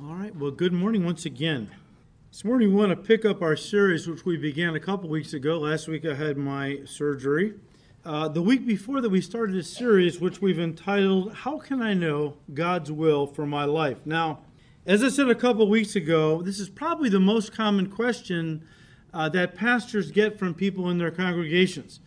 All 0.00 0.14
right, 0.14 0.32
well, 0.36 0.52
good 0.52 0.72
morning 0.72 1.04
once 1.04 1.26
again. 1.26 1.72
This 2.30 2.44
morning 2.44 2.68
we 2.68 2.76
want 2.76 2.90
to 2.90 2.96
pick 2.96 3.24
up 3.24 3.42
our 3.42 3.56
series, 3.56 4.06
which 4.06 4.24
we 4.24 4.36
began 4.36 4.76
a 4.76 4.80
couple 4.80 5.08
weeks 5.08 5.32
ago. 5.32 5.58
Last 5.58 5.88
week 5.88 6.06
I 6.06 6.14
had 6.14 6.36
my 6.36 6.82
surgery. 6.84 7.54
Uh, 8.04 8.28
the 8.28 8.40
week 8.40 8.64
before 8.64 9.00
that, 9.00 9.08
we 9.08 9.20
started 9.20 9.56
a 9.56 9.62
series 9.64 10.20
which 10.20 10.40
we've 10.40 10.60
entitled, 10.60 11.34
How 11.34 11.58
Can 11.58 11.82
I 11.82 11.94
Know 11.94 12.36
God's 12.54 12.92
Will 12.92 13.26
for 13.26 13.44
My 13.44 13.64
Life? 13.64 13.98
Now, 14.04 14.38
as 14.86 15.02
I 15.02 15.08
said 15.08 15.30
a 15.30 15.34
couple 15.34 15.68
weeks 15.68 15.96
ago, 15.96 16.42
this 16.42 16.60
is 16.60 16.68
probably 16.68 17.08
the 17.08 17.18
most 17.18 17.52
common 17.52 17.90
question 17.90 18.64
uh, 19.12 19.28
that 19.30 19.56
pastors 19.56 20.12
get 20.12 20.38
from 20.38 20.54
people 20.54 20.88
in 20.90 20.98
their 20.98 21.10
congregations. 21.10 21.98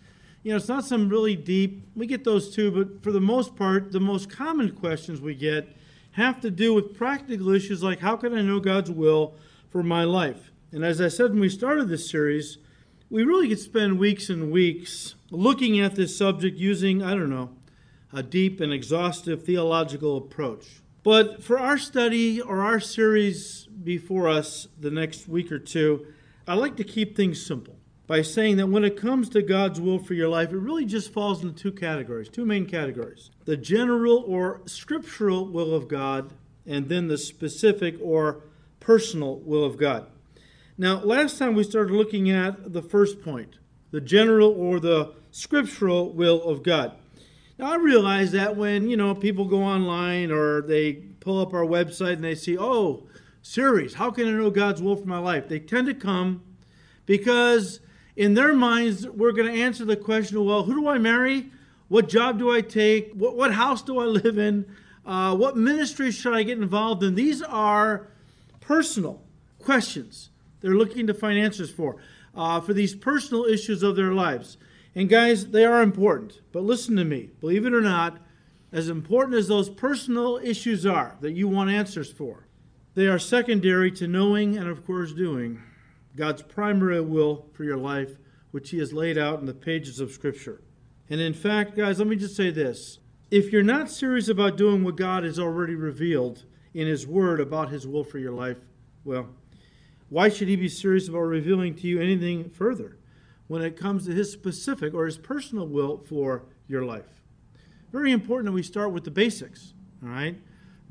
You 0.44 0.52
know, 0.52 0.56
it's 0.56 0.70
not 0.70 0.86
some 0.86 1.10
really 1.10 1.36
deep, 1.36 1.86
we 1.94 2.08
get 2.08 2.24
those 2.24 2.56
too, 2.56 2.72
but 2.72 3.04
for 3.04 3.12
the 3.12 3.20
most 3.20 3.58
part, 3.58 3.92
the 3.92 4.00
most 4.00 4.30
common 4.30 4.72
questions 4.72 5.20
we 5.20 5.36
get 5.36 5.76
have 6.12 6.42
to 6.42 6.52
do 6.52 6.74
with 6.74 6.98
practical 6.98 7.50
issues 7.50 7.82
like 7.82 8.00
how 8.00 8.16
can 8.16 8.34
I 8.34 8.42
know 8.42 8.60
God's 8.60 8.92
will 8.92 9.36
for 9.70 9.84
my 9.84 10.04
life? 10.04 10.52
And 10.72 10.84
as 10.84 11.02
I 11.02 11.08
said 11.08 11.32
when 11.32 11.40
we 11.40 11.50
started 11.50 11.90
this 11.90 12.10
series, 12.10 12.58
we 13.10 13.24
really 13.24 13.50
could 13.50 13.60
spend 13.60 14.00
weeks 14.00 14.30
and 14.30 14.52
weeks 14.52 15.16
looking 15.32 15.80
at 15.80 15.96
this 15.96 16.18
subject 16.18 16.58
using, 16.58 17.04
I 17.04 17.12
don't 17.12 17.30
know, 17.30 17.52
a 18.14 18.24
deep 18.24 18.60
and 18.62 18.72
exhaustive 18.72 19.44
theological 19.44 20.18
approach. 20.18 20.82
But 21.04 21.44
for 21.44 21.58
our 21.58 21.78
study 21.78 22.40
or 22.40 22.62
our 22.62 22.80
series 22.80 23.68
before 23.84 24.30
us 24.30 24.68
the 24.80 24.92
next 24.92 25.28
week 25.28 25.52
or 25.52 25.60
two, 25.60 26.08
I 26.48 26.54
like 26.54 26.78
to 26.78 26.84
keep 26.84 27.16
things 27.16 27.46
simple 27.46 27.76
by 28.12 28.22
saying 28.22 28.58
that 28.58 28.68
when 28.68 28.84
it 28.84 28.98
comes 28.98 29.30
to 29.30 29.42
God's 29.42 29.80
will 29.80 29.98
for 29.98 30.14
your 30.14 30.28
life, 30.28 30.52
it 30.52 30.58
really 30.58 30.84
just 30.84 31.14
falls 31.14 31.42
into 31.42 31.56
two 31.56 31.72
categories, 31.72 32.28
two 32.28 32.44
main 32.44 32.66
categories 32.66 33.32
the 33.46 33.56
general 33.56 34.26
or 34.28 34.60
scriptural 34.66 35.48
will 35.48 35.74
of 35.74 35.88
God, 35.88 36.34
and 36.68 36.90
then 36.90 37.08
the 37.08 37.18
specific 37.18 37.96
or 38.02 38.42
personal 38.82 39.38
will 39.38 39.64
of 39.64 39.78
God. 39.78 40.08
Now, 40.78 41.00
last 41.00 41.40
time 41.40 41.56
we 41.56 41.64
started 41.64 41.94
looking 41.94 42.30
at 42.30 42.74
the 42.74 42.82
first 42.82 43.22
point, 43.22 43.60
the 43.92 44.02
general 44.02 44.52
or 44.52 44.82
the 44.82 45.14
scriptural 45.32 46.12
will 46.12 46.44
of 46.44 46.64
God. 46.64 46.92
Now, 47.58 47.72
I 47.72 47.76
realize 47.78 48.34
that 48.34 48.58
when, 48.58 48.90
you 48.90 48.98
know, 48.98 49.16
people 49.16 49.46
go 49.46 49.64
online 49.64 50.34
or 50.34 50.62
they 50.64 50.96
pull 51.22 51.40
up 51.40 51.54
our 51.54 51.64
website 51.64 52.16
and 52.16 52.26
they 52.26 52.36
see, 52.36 52.58
oh, 52.58 53.08
series, 53.42 53.94
how 53.94 54.12
can 54.12 54.28
I 54.28 54.32
know 54.32 54.50
God's 54.50 54.82
will 54.82 54.98
for 54.98 55.08
my 55.08 55.20
life? 55.20 55.48
They 55.48 55.60
tend 55.60 55.88
to 55.88 55.94
come 55.94 56.44
because 57.06 57.80
in 58.16 58.34
their 58.34 58.54
minds, 58.54 59.08
we're 59.08 59.32
going 59.32 59.52
to 59.52 59.62
answer 59.62 59.86
the 59.86 59.96
question 59.96 60.44
well, 60.44 60.64
who 60.64 60.76
do 60.82 60.88
I 60.88 60.98
marry? 60.98 61.52
What 61.88 62.08
job 62.10 62.40
do 62.40 62.52
I 62.52 62.62
take? 62.62 63.12
What, 63.14 63.36
what 63.36 63.54
house 63.54 63.82
do 63.82 64.00
I 64.00 64.06
live 64.06 64.38
in? 64.38 64.66
Uh, 65.06 65.36
what 65.36 65.58
ministry 65.58 66.12
should 66.12 66.34
I 66.34 66.44
get 66.44 66.58
involved 66.58 67.04
in? 67.04 67.16
These 67.16 67.42
are 67.42 68.08
personal 68.60 69.22
questions 69.60 70.30
they're 70.62 70.76
looking 70.76 71.08
to 71.08 71.14
find 71.14 71.38
answers 71.38 71.72
for, 71.72 71.98
uh, 72.36 72.62
for 72.62 72.74
these 72.74 72.96
personal 72.96 73.46
issues 73.46 73.84
of 73.84 73.96
their 73.96 74.14
lives. 74.14 74.58
And 74.96 75.10
guys, 75.10 75.48
they 75.48 75.66
are 75.66 75.82
important. 75.82 76.42
But 76.52 76.64
listen 76.64 76.96
to 76.98 77.04
me. 77.04 77.32
Believe 77.40 77.66
it 77.66 77.74
or 77.74 77.82
not, 77.82 78.20
as 78.72 78.88
important 78.88 79.38
as 79.38 79.48
those 79.48 79.70
personal 79.70 80.40
issues 80.42 80.86
are 80.86 81.18
that 81.22 81.32
you 81.32 81.48
want 81.48 81.70
answers 81.70 82.12
for, 82.12 82.48
they 82.94 83.08
are 83.08 83.20
secondary 83.20 83.92
to 83.92 84.08
knowing 84.08 84.58
and, 84.58 84.68
of 84.68 84.86
course, 84.86 85.14
doing 85.14 85.62
God's 86.16 86.42
primary 86.42 87.02
will 87.02 87.46
for 87.54 87.64
your 87.64 87.78
life, 87.78 88.18
which 88.52 88.70
He 88.70 88.80
has 88.80 88.94
laid 88.94 89.18
out 89.18 89.40
in 89.40 89.46
the 89.46 89.54
pages 89.54 90.00
of 90.00 90.12
Scripture. 90.12 90.62
And 91.10 91.22
in 91.22 91.34
fact, 91.34 91.76
guys, 91.76 92.00
let 92.00 92.08
me 92.08 92.16
just 92.16 92.36
say 92.36 92.52
this. 92.52 93.00
If 93.30 93.52
you're 93.52 93.64
not 93.64 93.90
serious 93.90 94.28
about 94.28 94.58
doing 94.58 94.84
what 94.84 94.98
God 94.98 95.24
has 95.24 95.40
already 95.40 95.76
revealed 95.76 96.44
in 96.74 96.88
His 96.88 97.08
Word 97.08 97.40
about 97.40 97.70
His 97.70 97.88
will 97.88 98.04
for 98.04 98.18
your 98.18 98.34
life, 98.34 98.58
well, 99.06 99.30
why 100.10 100.28
should 100.28 100.50
He 100.50 100.58
be 100.58 100.70
serious 100.70 101.08
about 101.08 101.20
revealing 101.20 101.76
to 101.76 101.88
you 101.88 102.02
anything 102.02 102.50
further 102.50 102.98
when 103.48 103.62
it 103.62 103.78
comes 103.78 104.06
to 104.06 104.12
His 104.12 104.32
specific 104.32 104.94
or 104.94 105.06
His 105.06 105.18
personal 105.18 105.68
will 105.68 105.98
for 105.98 106.44
your 106.68 106.84
life? 106.84 107.22
Very 107.92 108.12
important 108.12 108.48
that 108.48 108.54
we 108.54 108.64
start 108.64 108.92
with 108.92 109.06
the 109.06 109.12
basics, 109.12 109.74
all 110.04 110.10
right? 110.10 110.38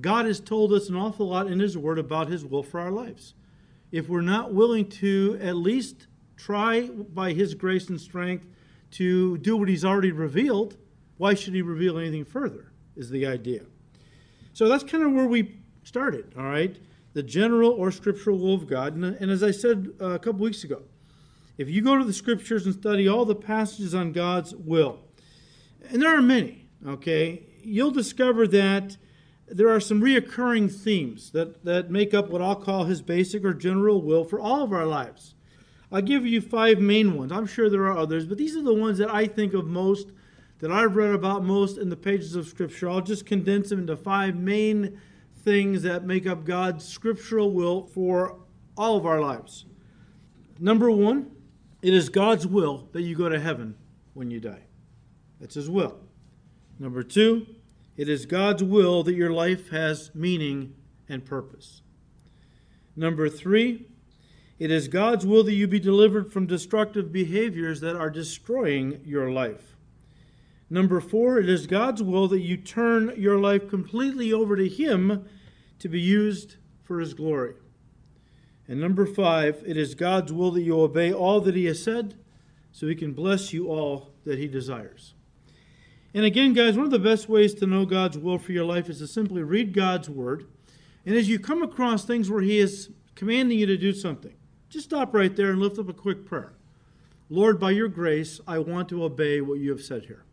God 0.00 0.24
has 0.24 0.40
told 0.40 0.72
us 0.72 0.88
an 0.88 0.96
awful 0.96 1.28
lot 1.28 1.46
in 1.46 1.60
His 1.60 1.76
Word 1.76 1.98
about 1.98 2.28
His 2.28 2.44
will 2.44 2.62
for 2.62 2.80
our 2.80 2.90
lives 2.90 3.34
if 3.92 4.08
we're 4.08 4.20
not 4.20 4.54
willing 4.54 4.88
to 4.88 5.38
at 5.42 5.56
least 5.56 6.06
try 6.36 6.88
by 6.88 7.32
His 7.32 7.54
grace 7.54 7.88
and 7.88 8.00
strength 8.00 8.46
to 8.92 9.38
do 9.38 9.56
what 9.56 9.68
He's 9.68 9.84
already 9.84 10.12
revealed, 10.12 10.76
why 11.16 11.34
should 11.34 11.54
He 11.54 11.62
reveal 11.62 11.98
anything 11.98 12.24
further? 12.24 12.72
Is 12.96 13.10
the 13.10 13.26
idea. 13.26 13.62
So 14.52 14.68
that's 14.68 14.84
kind 14.84 15.04
of 15.04 15.12
where 15.12 15.26
we 15.26 15.56
started, 15.84 16.34
all 16.36 16.44
right? 16.44 16.76
The 17.12 17.22
general 17.22 17.70
or 17.70 17.90
scriptural 17.90 18.38
will 18.38 18.54
of 18.54 18.66
God. 18.66 18.94
And, 18.94 19.04
and 19.04 19.30
as 19.30 19.42
I 19.42 19.50
said 19.50 19.90
uh, 20.00 20.10
a 20.10 20.18
couple 20.18 20.40
weeks 20.40 20.64
ago, 20.64 20.82
if 21.56 21.68
you 21.68 21.82
go 21.82 21.96
to 21.96 22.04
the 22.04 22.12
scriptures 22.12 22.66
and 22.66 22.74
study 22.74 23.06
all 23.08 23.24
the 23.24 23.34
passages 23.34 23.94
on 23.94 24.12
God's 24.12 24.54
will, 24.54 25.00
and 25.88 26.02
there 26.02 26.16
are 26.16 26.22
many, 26.22 26.66
okay, 26.86 27.46
you'll 27.62 27.90
discover 27.90 28.46
that 28.48 28.96
there 29.50 29.68
are 29.68 29.80
some 29.80 30.00
reoccurring 30.00 30.72
themes 30.72 31.30
that, 31.32 31.64
that 31.64 31.90
make 31.90 32.14
up 32.14 32.30
what 32.30 32.40
I'll 32.40 32.56
call 32.56 32.84
his 32.84 33.02
basic 33.02 33.44
or 33.44 33.52
general 33.52 34.00
will 34.00 34.24
for 34.24 34.40
all 34.40 34.62
of 34.62 34.72
our 34.72 34.86
lives. 34.86 35.34
I'll 35.92 36.02
give 36.02 36.24
you 36.24 36.40
five 36.40 36.78
main 36.78 37.16
ones. 37.16 37.32
I'm 37.32 37.46
sure 37.46 37.68
there 37.68 37.86
are 37.86 37.98
others, 37.98 38.26
but 38.26 38.38
these 38.38 38.56
are 38.56 38.62
the 38.62 38.74
ones 38.74 38.98
that 38.98 39.12
I 39.12 39.26
think 39.26 39.52
of 39.54 39.66
most, 39.66 40.12
that 40.60 40.70
I've 40.70 40.94
read 40.94 41.12
about 41.12 41.44
most 41.44 41.78
in 41.78 41.88
the 41.88 41.96
pages 41.96 42.36
of 42.36 42.46
Scripture. 42.46 42.88
I'll 42.88 43.00
just 43.00 43.26
condense 43.26 43.70
them 43.70 43.80
into 43.80 43.96
five 43.96 44.36
main 44.36 45.00
things 45.38 45.82
that 45.82 46.04
make 46.04 46.26
up 46.26 46.44
God's 46.44 46.86
scriptural 46.86 47.50
will 47.50 47.86
for 47.86 48.36
all 48.76 48.96
of 48.96 49.06
our 49.06 49.20
lives. 49.20 49.64
Number 50.58 50.90
one, 50.90 51.30
it 51.82 51.94
is 51.94 52.08
God's 52.08 52.46
will 52.46 52.88
that 52.92 53.02
you 53.02 53.16
go 53.16 53.28
to 53.28 53.40
heaven 53.40 53.74
when 54.14 54.30
you 54.30 54.38
die. 54.38 54.64
That's 55.40 55.54
His 55.54 55.70
will. 55.70 55.98
Number 56.78 57.02
two, 57.02 57.46
it 58.00 58.08
is 58.08 58.24
God's 58.24 58.64
will 58.64 59.02
that 59.02 59.14
your 59.14 59.30
life 59.30 59.68
has 59.68 60.10
meaning 60.14 60.72
and 61.06 61.22
purpose. 61.22 61.82
Number 62.96 63.28
three, 63.28 63.88
it 64.58 64.70
is 64.70 64.88
God's 64.88 65.26
will 65.26 65.44
that 65.44 65.52
you 65.52 65.68
be 65.68 65.78
delivered 65.78 66.32
from 66.32 66.46
destructive 66.46 67.12
behaviors 67.12 67.82
that 67.82 67.96
are 67.96 68.08
destroying 68.08 69.02
your 69.04 69.30
life. 69.30 69.76
Number 70.70 70.98
four, 71.02 71.38
it 71.40 71.50
is 71.50 71.66
God's 71.66 72.02
will 72.02 72.26
that 72.28 72.40
you 72.40 72.56
turn 72.56 73.12
your 73.18 73.36
life 73.36 73.68
completely 73.68 74.32
over 74.32 74.56
to 74.56 74.66
Him 74.66 75.26
to 75.78 75.88
be 75.90 76.00
used 76.00 76.56
for 76.82 77.00
His 77.00 77.12
glory. 77.12 77.52
And 78.66 78.80
number 78.80 79.04
five, 79.04 79.62
it 79.66 79.76
is 79.76 79.94
God's 79.94 80.32
will 80.32 80.52
that 80.52 80.62
you 80.62 80.80
obey 80.80 81.12
all 81.12 81.42
that 81.42 81.54
He 81.54 81.66
has 81.66 81.82
said 81.82 82.14
so 82.72 82.86
He 82.86 82.94
can 82.94 83.12
bless 83.12 83.52
you 83.52 83.68
all 83.68 84.14
that 84.24 84.38
He 84.38 84.48
desires. 84.48 85.12
And 86.12 86.24
again, 86.24 86.52
guys, 86.52 86.76
one 86.76 86.86
of 86.86 86.90
the 86.90 86.98
best 86.98 87.28
ways 87.28 87.54
to 87.54 87.66
know 87.66 87.86
God's 87.86 88.18
will 88.18 88.38
for 88.38 88.52
your 88.52 88.64
life 88.64 88.88
is 88.88 88.98
to 88.98 89.06
simply 89.06 89.42
read 89.42 89.72
God's 89.72 90.10
Word. 90.10 90.46
And 91.06 91.14
as 91.14 91.28
you 91.28 91.38
come 91.38 91.62
across 91.62 92.04
things 92.04 92.28
where 92.28 92.42
He 92.42 92.58
is 92.58 92.90
commanding 93.14 93.58
you 93.58 93.66
to 93.66 93.76
do 93.76 93.92
something, 93.92 94.34
just 94.68 94.86
stop 94.86 95.14
right 95.14 95.34
there 95.34 95.50
and 95.50 95.60
lift 95.60 95.78
up 95.78 95.88
a 95.88 95.94
quick 95.94 96.26
prayer. 96.26 96.54
Lord, 97.28 97.60
by 97.60 97.70
your 97.70 97.88
grace, 97.88 98.40
I 98.46 98.58
want 98.58 98.88
to 98.88 99.04
obey 99.04 99.40
what 99.40 99.60
you 99.60 99.70
have 99.70 99.82
said 99.82 100.06
here. 100.06 100.24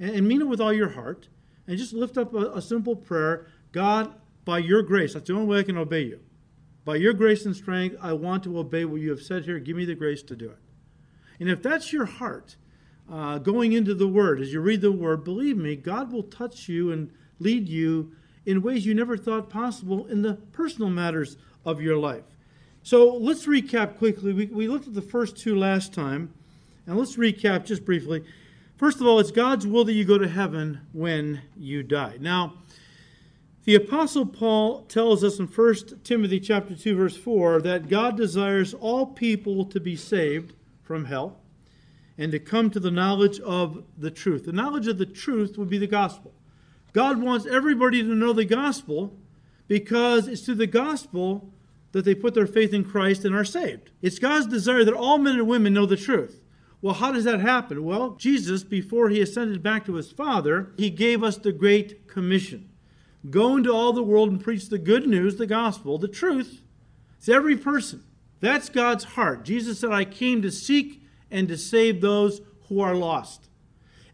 And, 0.00 0.10
and 0.10 0.28
mean 0.28 0.40
it 0.40 0.48
with 0.48 0.60
all 0.60 0.72
your 0.72 0.90
heart. 0.90 1.28
And 1.68 1.78
just 1.78 1.92
lift 1.92 2.18
up 2.18 2.34
a, 2.34 2.52
a 2.54 2.62
simple 2.62 2.96
prayer 2.96 3.46
God, 3.70 4.14
by 4.44 4.58
your 4.58 4.82
grace, 4.82 5.14
that's 5.14 5.28
the 5.28 5.34
only 5.34 5.46
way 5.46 5.58
I 5.60 5.62
can 5.62 5.78
obey 5.78 6.02
you. 6.02 6.20
By 6.84 6.96
your 6.96 7.12
grace 7.12 7.46
and 7.46 7.56
strength, 7.56 7.96
I 8.00 8.12
want 8.12 8.44
to 8.44 8.58
obey 8.58 8.84
what 8.84 9.00
you 9.00 9.10
have 9.10 9.22
said 9.22 9.44
here. 9.44 9.58
Give 9.58 9.76
me 9.76 9.84
the 9.84 9.94
grace 9.94 10.22
to 10.24 10.36
do 10.36 10.50
it. 10.50 10.58
And 11.40 11.48
if 11.48 11.62
that's 11.62 11.92
your 11.92 12.06
heart, 12.06 12.56
uh, 13.12 13.36
going 13.36 13.74
into 13.74 13.94
the 13.94 14.08
Word, 14.08 14.40
as 14.40 14.54
you 14.54 14.60
read 14.60 14.80
the 14.80 14.90
Word, 14.90 15.22
believe 15.22 15.58
me, 15.58 15.76
God 15.76 16.10
will 16.10 16.22
touch 16.22 16.66
you 16.66 16.90
and 16.92 17.10
lead 17.38 17.68
you 17.68 18.12
in 18.46 18.62
ways 18.62 18.86
you 18.86 18.94
never 18.94 19.18
thought 19.18 19.50
possible 19.50 20.06
in 20.06 20.22
the 20.22 20.34
personal 20.52 20.88
matters 20.88 21.36
of 21.66 21.82
your 21.82 21.98
life. 21.98 22.24
So 22.82 23.14
let's 23.14 23.46
recap 23.46 23.98
quickly. 23.98 24.32
We, 24.32 24.46
we 24.46 24.66
looked 24.66 24.88
at 24.88 24.94
the 24.94 25.02
first 25.02 25.36
two 25.36 25.54
last 25.54 25.92
time, 25.92 26.32
and 26.86 26.96
let's 26.96 27.16
recap 27.16 27.66
just 27.66 27.84
briefly. 27.84 28.24
First 28.78 29.00
of 29.00 29.06
all, 29.06 29.20
it's 29.20 29.30
God's 29.30 29.66
will 29.66 29.84
that 29.84 29.92
you 29.92 30.06
go 30.06 30.16
to 30.16 30.26
heaven 30.26 30.80
when 30.92 31.42
you 31.54 31.82
die. 31.82 32.16
Now, 32.18 32.54
the 33.64 33.74
apostle 33.74 34.24
Paul 34.24 34.84
tells 34.84 35.22
us 35.22 35.38
in 35.38 35.46
1 35.46 35.74
Timothy 36.02 36.40
chapter 36.40 36.74
2 36.74 36.96
verse 36.96 37.16
4 37.16 37.60
that 37.60 37.88
God 37.88 38.16
desires 38.16 38.72
all 38.72 39.06
people 39.06 39.66
to 39.66 39.78
be 39.78 39.96
saved 39.96 40.54
from 40.82 41.04
hell 41.04 41.41
and 42.18 42.32
to 42.32 42.38
come 42.38 42.70
to 42.70 42.80
the 42.80 42.90
knowledge 42.90 43.40
of 43.40 43.84
the 43.96 44.10
truth. 44.10 44.44
The 44.44 44.52
knowledge 44.52 44.86
of 44.86 44.98
the 44.98 45.06
truth 45.06 45.56
would 45.56 45.70
be 45.70 45.78
the 45.78 45.86
gospel. 45.86 46.32
God 46.92 47.22
wants 47.22 47.46
everybody 47.46 48.02
to 48.02 48.14
know 48.14 48.32
the 48.32 48.44
gospel 48.44 49.18
because 49.66 50.28
it's 50.28 50.42
through 50.42 50.56
the 50.56 50.66
gospel 50.66 51.52
that 51.92 52.04
they 52.04 52.14
put 52.14 52.34
their 52.34 52.46
faith 52.46 52.74
in 52.74 52.84
Christ 52.84 53.24
and 53.24 53.34
are 53.34 53.44
saved. 53.44 53.90
It's 54.02 54.18
God's 54.18 54.46
desire 54.46 54.84
that 54.84 54.94
all 54.94 55.18
men 55.18 55.36
and 55.36 55.46
women 55.46 55.74
know 55.74 55.86
the 55.86 55.96
truth. 55.96 56.40
Well, 56.80 56.94
how 56.94 57.12
does 57.12 57.24
that 57.24 57.40
happen? 57.40 57.84
Well, 57.84 58.10
Jesus, 58.16 58.64
before 58.64 59.08
he 59.08 59.20
ascended 59.20 59.62
back 59.62 59.86
to 59.86 59.94
his 59.94 60.10
Father, 60.10 60.72
he 60.76 60.90
gave 60.90 61.22
us 61.22 61.36
the 61.36 61.52
Great 61.52 62.08
Commission. 62.08 62.68
Go 63.30 63.56
into 63.56 63.72
all 63.72 63.92
the 63.92 64.02
world 64.02 64.30
and 64.30 64.42
preach 64.42 64.68
the 64.68 64.78
good 64.78 65.06
news, 65.06 65.36
the 65.36 65.46
gospel, 65.46 65.96
the 65.96 66.08
truth. 66.08 66.62
It's 67.18 67.28
every 67.28 67.56
person. 67.56 68.02
That's 68.40 68.68
God's 68.68 69.04
heart. 69.04 69.44
Jesus 69.44 69.78
said, 69.78 69.92
I 69.92 70.04
came 70.04 70.42
to 70.42 70.50
seek 70.50 71.01
and 71.32 71.48
to 71.48 71.58
save 71.58 72.00
those 72.00 72.40
who 72.68 72.80
are 72.80 72.94
lost. 72.94 73.48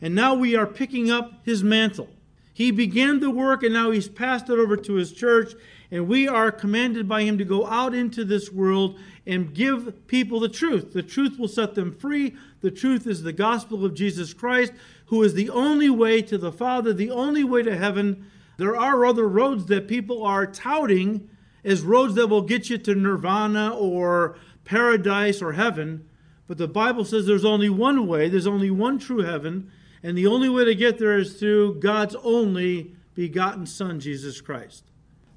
And 0.01 0.15
now 0.15 0.35
we 0.35 0.57
are 0.57 0.67
picking 0.67 1.11
up 1.11 1.45
his 1.45 1.63
mantle. 1.63 2.09
He 2.55 2.71
began 2.71 3.21
the 3.21 3.31
work 3.31 3.63
and 3.63 3.73
now 3.73 3.91
he's 3.91 4.09
passed 4.09 4.49
it 4.49 4.59
over 4.59 4.77
to 4.77 4.95
his 4.95 5.13
church. 5.13 5.53
And 5.91 6.09
we 6.09 6.27
are 6.27 6.51
commanded 6.51 7.09
by 7.09 7.23
him 7.23 7.39
to 7.39 7.45
go 7.45 7.67
out 7.67 7.95
into 7.95 8.25
this 8.25 8.51
world 8.51 8.99
and 9.27 9.55
give 9.55 10.07
people 10.07 10.41
the 10.41 10.49
truth. 10.49 10.93
The 10.93 11.03
truth 11.03 11.39
will 11.39 11.49
set 11.49 11.75
them 11.75 11.95
free. 11.95 12.35
The 12.61 12.71
truth 12.71 13.07
is 13.07 13.23
the 13.23 13.33
gospel 13.33 13.85
of 13.85 13.95
Jesus 13.95 14.35
Christ, 14.35 14.73
who 15.07 15.23
is 15.23 15.35
the 15.35 15.51
only 15.51 15.89
way 15.89 16.21
to 16.23 16.37
the 16.37 16.53
Father, 16.53 16.93
the 16.93 17.11
only 17.11 17.45
way 17.45 17.63
to 17.63 17.77
heaven. 17.77 18.27
There 18.57 18.77
are 18.77 19.07
other 19.07 19.29
roads 19.29 19.67
that 19.67 19.89
people 19.89 20.25
are 20.25 20.47
touting 20.47 21.29
as 21.65 21.83
roads 21.83 22.15
that 22.17 22.27
will 22.27 22.43
get 22.43 22.71
you 22.71 22.79
to 22.79 22.95
nirvana 22.95 23.71
or 23.71 24.37
paradise 24.65 25.41
or 25.41 25.53
heaven. 25.53 26.09
But 26.49 26.59
the 26.59 26.67
Bible 26.67 27.05
says 27.05 27.27
there's 27.27 27.45
only 27.45 27.69
one 27.69 28.07
way, 28.07 28.29
there's 28.29 28.47
only 28.47 28.71
one 28.71 28.99
true 28.99 29.23
heaven, 29.23 29.71
and 30.03 30.17
the 30.17 30.27
only 30.27 30.49
way 30.49 30.65
to 30.65 30.75
get 30.75 30.99
there 30.99 31.19
is 31.19 31.39
through 31.39 31.79
God's 31.79 32.17
only 32.25 32.97
begotten 33.15 33.67
Son, 33.67 34.01
Jesus 34.01 34.41
Christ. 34.41 34.85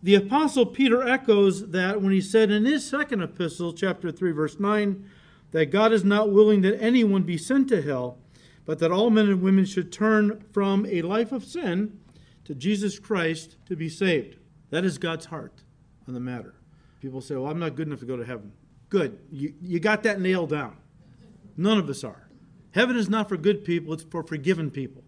The 0.02 0.16
Apostle 0.16 0.66
Peter 0.66 1.08
echoes 1.08 1.72
that 1.72 2.02
when 2.02 2.13
he 2.13 2.22
said 2.22 2.50
in 2.50 2.66
his 2.66 2.88
second 2.88 3.22
epistle, 3.22 3.74
chapter 3.74 4.12
3, 4.12 4.31
verse 4.31 4.60
9, 4.60 5.06
that 5.52 5.68
God 5.68 5.92
is 5.92 6.04
not 6.04 6.31
willing 6.31 6.62
that 6.62 6.81
anyone 6.81 7.24
be 7.24 7.38
sent 7.38 7.68
to 7.69 7.81
hell, 7.81 8.18
but 8.66 8.80
that 8.80 8.92
all 8.92 9.10
men 9.10 9.28
and 9.28 9.42
women 9.42 9.66
should 9.66 9.92
turn 9.92 10.44
from 10.52 10.86
a 10.86 11.02
life 11.02 11.31
of 11.31 11.44
sin 11.44 12.00
to 12.46 12.56
Jesus 12.56 13.00
Christ 13.00 13.58
to 13.66 13.75
be 13.75 13.90
saved. 13.90 14.38
That 14.69 14.86
is 14.86 14.98
God's 14.98 15.25
heart 15.25 15.62
on 16.08 16.13
the 16.13 16.19
matter. 16.19 16.56
People 17.02 17.22
say, 17.22 17.36
well, 17.36 17.52
I'm 17.52 17.60
not 17.60 17.75
good 17.75 17.88
enough 17.88 18.00
to 18.00 18.06
go 18.06 18.16
to 18.16 18.25
heaven. 18.25 18.54
Good. 18.90 19.19
You, 19.31 19.54
you 19.62 19.80
got 19.80 20.04
that 20.04 20.22
nailed 20.22 20.52
down. 20.52 20.78
None 21.57 21.77
of 21.77 21.89
us 21.89 22.03
are. 22.03 22.30
Heaven 22.71 22.95
is 22.95 23.09
not 23.09 23.27
for 23.27 23.38
good 23.38 23.65
people, 23.65 23.94
it's 23.94 24.03
for 24.03 24.24
forgiven 24.24 24.71
people. 24.71 25.03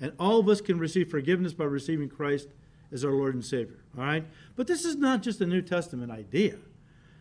And 0.00 0.12
all 0.18 0.40
of 0.40 0.48
us 0.48 0.60
can 0.60 0.78
receive 0.78 1.10
forgiveness 1.10 1.52
by 1.52 1.64
receiving 1.64 2.08
Christ 2.08 2.48
as 2.90 3.04
our 3.04 3.12
Lord 3.12 3.34
and 3.34 3.44
Savior. 3.44 3.84
All 3.96 4.04
right? 4.04 4.24
But 4.56 4.66
this 4.66 4.84
is 4.84 4.96
not 4.96 5.22
just 5.22 5.40
a 5.40 5.46
New 5.46 5.62
Testament 5.62 6.10
idea. 6.10 6.56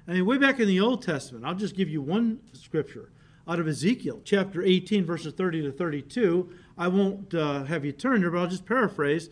I 0.08 0.14
mean, 0.14 0.26
way 0.26 0.38
back 0.38 0.60
in 0.60 0.68
the 0.68 0.80
Old 0.80 1.04
Testament, 1.04 1.46
I'll 1.46 1.56
just 1.56 1.76
give 1.76 1.90
you 1.90 2.02
one 2.02 2.40
scripture 2.54 3.12
out 3.48 3.60
of 3.60 3.68
Ezekiel 3.68 4.22
chapter 4.24 4.64
18, 4.64 5.06
verses 5.06 5.34
30 5.34 5.64
to 5.64 5.72
32. 5.72 6.50
I 6.78 6.88
won't 6.88 7.34
uh, 7.34 7.64
have 7.66 7.86
you 7.86 7.92
turn 7.92 8.22
there, 8.22 8.32
but 8.32 8.40
I'll 8.40 8.48
just 8.48 8.66
paraphrase. 8.66 9.30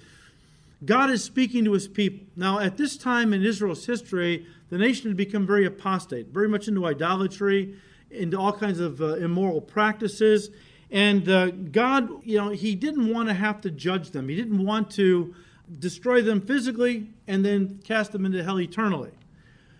God 0.85 1.09
is 1.09 1.23
speaking 1.23 1.65
to 1.65 1.73
his 1.73 1.87
people. 1.87 2.27
Now, 2.35 2.59
at 2.59 2.77
this 2.77 2.97
time 2.97 3.33
in 3.33 3.43
Israel's 3.43 3.85
history, 3.85 4.45
the 4.69 4.77
nation 4.77 5.09
had 5.09 5.17
become 5.17 5.45
very 5.45 5.65
apostate, 5.65 6.27
very 6.27 6.47
much 6.47 6.67
into 6.67 6.85
idolatry, 6.85 7.75
into 8.11 8.39
all 8.39 8.53
kinds 8.53 8.79
of 8.79 9.01
uh, 9.01 9.15
immoral 9.15 9.61
practices. 9.61 10.49
And 10.91 11.29
uh, 11.29 11.51
God, 11.51 12.09
you 12.23 12.37
know, 12.37 12.49
he 12.49 12.75
didn't 12.75 13.13
want 13.13 13.29
to 13.29 13.35
have 13.35 13.61
to 13.61 13.71
judge 13.71 14.11
them. 14.11 14.29
He 14.29 14.35
didn't 14.35 14.63
want 14.63 14.91
to 14.91 15.35
destroy 15.77 16.21
them 16.21 16.41
physically 16.41 17.09
and 17.27 17.45
then 17.45 17.79
cast 17.83 18.11
them 18.11 18.25
into 18.25 18.43
hell 18.43 18.59
eternally. 18.59 19.11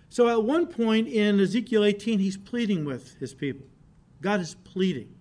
So 0.10 0.28
at 0.28 0.44
one 0.44 0.68
point 0.68 1.08
in 1.08 1.40
Ezekiel 1.40 1.84
18, 1.84 2.20
he's 2.20 2.38
pleading 2.38 2.86
with 2.86 3.16
his 3.20 3.34
people. 3.34 3.66
God 4.22 4.40
is 4.40 4.56
pleading. 4.56 5.14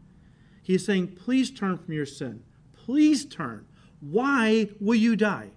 He 0.63 0.75
is 0.75 0.85
saying, 0.85 1.09
Please 1.09 1.51
turn 1.51 1.79
from 1.79 1.95
your 1.95 2.07
sin. 2.07 2.43
Please 2.75 3.25
turn. 3.25 3.67
Why 4.01 4.69
will 4.81 4.95
you 4.95 5.17
die? 5.17 5.51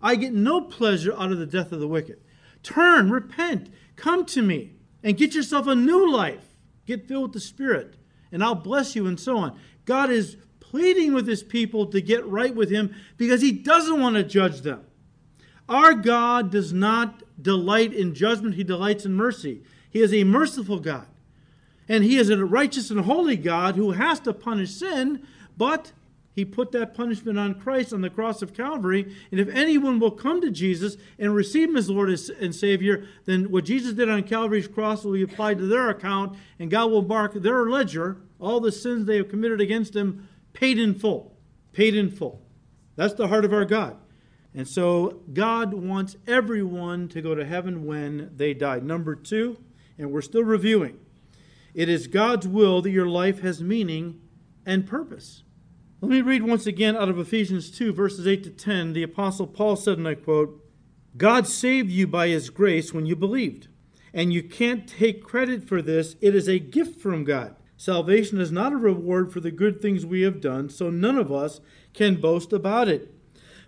I 0.00 0.14
get 0.14 0.32
no 0.32 0.60
pleasure 0.60 1.14
out 1.14 1.32
of 1.32 1.38
the 1.38 1.46
death 1.46 1.72
of 1.72 1.80
the 1.80 1.88
wicked. 1.88 2.20
Turn, 2.62 3.10
repent, 3.10 3.70
come 3.96 4.24
to 4.26 4.42
me, 4.42 4.74
and 5.02 5.16
get 5.16 5.34
yourself 5.34 5.66
a 5.66 5.74
new 5.74 6.12
life. 6.12 6.47
Get 6.88 7.06
filled 7.06 7.24
with 7.24 7.32
the 7.34 7.40
Spirit, 7.40 7.96
and 8.32 8.42
I'll 8.42 8.54
bless 8.54 8.96
you, 8.96 9.06
and 9.06 9.20
so 9.20 9.36
on. 9.36 9.60
God 9.84 10.08
is 10.08 10.38
pleading 10.58 11.12
with 11.12 11.26
his 11.26 11.42
people 11.42 11.84
to 11.84 12.00
get 12.00 12.26
right 12.26 12.54
with 12.54 12.70
him 12.70 12.94
because 13.18 13.42
he 13.42 13.52
doesn't 13.52 14.00
want 14.00 14.16
to 14.16 14.22
judge 14.22 14.62
them. 14.62 14.86
Our 15.68 15.92
God 15.92 16.50
does 16.50 16.72
not 16.72 17.22
delight 17.40 17.92
in 17.92 18.14
judgment, 18.14 18.54
he 18.54 18.64
delights 18.64 19.04
in 19.04 19.12
mercy. 19.12 19.60
He 19.90 20.00
is 20.00 20.14
a 20.14 20.24
merciful 20.24 20.80
God. 20.80 21.06
And 21.90 22.04
he 22.04 22.16
is 22.16 22.30
a 22.30 22.42
righteous 22.42 22.90
and 22.90 23.00
holy 23.00 23.36
God 23.36 23.76
who 23.76 23.90
has 23.90 24.18
to 24.20 24.32
punish 24.32 24.70
sin, 24.70 25.26
but 25.58 25.92
he 26.38 26.44
put 26.44 26.70
that 26.70 26.94
punishment 26.94 27.36
on 27.36 27.58
Christ 27.58 27.92
on 27.92 28.00
the 28.00 28.08
cross 28.08 28.42
of 28.42 28.54
Calvary. 28.54 29.12
And 29.32 29.40
if 29.40 29.48
anyone 29.48 29.98
will 29.98 30.12
come 30.12 30.40
to 30.40 30.52
Jesus 30.52 30.96
and 31.18 31.34
receive 31.34 31.68
him 31.68 31.76
as 31.76 31.90
Lord 31.90 32.10
and 32.10 32.54
Savior, 32.54 33.08
then 33.24 33.50
what 33.50 33.64
Jesus 33.64 33.94
did 33.94 34.08
on 34.08 34.22
Calvary's 34.22 34.68
cross 34.68 35.02
will 35.02 35.14
be 35.14 35.22
applied 35.22 35.58
to 35.58 35.66
their 35.66 35.90
account, 35.90 36.38
and 36.60 36.70
God 36.70 36.92
will 36.92 37.02
mark 37.02 37.34
their 37.34 37.68
ledger, 37.68 38.18
all 38.38 38.60
the 38.60 38.70
sins 38.70 39.04
they 39.04 39.16
have 39.16 39.28
committed 39.28 39.60
against 39.60 39.96
him, 39.96 40.28
paid 40.52 40.78
in 40.78 40.94
full. 40.94 41.36
Paid 41.72 41.96
in 41.96 42.08
full. 42.08 42.40
That's 42.94 43.14
the 43.14 43.26
heart 43.26 43.44
of 43.44 43.52
our 43.52 43.64
God. 43.64 43.96
And 44.54 44.68
so 44.68 45.22
God 45.32 45.74
wants 45.74 46.16
everyone 46.28 47.08
to 47.08 47.20
go 47.20 47.34
to 47.34 47.44
heaven 47.44 47.84
when 47.84 48.30
they 48.36 48.54
die. 48.54 48.78
Number 48.78 49.16
two, 49.16 49.58
and 49.98 50.12
we're 50.12 50.22
still 50.22 50.44
reviewing, 50.44 51.00
it 51.74 51.88
is 51.88 52.06
God's 52.06 52.46
will 52.46 52.80
that 52.82 52.90
your 52.90 53.08
life 53.08 53.40
has 53.40 53.60
meaning 53.60 54.20
and 54.64 54.86
purpose. 54.86 55.42
Let 56.00 56.12
me 56.12 56.20
read 56.20 56.44
once 56.44 56.64
again 56.64 56.96
out 56.96 57.08
of 57.08 57.18
Ephesians 57.18 57.72
2, 57.72 57.92
verses 57.92 58.24
8 58.24 58.44
to 58.44 58.50
10. 58.50 58.92
The 58.92 59.02
Apostle 59.02 59.48
Paul 59.48 59.74
said, 59.74 59.98
and 59.98 60.06
I 60.06 60.14
quote, 60.14 60.64
God 61.16 61.48
saved 61.48 61.90
you 61.90 62.06
by 62.06 62.28
his 62.28 62.50
grace 62.50 62.94
when 62.94 63.04
you 63.04 63.16
believed. 63.16 63.66
And 64.14 64.32
you 64.32 64.44
can't 64.44 64.88
take 64.88 65.24
credit 65.24 65.66
for 65.66 65.82
this, 65.82 66.14
it 66.20 66.36
is 66.36 66.48
a 66.48 66.60
gift 66.60 67.00
from 67.00 67.24
God. 67.24 67.56
Salvation 67.76 68.40
is 68.40 68.52
not 68.52 68.72
a 68.72 68.76
reward 68.76 69.32
for 69.32 69.40
the 69.40 69.50
good 69.50 69.82
things 69.82 70.06
we 70.06 70.22
have 70.22 70.40
done, 70.40 70.70
so 70.70 70.88
none 70.88 71.18
of 71.18 71.32
us 71.32 71.60
can 71.94 72.20
boast 72.20 72.52
about 72.52 72.86
it. 72.86 73.12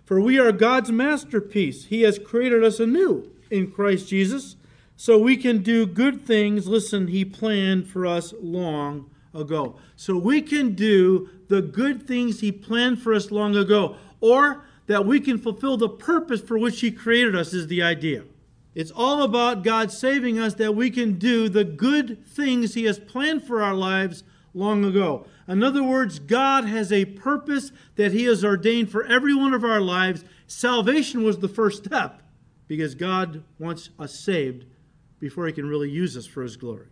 For 0.05 0.21
we 0.21 0.39
are 0.39 0.53
God's 0.53 0.89
masterpiece. 0.89 1.85
He 1.85 2.03
has 2.03 2.17
created 2.17 2.63
us 2.63 2.79
anew 2.79 3.29
in 3.49 3.71
Christ 3.71 4.07
Jesus, 4.07 4.55
so 4.95 5.17
we 5.17 5.35
can 5.35 5.63
do 5.63 5.85
good 5.85 6.25
things. 6.25 6.69
Listen, 6.69 7.07
He 7.07 7.25
planned 7.25 7.89
for 7.89 8.05
us 8.05 8.33
long 8.39 9.09
ago. 9.33 9.75
So 9.95 10.17
we 10.17 10.41
can 10.41 10.73
do 10.75 11.29
the 11.47 11.61
good 11.61 12.07
things 12.07 12.39
He 12.39 12.51
planned 12.51 13.01
for 13.01 13.13
us 13.13 13.31
long 13.31 13.55
ago, 13.55 13.95
or 14.19 14.65
that 14.87 15.05
we 15.05 15.19
can 15.19 15.37
fulfill 15.37 15.77
the 15.77 15.89
purpose 15.89 16.41
for 16.41 16.57
which 16.57 16.81
He 16.81 16.91
created 16.91 17.35
us, 17.35 17.53
is 17.53 17.67
the 17.67 17.81
idea. 17.81 18.23
It's 18.73 18.91
all 18.91 19.23
about 19.23 19.63
God 19.63 19.91
saving 19.91 20.39
us 20.39 20.53
that 20.55 20.75
we 20.75 20.89
can 20.89 21.17
do 21.17 21.49
the 21.49 21.63
good 21.63 22.25
things 22.25 22.73
He 22.73 22.85
has 22.85 22.99
planned 22.99 23.43
for 23.43 23.61
our 23.61 23.73
lives 23.73 24.23
long 24.53 24.85
ago. 24.85 25.25
In 25.47 25.63
other 25.63 25.83
words, 25.83 26.19
God 26.19 26.65
has 26.65 26.91
a 26.91 27.05
purpose 27.05 27.71
that 27.95 28.13
He 28.13 28.25
has 28.25 28.45
ordained 28.45 28.89
for 28.89 29.05
every 29.05 29.33
one 29.33 29.53
of 29.53 29.63
our 29.63 29.81
lives. 29.81 30.23
Salvation 30.47 31.23
was 31.23 31.39
the 31.39 31.49
first 31.49 31.85
step 31.85 32.21
because 32.67 32.95
God 32.95 33.43
wants 33.59 33.89
us 33.99 34.17
saved 34.17 34.65
before 35.19 35.47
He 35.47 35.53
can 35.53 35.67
really 35.67 35.89
use 35.89 36.15
us 36.15 36.25
for 36.25 36.41
His 36.43 36.55
glory. 36.55 36.87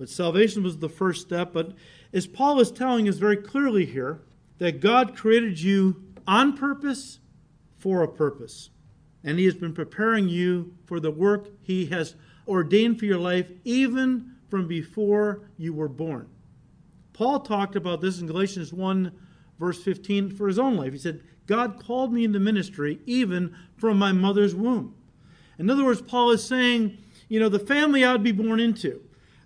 But 0.00 0.08
salvation 0.08 0.62
was 0.62 0.78
the 0.78 0.88
first 0.88 1.20
step. 1.20 1.52
But 1.52 1.74
as 2.14 2.26
Paul 2.26 2.58
is 2.58 2.72
telling 2.72 3.06
us 3.06 3.16
very 3.16 3.36
clearly 3.36 3.84
here, 3.84 4.22
that 4.56 4.80
God 4.80 5.14
created 5.14 5.60
you 5.60 6.02
on 6.26 6.56
purpose 6.56 7.18
for 7.76 8.02
a 8.02 8.08
purpose 8.08 8.70
and 9.22 9.38
He 9.38 9.44
has 9.44 9.54
been 9.54 9.74
preparing 9.74 10.26
you 10.26 10.74
for 10.86 11.00
the 11.00 11.10
work 11.10 11.48
He 11.60 11.86
has 11.86 12.14
ordained 12.48 12.98
for 12.98 13.04
your 13.04 13.18
life 13.18 13.50
even 13.64 14.36
from 14.48 14.66
before 14.66 15.42
you 15.58 15.74
were 15.74 15.88
born. 15.88 16.30
Paul 17.12 17.40
talked 17.40 17.76
about 17.76 18.00
this 18.00 18.20
in 18.20 18.26
Galatians 18.26 18.72
1, 18.72 19.12
verse 19.58 19.82
15, 19.82 20.30
for 20.30 20.48
his 20.48 20.58
own 20.58 20.78
life. 20.78 20.92
He 20.92 20.98
said, 20.98 21.22
God 21.46 21.84
called 21.84 22.10
me 22.10 22.24
into 22.24 22.40
ministry 22.40 23.00
even 23.04 23.54
from 23.76 23.98
my 23.98 24.12
mother's 24.12 24.54
womb. 24.54 24.94
In 25.58 25.68
other 25.68 25.84
words, 25.84 26.00
Paul 26.00 26.30
is 26.30 26.42
saying, 26.42 26.96
you 27.28 27.38
know, 27.38 27.50
the 27.50 27.58
family 27.58 28.02
I 28.02 28.12
would 28.12 28.22
be 28.22 28.32
born 28.32 28.60
into, 28.60 29.02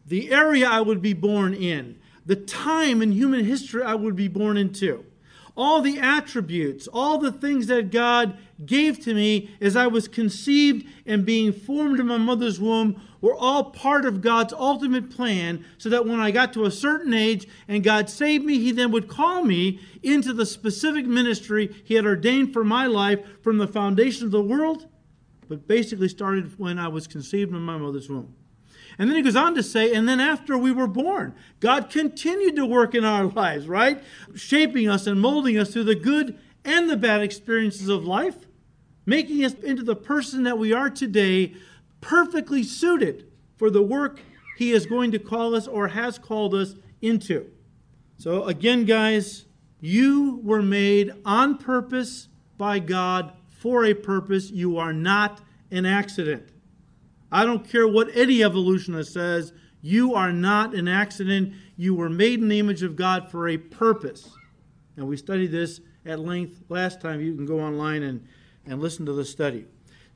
the 0.07 0.31
area 0.31 0.69
I 0.69 0.81
would 0.81 1.01
be 1.01 1.13
born 1.13 1.55
in, 1.55 1.99
the 2.27 2.37
time 2.37 3.03
in 3.03 3.13
human 3.13 3.45
history 3.45 3.83
I 3.83 3.95
would 3.95 4.17
be 4.17 4.29
born 4.29 4.57
into 4.57 5.05
all 5.57 5.81
the 5.81 5.99
attributes, 5.99 6.89
all 6.89 7.19
the 7.19 7.31
things 7.31 7.69
that 7.69 7.91
God 7.91 8.37
gave 8.65 8.99
to 9.05 9.15
me 9.15 9.51
as 9.61 9.77
I 9.77 9.87
was 9.87 10.09
conceived 10.09 10.87
and 11.07 11.25
being 11.25 11.53
formed 11.53 12.01
in 12.01 12.07
my 12.07 12.17
mother's 12.17 12.61
womb 12.61 13.01
were 13.21 13.37
all 13.37 13.71
part 13.71 14.05
of 14.05 14.21
God's 14.21 14.53
ultimate 14.53 15.11
plan 15.11 15.65
so 15.79 15.89
that 15.89 16.07
when 16.07 16.21
I 16.21 16.31
got 16.31 16.53
to 16.55 16.65
a 16.65 16.71
certain 16.71 17.15
age 17.15 17.47
and 17.69 17.85
God 17.85 18.11
saved 18.11 18.45
me, 18.45 18.59
He 18.59 18.73
then 18.73 18.91
would 18.91 19.09
call 19.09 19.45
me 19.45 19.81
into 20.03 20.33
the 20.33 20.47
specific 20.47 21.07
ministry 21.07 21.75
He 21.85 21.95
had 21.95 22.05
ordained 22.05 22.53
for 22.53 22.65
my 22.65 22.87
life 22.87 23.21
from 23.43 23.59
the 23.59 23.69
foundation 23.69 24.27
of 24.27 24.33
the 24.33 24.43
world, 24.43 24.89
but 25.49 25.69
basically 25.69 26.09
started 26.09 26.59
when 26.59 26.79
I 26.79 26.89
was 26.89 27.07
conceived 27.07 27.53
in 27.53 27.61
my 27.61 27.79
mother's 27.79 28.09
womb. 28.09 28.35
And 28.99 29.09
then 29.09 29.17
he 29.17 29.23
goes 29.23 29.37
on 29.37 29.55
to 29.55 29.63
say, 29.63 29.93
and 29.93 30.09
then 30.09 30.21
after 30.21 30.57
we 30.57 30.71
were 30.71 30.87
born, 30.87 31.35
God 31.61 31.91
continued 31.91 32.57
to 32.57 32.67
work 32.67 32.95
in 32.95 33.05
our 33.05 33.25
lives, 33.43 33.67
right? 33.67 34.03
Shaping 34.35 34.89
us 34.89 35.07
and 35.07 35.21
molding 35.21 35.59
us 35.59 35.73
through 35.73 35.85
the 35.85 35.95
good 35.95 36.39
and 36.65 36.89
the 36.89 36.97
bad 36.97 37.21
experiences 37.23 37.89
of 37.89 38.05
life. 38.05 38.37
making 39.07 39.45
us 39.45 39.55
into 39.55 39.83
the 39.83 39.97
person 39.97 40.45
that 40.45 40.59
we 40.59 40.73
are 40.73 40.89
today, 40.89 41.55
perfectly 42.01 42.63
suited 42.63 43.31
for 43.57 43.69
the 43.69 43.83
work 43.83 44.21
He 44.57 44.73
is 44.73 44.87
going 44.87 45.11
to 45.13 45.19
call 45.19 45.55
us 45.55 45.67
or 45.67 45.89
has 45.89 46.19
called 46.19 46.55
us 46.55 46.75
into. 47.03 47.51
So, 48.17 48.45
again, 48.45 48.85
guys, 48.85 49.45
you 49.81 50.41
were 50.43 50.63
made 50.63 51.13
on 51.25 51.59
purpose 51.59 52.29
by 52.57 52.79
God 52.79 53.33
for 53.49 53.85
a 53.85 53.93
purpose. 53.93 54.51
You 54.51 54.79
are 54.79 54.93
not 54.93 55.43
an 55.71 55.85
accident. 55.85 56.49
I 57.35 57.45
don't 57.45 57.69
care 57.69 57.89
what 57.89 58.09
any 58.15 58.45
evolutionist 58.45 59.13
says, 59.13 59.53
you 59.83 60.15
are 60.15 60.33
not 60.33 60.75
an 60.75 60.87
accident. 60.87 61.53
You 61.77 61.95
were 61.95 62.09
made 62.09 62.41
in 62.41 62.49
the 62.49 62.61
image 62.61 62.83
of 62.83 62.95
God 62.97 63.29
for 63.31 63.49
a 63.49 63.59
purpose. 63.59 64.31
And 64.97 65.09
we 65.09 65.17
studied 65.17 65.51
this 65.51 65.81
at 66.07 66.21
length 66.21 66.63
last 66.69 67.01
time. 67.03 67.21
You 67.21 67.35
can 67.35 67.45
go 67.45 67.61
online 67.61 68.05
and, 68.05 68.27
and 68.65 68.81
listen 68.81 69.05
to 69.07 69.13
the 69.13 69.25
study. 69.25 69.67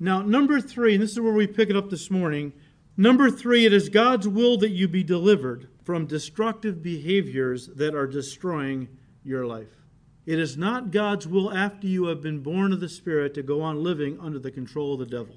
Now, 0.01 0.23
number 0.23 0.61
three, 0.61 0.95
and 0.95 1.03
this 1.03 1.11
is 1.11 1.21
where 1.21 1.35
we 1.35 1.49
pick 1.49 1.69
it 1.69 1.77
up 1.77 1.91
this 1.91 2.09
morning. 2.09 2.53
Number 2.97 3.31
three, 3.31 3.67
it 3.67 3.73
is 3.73 3.89
God's 3.89 4.27
will 4.27 4.57
that 4.59 4.71
you 4.71 4.87
be 4.87 5.03
delivered 5.03 5.69
from 5.85 6.07
destructive 6.07 6.83
behaviors 6.83 7.67
that 7.75 7.97
are 7.97 8.07
destroying 8.07 8.89
your 9.25 9.45
life. 9.45 9.85
It 10.25 10.39
is 10.39 10.57
not 10.57 10.93
God's 10.93 11.27
will 11.27 11.53
after 11.53 11.89
you 11.89 12.07
have 12.07 12.23
been 12.23 12.45
born 12.45 12.73
of 12.73 12.81
the 12.81 12.89
Spirit 12.89 13.35
to 13.35 13.43
go 13.43 13.61
on 13.61 13.83
living 13.83 14.19
under 14.21 14.39
the 14.39 14.53
control 14.53 14.95
of 14.95 15.01
the 15.01 15.07
devil. 15.07 15.37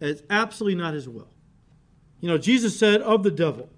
It's 0.00 0.22
absolutely 0.30 0.80
not 0.80 0.94
his 0.94 1.08
will. 1.08 1.30
You 2.20 2.28
know, 2.28 2.38
Jesus 2.38 2.78
said 2.78 3.00
of 3.02 3.22
the 3.22 3.30
devil 3.30 3.68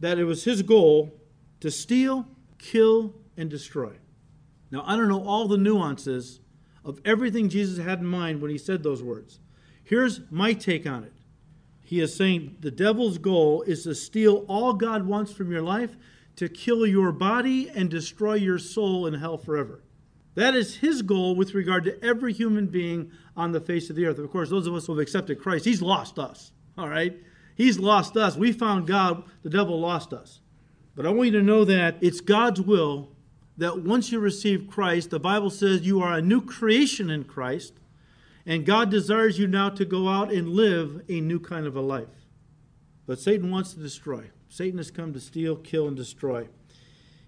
that 0.00 0.18
it 0.18 0.24
was 0.24 0.44
his 0.44 0.62
goal 0.62 1.20
to 1.60 1.70
steal, 1.70 2.26
kill, 2.58 3.14
and 3.36 3.48
destroy. 3.48 3.92
Now, 4.70 4.82
I 4.86 4.96
don't 4.96 5.08
know 5.08 5.24
all 5.24 5.48
the 5.48 5.58
nuances 5.58 6.40
of 6.84 7.00
everything 7.04 7.48
Jesus 7.48 7.82
had 7.82 8.00
in 8.00 8.06
mind 8.06 8.40
when 8.40 8.50
he 8.50 8.58
said 8.58 8.82
those 8.82 9.02
words. 9.02 9.38
Here's 9.84 10.20
my 10.30 10.52
take 10.52 10.86
on 10.86 11.04
it. 11.04 11.12
He 11.84 12.00
is 12.00 12.16
saying 12.16 12.56
the 12.60 12.70
devil's 12.70 13.18
goal 13.18 13.62
is 13.62 13.84
to 13.84 13.94
steal 13.94 14.46
all 14.48 14.72
God 14.72 15.06
wants 15.06 15.32
from 15.32 15.52
your 15.52 15.62
life, 15.62 15.96
to 16.36 16.48
kill 16.48 16.86
your 16.86 17.12
body, 17.12 17.68
and 17.68 17.90
destroy 17.90 18.34
your 18.34 18.58
soul 18.58 19.06
in 19.06 19.14
hell 19.14 19.36
forever. 19.36 19.82
That 20.34 20.54
is 20.54 20.76
his 20.76 21.02
goal 21.02 21.36
with 21.36 21.54
regard 21.54 21.84
to 21.84 22.02
every 22.02 22.32
human 22.32 22.66
being 22.66 23.12
on 23.36 23.52
the 23.52 23.60
face 23.60 23.90
of 23.90 23.96
the 23.96 24.06
earth. 24.06 24.18
Of 24.18 24.30
course, 24.30 24.50
those 24.50 24.66
of 24.66 24.74
us 24.74 24.86
who 24.86 24.94
have 24.94 25.02
accepted 25.02 25.40
Christ, 25.40 25.64
he's 25.64 25.82
lost 25.82 26.18
us. 26.18 26.52
All 26.78 26.88
right? 26.88 27.18
He's 27.54 27.78
lost 27.78 28.16
us. 28.16 28.36
We 28.36 28.52
found 28.52 28.86
God, 28.86 29.24
the 29.42 29.50
devil 29.50 29.78
lost 29.78 30.12
us. 30.12 30.40
But 30.94 31.06
I 31.06 31.10
want 31.10 31.32
you 31.32 31.38
to 31.38 31.44
know 31.44 31.64
that 31.64 31.96
it's 32.00 32.20
God's 32.20 32.60
will 32.60 33.10
that 33.58 33.82
once 33.82 34.10
you 34.10 34.18
receive 34.18 34.68
Christ, 34.70 35.10
the 35.10 35.20
Bible 35.20 35.50
says 35.50 35.82
you 35.82 36.00
are 36.00 36.14
a 36.14 36.22
new 36.22 36.40
creation 36.40 37.10
in 37.10 37.24
Christ, 37.24 37.74
and 38.46 38.66
God 38.66 38.90
desires 38.90 39.38
you 39.38 39.46
now 39.46 39.68
to 39.70 39.84
go 39.84 40.08
out 40.08 40.32
and 40.32 40.48
live 40.48 41.02
a 41.08 41.20
new 41.20 41.38
kind 41.38 41.66
of 41.66 41.76
a 41.76 41.80
life. 41.80 42.08
But 43.06 43.20
Satan 43.20 43.50
wants 43.50 43.74
to 43.74 43.80
destroy. 43.80 44.30
Satan 44.48 44.78
has 44.78 44.90
come 44.90 45.12
to 45.12 45.20
steal, 45.20 45.56
kill, 45.56 45.86
and 45.86 45.96
destroy. 45.96 46.48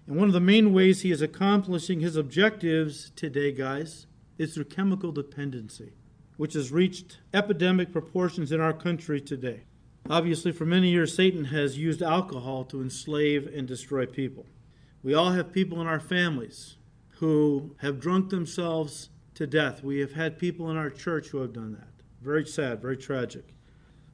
And 0.07 0.17
one 0.17 0.27
of 0.27 0.33
the 0.33 0.39
main 0.39 0.71
ways 0.71 1.01
he 1.01 1.11
is 1.11 1.21
accomplishing 1.21 1.99
his 1.99 2.15
objectives 2.15 3.11
today, 3.15 3.51
guys, 3.51 4.05
is 4.37 4.53
through 4.53 4.65
chemical 4.65 5.11
dependency, 5.11 5.93
which 6.37 6.53
has 6.53 6.71
reached 6.71 7.19
epidemic 7.33 7.91
proportions 7.91 8.51
in 8.51 8.61
our 8.61 8.73
country 8.73 9.19
today. 9.19 9.63
Obviously, 10.07 10.51
for 10.51 10.65
many 10.65 10.89
years, 10.89 11.15
Satan 11.15 11.45
has 11.45 11.79
used 11.79 12.03
alcohol 12.03 12.63
to 12.65 12.81
enslave 12.81 13.47
and 13.47 13.67
destroy 13.67 14.05
people. 14.05 14.45
We 15.01 15.15
all 15.15 15.31
have 15.31 15.51
people 15.51 15.81
in 15.81 15.87
our 15.87 15.99
families 15.99 16.75
who 17.17 17.75
have 17.77 17.99
drunk 17.99 18.29
themselves 18.29 19.09
to 19.33 19.47
death. 19.47 19.83
We 19.83 19.99
have 20.01 20.13
had 20.13 20.37
people 20.37 20.69
in 20.69 20.77
our 20.77 20.91
church 20.91 21.29
who 21.29 21.39
have 21.39 21.53
done 21.53 21.73
that. 21.73 21.89
Very 22.21 22.45
sad, 22.45 22.81
very 22.81 22.97
tragic. 22.97 23.54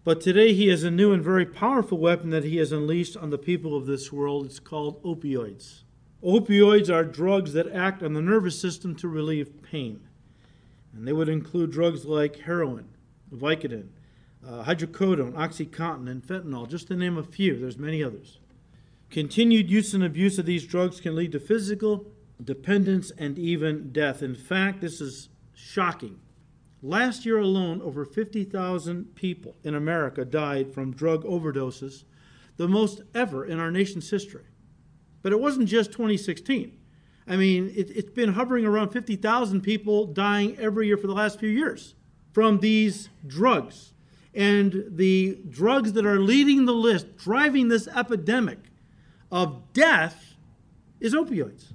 But 0.04 0.20
today 0.20 0.54
he 0.54 0.70
has 0.70 0.84
a 0.84 0.90
new 0.90 1.14
and 1.14 1.24
very 1.24 1.46
powerful 1.46 1.98
weapon 1.98 2.32
that 2.32 2.44
he 2.44 2.58
has 2.58 2.72
unleashed 2.72 3.16
on 3.16 3.30
the 3.30 3.38
people 3.38 3.78
of 3.78 3.86
this 3.86 4.12
world. 4.12 4.48
It's 4.48 4.60
called 4.60 5.02
opioids. 5.04 5.84
Opioids 6.24 6.90
are 6.92 7.04
drugs 7.04 7.54
that 7.54 7.72
act 7.72 8.02
on 8.02 8.14
the 8.14 8.22
nervous 8.22 8.60
system 8.60 8.96
to 8.96 9.08
relieve 9.08 9.62
pain. 9.62 10.08
And 10.94 11.08
they 11.08 11.14
would 11.14 11.30
include 11.30 11.72
drugs 11.72 12.06
like 12.06 12.40
heroin, 12.40 12.90
Vicodin, 13.32 13.90
uh, 14.46 14.64
hydrocodone, 14.64 15.34
Oxycontin, 15.34 16.10
and 16.10 16.24
fentanyl, 16.24 16.68
just 16.68 16.88
to 16.88 16.96
name 16.96 17.18
a 17.18 17.24
few. 17.24 17.60
There's 17.60 17.78
many 17.78 18.04
others. 18.04 18.40
Continued 19.12 19.70
use 19.70 19.94
and 19.94 20.04
abuse 20.04 20.40
of 20.40 20.46
these 20.46 20.66
drugs 20.66 21.00
can 21.00 21.16
lead 21.16 21.32
to 21.34 21.40
physical 21.40 22.08
dependence 22.44 23.12
and 23.18 23.38
even 23.38 23.92
death. 23.92 24.24
In 24.24 24.36
fact, 24.36 24.82
this 24.82 25.00
is 25.00 25.30
shocking. 25.54 26.20
Last 26.84 27.26
year 27.26 27.38
alone, 27.38 27.82
over 27.82 28.06
50,000 28.06 29.16
people 29.16 29.56
in 29.64 29.76
America 29.76 30.26
died 30.26 30.74
from 30.74 30.94
drug 30.94 31.24
overdoses, 31.24 32.06
the 32.58 32.68
most 32.68 33.02
ever 33.14 33.46
in 33.46 33.60
our 33.60 33.70
nation's 33.70 34.10
history. 34.10 34.46
But 35.22 35.32
it 35.32 35.40
wasn't 35.40 35.70
just 35.70 35.92
2016. 35.92 36.78
I 37.28 37.36
mean, 37.36 37.72
it, 37.76 37.96
has 37.96 38.06
been 38.06 38.34
hovering 38.34 38.66
around 38.66 38.90
50,000 38.90 39.62
people 39.62 40.08
dying 40.08 40.58
every 40.58 40.88
year 40.88 40.98
for 40.98 41.08
the 41.08 41.14
last 41.14 41.40
few 41.40 41.50
years 41.50 41.94
from 42.34 42.60
these 42.60 43.10
drugs. 43.28 43.94
And 44.34 44.86
the 44.88 45.38
drugs 45.50 45.94
that 45.94 46.06
are 46.06 46.20
leading 46.20 46.66
the 46.66 46.74
list, 46.74 47.18
driving 47.18 47.68
this 47.68 47.88
epidemic 47.88 48.60
of 49.32 49.74
death, 49.74 50.36
is 51.00 51.14
opioids. 51.14 51.74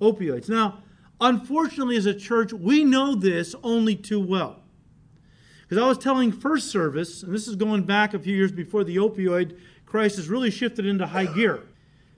Opioids. 0.00 0.48
Now, 0.48 0.82
unfortunately, 1.20 1.96
as 1.96 2.06
a 2.06 2.14
church, 2.14 2.52
we 2.52 2.84
know 2.84 3.14
this 3.14 3.54
only 3.62 3.96
too 3.96 4.20
well. 4.20 4.60
Because 5.62 5.82
I 5.82 5.88
was 5.88 5.98
telling 5.98 6.30
first 6.30 6.70
service, 6.70 7.22
and 7.22 7.34
this 7.34 7.48
is 7.48 7.56
going 7.56 7.82
back 7.82 8.14
a 8.14 8.18
few 8.18 8.36
years 8.36 8.52
before 8.52 8.84
the 8.84 8.96
opioid 8.96 9.58
crisis 9.84 10.26
really 10.26 10.50
shifted 10.50 10.86
into 10.86 11.06
high 11.06 11.26
gear. 11.26 11.62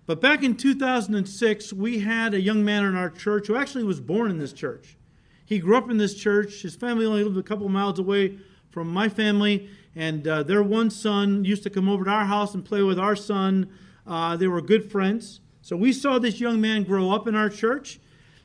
But 0.07 0.21
back 0.21 0.43
in 0.43 0.57
2006, 0.57 1.73
we 1.73 2.01
had 2.01 2.35
a 2.35 2.41
young 2.41 2.65
man 2.65 2.85
in 2.85 2.97
our 2.97 3.11
church 3.11 3.47
who 3.47 3.57
actually 3.57 3.85
was 3.85 4.01
born 4.01 4.31
in 4.31 4.39
this 4.39 4.53
church. 4.53 4.97
He 5.45 5.59
grew 5.59 5.77
up 5.77 5.91
in 5.91 5.97
this 5.97 6.15
church. 6.15 6.63
His 6.63 6.77
family 6.77 7.07
only 7.07 7.25
lived 7.25 7.39
a 7.39 7.43
couple 7.43 7.69
miles 7.69 7.99
away 7.99 8.39
from 8.71 8.89
my 8.89 9.09
family, 9.09 9.71
and 9.95 10.27
uh, 10.29 10.43
their 10.43 10.63
one 10.63 10.91
son 10.91 11.45
used 11.45 11.63
to 11.63 11.71
come 11.71 11.89
over 11.89 12.05
to 12.05 12.11
our 12.11 12.27
house 12.27 12.55
and 12.55 12.65
play 12.65 12.83
with 12.83 12.99
our 12.99 13.17
son. 13.17 13.69
Uh, 14.07 14.37
they 14.37 14.47
were 14.47 14.61
good 14.61 14.91
friends. 14.91 15.41
So 15.63 15.77
we 15.77 15.93
saw 15.93 16.19
this 16.19 16.41
young 16.41 16.61
man 16.61 16.85
grow 16.85 17.11
up 17.11 17.27
in 17.27 17.35
our 17.35 17.49
church. 17.49 17.99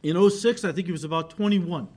In 0.03 0.29
06, 0.29 0.65
I 0.65 0.73
think 0.73 0.87
he 0.87 0.91
was 0.91 1.05
about 1.05 1.29
21. 1.29 1.87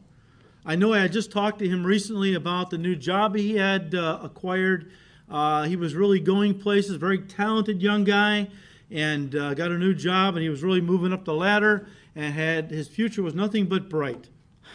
I 0.65 0.77
know 0.77 0.93
I 0.93 1.01
had 1.01 1.13
just 1.13 1.33
talked 1.33 1.59
to 1.59 1.69
him 1.69 1.85
recently 1.85 2.35
about 2.35 2.71
the 2.71 2.79
new 2.79 2.95
job 2.95 3.35
he 3.35 3.57
had 3.57 3.95
uh, 3.95 4.21
acquired. 4.23 4.93
Uh, 5.29 5.65
he 5.65 5.75
was 5.75 5.95
really 5.95 6.21
going 6.21 6.59
places, 6.59 6.97
very 6.97 7.19
talented 7.19 7.83
young 7.83 8.05
guy 8.05 8.49
and 8.91 9.35
uh, 9.35 9.55
got 9.55 9.73
a 9.73 9.79
new 9.79 9.95
job, 9.95 10.35
and 10.35 10.43
he 10.43 10.49
was 10.49 10.63
really 10.63 10.81
moving 10.81 11.13
up 11.13 11.25
the 11.25 11.35
ladder, 11.35 11.89
and 12.15 12.33
had 12.33 12.71
his 12.71 12.89
future 12.89 13.23
was 13.23 13.35
nothing 13.35 13.67
but 13.67 13.89
bright. 13.89 14.29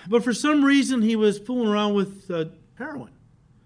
But 0.08 0.24
for 0.24 0.34
some 0.34 0.66
reason, 0.66 1.02
he 1.02 1.16
was 1.16 1.40
fooling 1.40 1.70
around 1.70 1.94
with 1.94 2.30
uh, 2.30 2.46
heroin. 2.76 3.12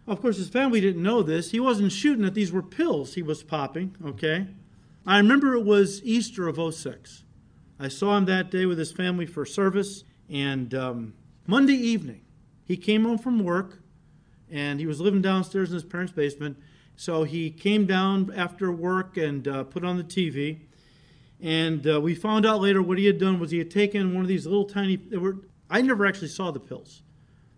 Of 0.07 0.21
course, 0.21 0.37
his 0.37 0.49
family 0.49 0.81
didn't 0.81 1.01
know 1.01 1.23
this. 1.23 1.51
He 1.51 1.59
wasn't 1.59 1.91
shooting 1.91 2.23
that 2.23 2.35
these 2.35 2.51
were 2.51 2.61
pills 2.61 3.15
he 3.15 3.23
was 3.23 3.41
popping, 3.41 3.95
okay? 4.05 4.47
I 5.07 5.17
remember 5.17 5.55
it 5.55 5.65
was 5.65 6.03
Easter 6.03 6.47
of 6.47 6.73
06. 6.73 7.23
I 7.79 7.89
saw 7.89 8.17
him 8.17 8.25
that 8.25 8.51
day 8.51 8.65
with 8.65 8.79
his 8.79 8.91
family 8.91 9.25
for 9.25 9.45
service, 9.45 10.03
and 10.29 10.73
um, 10.73 11.13
Monday 11.45 11.73
evening, 11.73 12.21
he 12.63 12.77
came 12.77 13.03
home 13.03 13.17
from 13.17 13.43
work, 13.43 13.79
and 14.49 14.79
he 14.79 14.85
was 14.85 15.01
living 15.01 15.21
downstairs 15.21 15.69
in 15.69 15.75
his 15.75 15.83
parents' 15.83 16.13
basement, 16.13 16.57
so 16.95 17.23
he 17.23 17.49
came 17.49 17.85
down 17.85 18.31
after 18.35 18.71
work 18.71 19.17
and 19.17 19.47
uh, 19.47 19.63
put 19.65 19.83
on 19.83 19.97
the 19.97 20.03
TV. 20.03 20.59
And 21.41 21.85
uh, 21.85 21.99
we 21.99 22.15
found 22.15 22.45
out 22.45 22.61
later 22.61 22.81
what 22.81 22.97
he 22.97 23.05
had 23.05 23.19
done 23.19 23.39
was 23.39 23.51
he 23.51 23.57
had 23.57 23.69
taken 23.69 24.13
one 24.13 24.21
of 24.21 24.29
these 24.29 24.45
little 24.45 24.65
tiny. 24.65 24.97
Were, 25.11 25.37
I 25.69 25.81
never 25.81 26.05
actually 26.05 26.29
saw 26.29 26.51
the 26.51 26.59
pills. 26.61 27.01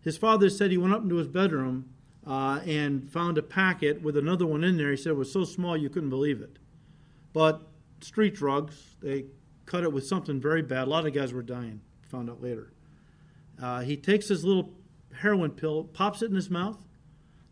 His 0.01 0.17
father 0.17 0.49
said 0.49 0.71
he 0.71 0.77
went 0.77 0.93
up 0.93 1.03
into 1.03 1.15
his 1.15 1.27
bedroom 1.27 1.89
uh, 2.25 2.61
and 2.65 3.09
found 3.11 3.37
a 3.37 3.43
packet 3.43 4.01
with 4.01 4.17
another 4.17 4.45
one 4.47 4.63
in 4.63 4.77
there. 4.77 4.91
He 4.91 4.97
said 4.97 5.11
it 5.11 5.15
was 5.15 5.31
so 5.31 5.43
small 5.43 5.77
you 5.77 5.89
couldn't 5.89 6.09
believe 6.09 6.41
it. 6.41 6.57
But 7.33 7.61
street 8.01 8.33
drugs, 8.33 8.95
they 9.01 9.25
cut 9.67 9.83
it 9.83 9.93
with 9.93 10.07
something 10.07 10.41
very 10.41 10.63
bad. 10.63 10.87
A 10.87 10.89
lot 10.89 11.05
of 11.05 11.13
guys 11.13 11.31
were 11.31 11.43
dying, 11.43 11.81
found 12.09 12.29
out 12.29 12.41
later. 12.41 12.73
Uh, 13.61 13.81
he 13.81 13.95
takes 13.95 14.27
his 14.27 14.43
little 14.43 14.73
heroin 15.13 15.51
pill, 15.51 15.83
pops 15.83 16.21
it 16.21 16.29
in 16.29 16.35
his 16.35 16.49
mouth, 16.49 16.77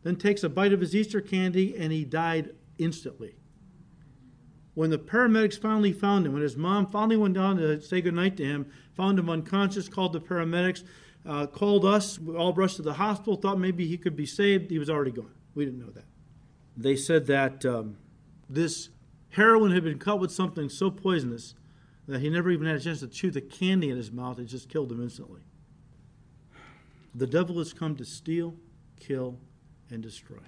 then 0.03 0.15
takes 0.15 0.43
a 0.43 0.49
bite 0.49 0.73
of 0.73 0.81
his 0.81 0.95
Easter 0.95 1.21
candy, 1.21 1.75
and 1.77 1.91
he 1.91 2.05
died 2.05 2.51
instantly. 2.77 3.35
When 4.73 4.89
the 4.89 4.97
paramedics 4.97 5.59
finally 5.59 5.93
found 5.93 6.25
him, 6.25 6.33
when 6.33 6.41
his 6.41 6.57
mom 6.57 6.87
finally 6.87 7.17
went 7.17 7.33
down 7.33 7.57
to 7.57 7.81
say 7.81 8.01
goodnight 8.01 8.37
to 8.37 8.45
him, 8.45 8.71
found 8.95 9.19
him 9.19 9.29
unconscious, 9.29 9.87
called 9.87 10.13
the 10.13 10.21
paramedics, 10.21 10.83
uh, 11.25 11.47
called 11.47 11.85
us, 11.85 12.19
we 12.19 12.35
all 12.35 12.53
rushed 12.53 12.75
to 12.77 12.81
the 12.81 12.93
hospital, 12.93 13.35
thought 13.35 13.57
maybe 13.57 13.87
he 13.87 13.97
could 13.97 14.15
be 14.15 14.25
saved. 14.25 14.69
He 14.69 14.79
was 14.79 14.89
already 14.89 15.11
gone. 15.11 15.31
We 15.55 15.65
didn't 15.65 15.79
know 15.79 15.91
that. 15.91 16.05
They 16.77 16.95
said 16.95 17.25
that 17.27 17.65
um, 17.65 17.97
this 18.49 18.89
heroin 19.29 19.71
had 19.71 19.83
been 19.83 19.97
cut 19.97 20.19
with 20.19 20.31
something 20.31 20.69
so 20.69 20.91
poisonous 20.91 21.55
that 22.07 22.21
he 22.21 22.29
never 22.29 22.51
even 22.51 22.67
had 22.67 22.75
a 22.75 22.79
chance 22.79 22.99
to 22.99 23.07
chew 23.07 23.31
the 23.31 23.41
candy 23.41 23.89
in 23.89 23.97
his 23.97 24.11
mouth. 24.11 24.39
It 24.39 24.45
just 24.45 24.69
killed 24.69 24.91
him 24.91 25.01
instantly. 25.01 25.41
The 27.15 27.27
devil 27.27 27.57
has 27.59 27.73
come 27.73 27.95
to 27.95 28.05
steal, 28.05 28.55
kill, 28.99 29.39
and 29.89 30.03
destroy. 30.03 30.43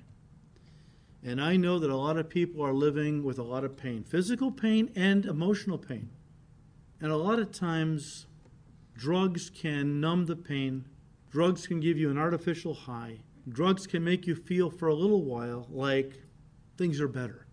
And 1.23 1.41
I 1.41 1.55
know 1.55 1.79
that 1.79 1.89
a 1.89 1.95
lot 1.95 2.17
of 2.17 2.29
people 2.29 2.63
are 2.63 2.73
living 2.73 3.23
with 3.23 3.39
a 3.39 3.43
lot 3.43 3.63
of 3.63 3.75
pain 3.75 4.03
physical 4.03 4.51
pain 4.51 4.91
and 4.95 5.25
emotional 5.25 5.77
pain. 5.77 6.09
And 7.01 7.11
a 7.11 7.17
lot 7.17 7.39
of 7.39 7.51
times, 7.51 8.27
drugs 8.95 9.49
can 9.49 9.99
numb 9.99 10.25
the 10.25 10.35
pain, 10.35 10.85
drugs 11.31 11.67
can 11.67 11.79
give 11.79 11.97
you 11.97 12.09
an 12.09 12.17
artificial 12.17 12.73
high, 12.73 13.19
drugs 13.49 13.87
can 13.87 14.03
make 14.03 14.27
you 14.27 14.35
feel 14.35 14.69
for 14.69 14.87
a 14.87 14.95
little 14.95 15.23
while 15.23 15.67
like 15.69 16.21
things 16.77 16.99
are 16.99 17.07
better. 17.07 17.45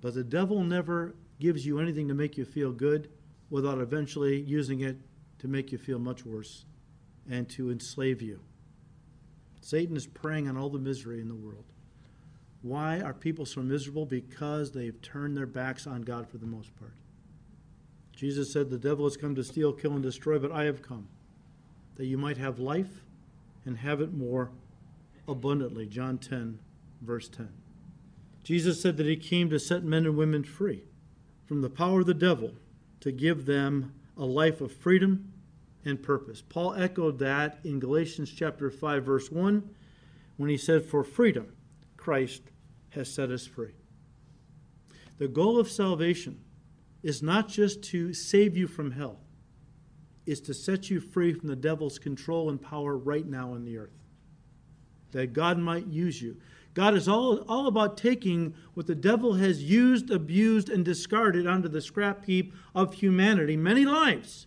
But 0.00 0.14
the 0.14 0.24
devil 0.24 0.62
never 0.64 1.14
gives 1.42 1.66
you 1.66 1.80
anything 1.80 2.06
to 2.06 2.14
make 2.14 2.38
you 2.38 2.44
feel 2.44 2.70
good 2.70 3.10
without 3.50 3.78
eventually 3.78 4.40
using 4.40 4.80
it 4.80 4.96
to 5.40 5.48
make 5.48 5.72
you 5.72 5.76
feel 5.76 5.98
much 5.98 6.24
worse 6.24 6.64
and 7.28 7.48
to 7.48 7.68
enslave 7.68 8.22
you. 8.22 8.38
Satan 9.60 9.96
is 9.96 10.06
preying 10.06 10.48
on 10.48 10.56
all 10.56 10.70
the 10.70 10.78
misery 10.78 11.20
in 11.20 11.26
the 11.26 11.34
world. 11.34 11.64
Why 12.62 13.00
are 13.00 13.12
people 13.12 13.44
so 13.44 13.60
miserable? 13.60 14.06
Because 14.06 14.70
they've 14.70 15.02
turned 15.02 15.36
their 15.36 15.46
backs 15.46 15.84
on 15.84 16.02
God 16.02 16.28
for 16.28 16.38
the 16.38 16.46
most 16.46 16.76
part. 16.76 16.94
Jesus 18.14 18.52
said, 18.52 18.70
The 18.70 18.78
devil 18.78 19.04
has 19.04 19.16
come 19.16 19.34
to 19.34 19.42
steal, 19.42 19.72
kill, 19.72 19.94
and 19.94 20.02
destroy, 20.02 20.38
but 20.38 20.52
I 20.52 20.64
have 20.64 20.80
come 20.80 21.08
that 21.96 22.06
you 22.06 22.16
might 22.16 22.36
have 22.36 22.60
life 22.60 23.02
and 23.64 23.78
have 23.78 24.00
it 24.00 24.14
more 24.14 24.50
abundantly. 25.26 25.86
John 25.86 26.18
10, 26.18 26.60
verse 27.00 27.28
10. 27.28 27.48
Jesus 28.44 28.80
said 28.80 28.96
that 28.96 29.06
he 29.06 29.16
came 29.16 29.50
to 29.50 29.58
set 29.58 29.82
men 29.82 30.06
and 30.06 30.16
women 30.16 30.44
free 30.44 30.84
from 31.52 31.60
the 31.60 31.68
power 31.68 32.00
of 32.00 32.06
the 32.06 32.14
devil 32.14 32.50
to 32.98 33.12
give 33.12 33.44
them 33.44 33.92
a 34.16 34.24
life 34.24 34.62
of 34.62 34.72
freedom 34.72 35.34
and 35.84 36.02
purpose. 36.02 36.40
Paul 36.40 36.72
echoed 36.72 37.18
that 37.18 37.58
in 37.62 37.78
Galatians 37.78 38.32
chapter 38.34 38.70
5 38.70 39.04
verse 39.04 39.30
1 39.30 39.68
when 40.38 40.48
he 40.48 40.56
said 40.56 40.82
for 40.82 41.04
freedom 41.04 41.52
Christ 41.98 42.40
has 42.88 43.12
set 43.12 43.30
us 43.30 43.46
free. 43.46 43.74
The 45.18 45.28
goal 45.28 45.60
of 45.60 45.70
salvation 45.70 46.40
is 47.02 47.22
not 47.22 47.48
just 47.48 47.82
to 47.82 48.14
save 48.14 48.56
you 48.56 48.66
from 48.66 48.92
hell, 48.92 49.20
is 50.24 50.40
to 50.40 50.54
set 50.54 50.88
you 50.88 51.00
free 51.00 51.34
from 51.34 51.50
the 51.50 51.56
devil's 51.56 51.98
control 51.98 52.48
and 52.48 52.62
power 52.62 52.96
right 52.96 53.26
now 53.26 53.52
on 53.52 53.66
the 53.66 53.76
earth. 53.76 54.00
That 55.10 55.34
God 55.34 55.58
might 55.58 55.86
use 55.86 56.22
you. 56.22 56.38
God 56.74 56.94
is 56.94 57.06
all, 57.06 57.38
all 57.48 57.66
about 57.66 57.98
taking 57.98 58.54
what 58.74 58.86
the 58.86 58.94
devil 58.94 59.34
has 59.34 59.62
used, 59.62 60.10
abused, 60.10 60.70
and 60.70 60.84
discarded 60.84 61.46
onto 61.46 61.68
the 61.68 61.82
scrap 61.82 62.24
heap 62.24 62.54
of 62.74 62.94
humanity, 62.94 63.56
many 63.56 63.84
lives 63.84 64.46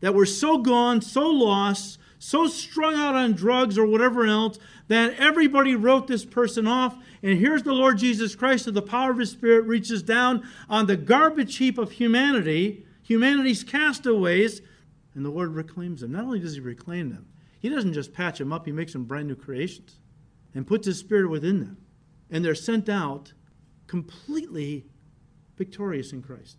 that 0.00 0.14
were 0.14 0.26
so 0.26 0.58
gone, 0.58 1.00
so 1.00 1.28
lost, 1.28 1.98
so 2.18 2.48
strung 2.48 2.94
out 2.94 3.14
on 3.14 3.32
drugs 3.32 3.78
or 3.78 3.86
whatever 3.86 4.26
else 4.26 4.58
that 4.88 5.14
everybody 5.18 5.76
wrote 5.76 6.08
this 6.08 6.24
person 6.24 6.66
off. 6.66 6.96
And 7.22 7.38
here's 7.38 7.62
the 7.62 7.72
Lord 7.72 7.98
Jesus 7.98 8.34
Christ, 8.34 8.66
and 8.66 8.76
the 8.76 8.82
power 8.82 9.12
of 9.12 9.18
His 9.18 9.30
Spirit 9.30 9.66
reaches 9.66 10.02
down 10.02 10.46
on 10.68 10.86
the 10.86 10.96
garbage 10.96 11.56
heap 11.58 11.78
of 11.78 11.92
humanity, 11.92 12.84
humanity's 13.02 13.62
castaways, 13.62 14.62
and 15.14 15.24
the 15.24 15.30
Lord 15.30 15.54
reclaims 15.54 16.00
them. 16.00 16.12
Not 16.12 16.24
only 16.24 16.40
does 16.40 16.54
He 16.54 16.60
reclaim 16.60 17.10
them, 17.10 17.28
He 17.60 17.68
doesn't 17.68 17.92
just 17.92 18.12
patch 18.12 18.38
them 18.38 18.52
up, 18.52 18.66
He 18.66 18.72
makes 18.72 18.94
them 18.94 19.04
brand 19.04 19.28
new 19.28 19.36
creations 19.36 19.99
and 20.54 20.66
puts 20.66 20.86
His 20.86 20.98
Spirit 20.98 21.30
within 21.30 21.60
them. 21.60 21.76
And 22.30 22.44
they're 22.44 22.54
sent 22.54 22.88
out 22.88 23.32
completely 23.86 24.86
victorious 25.56 26.12
in 26.12 26.22
Christ. 26.22 26.56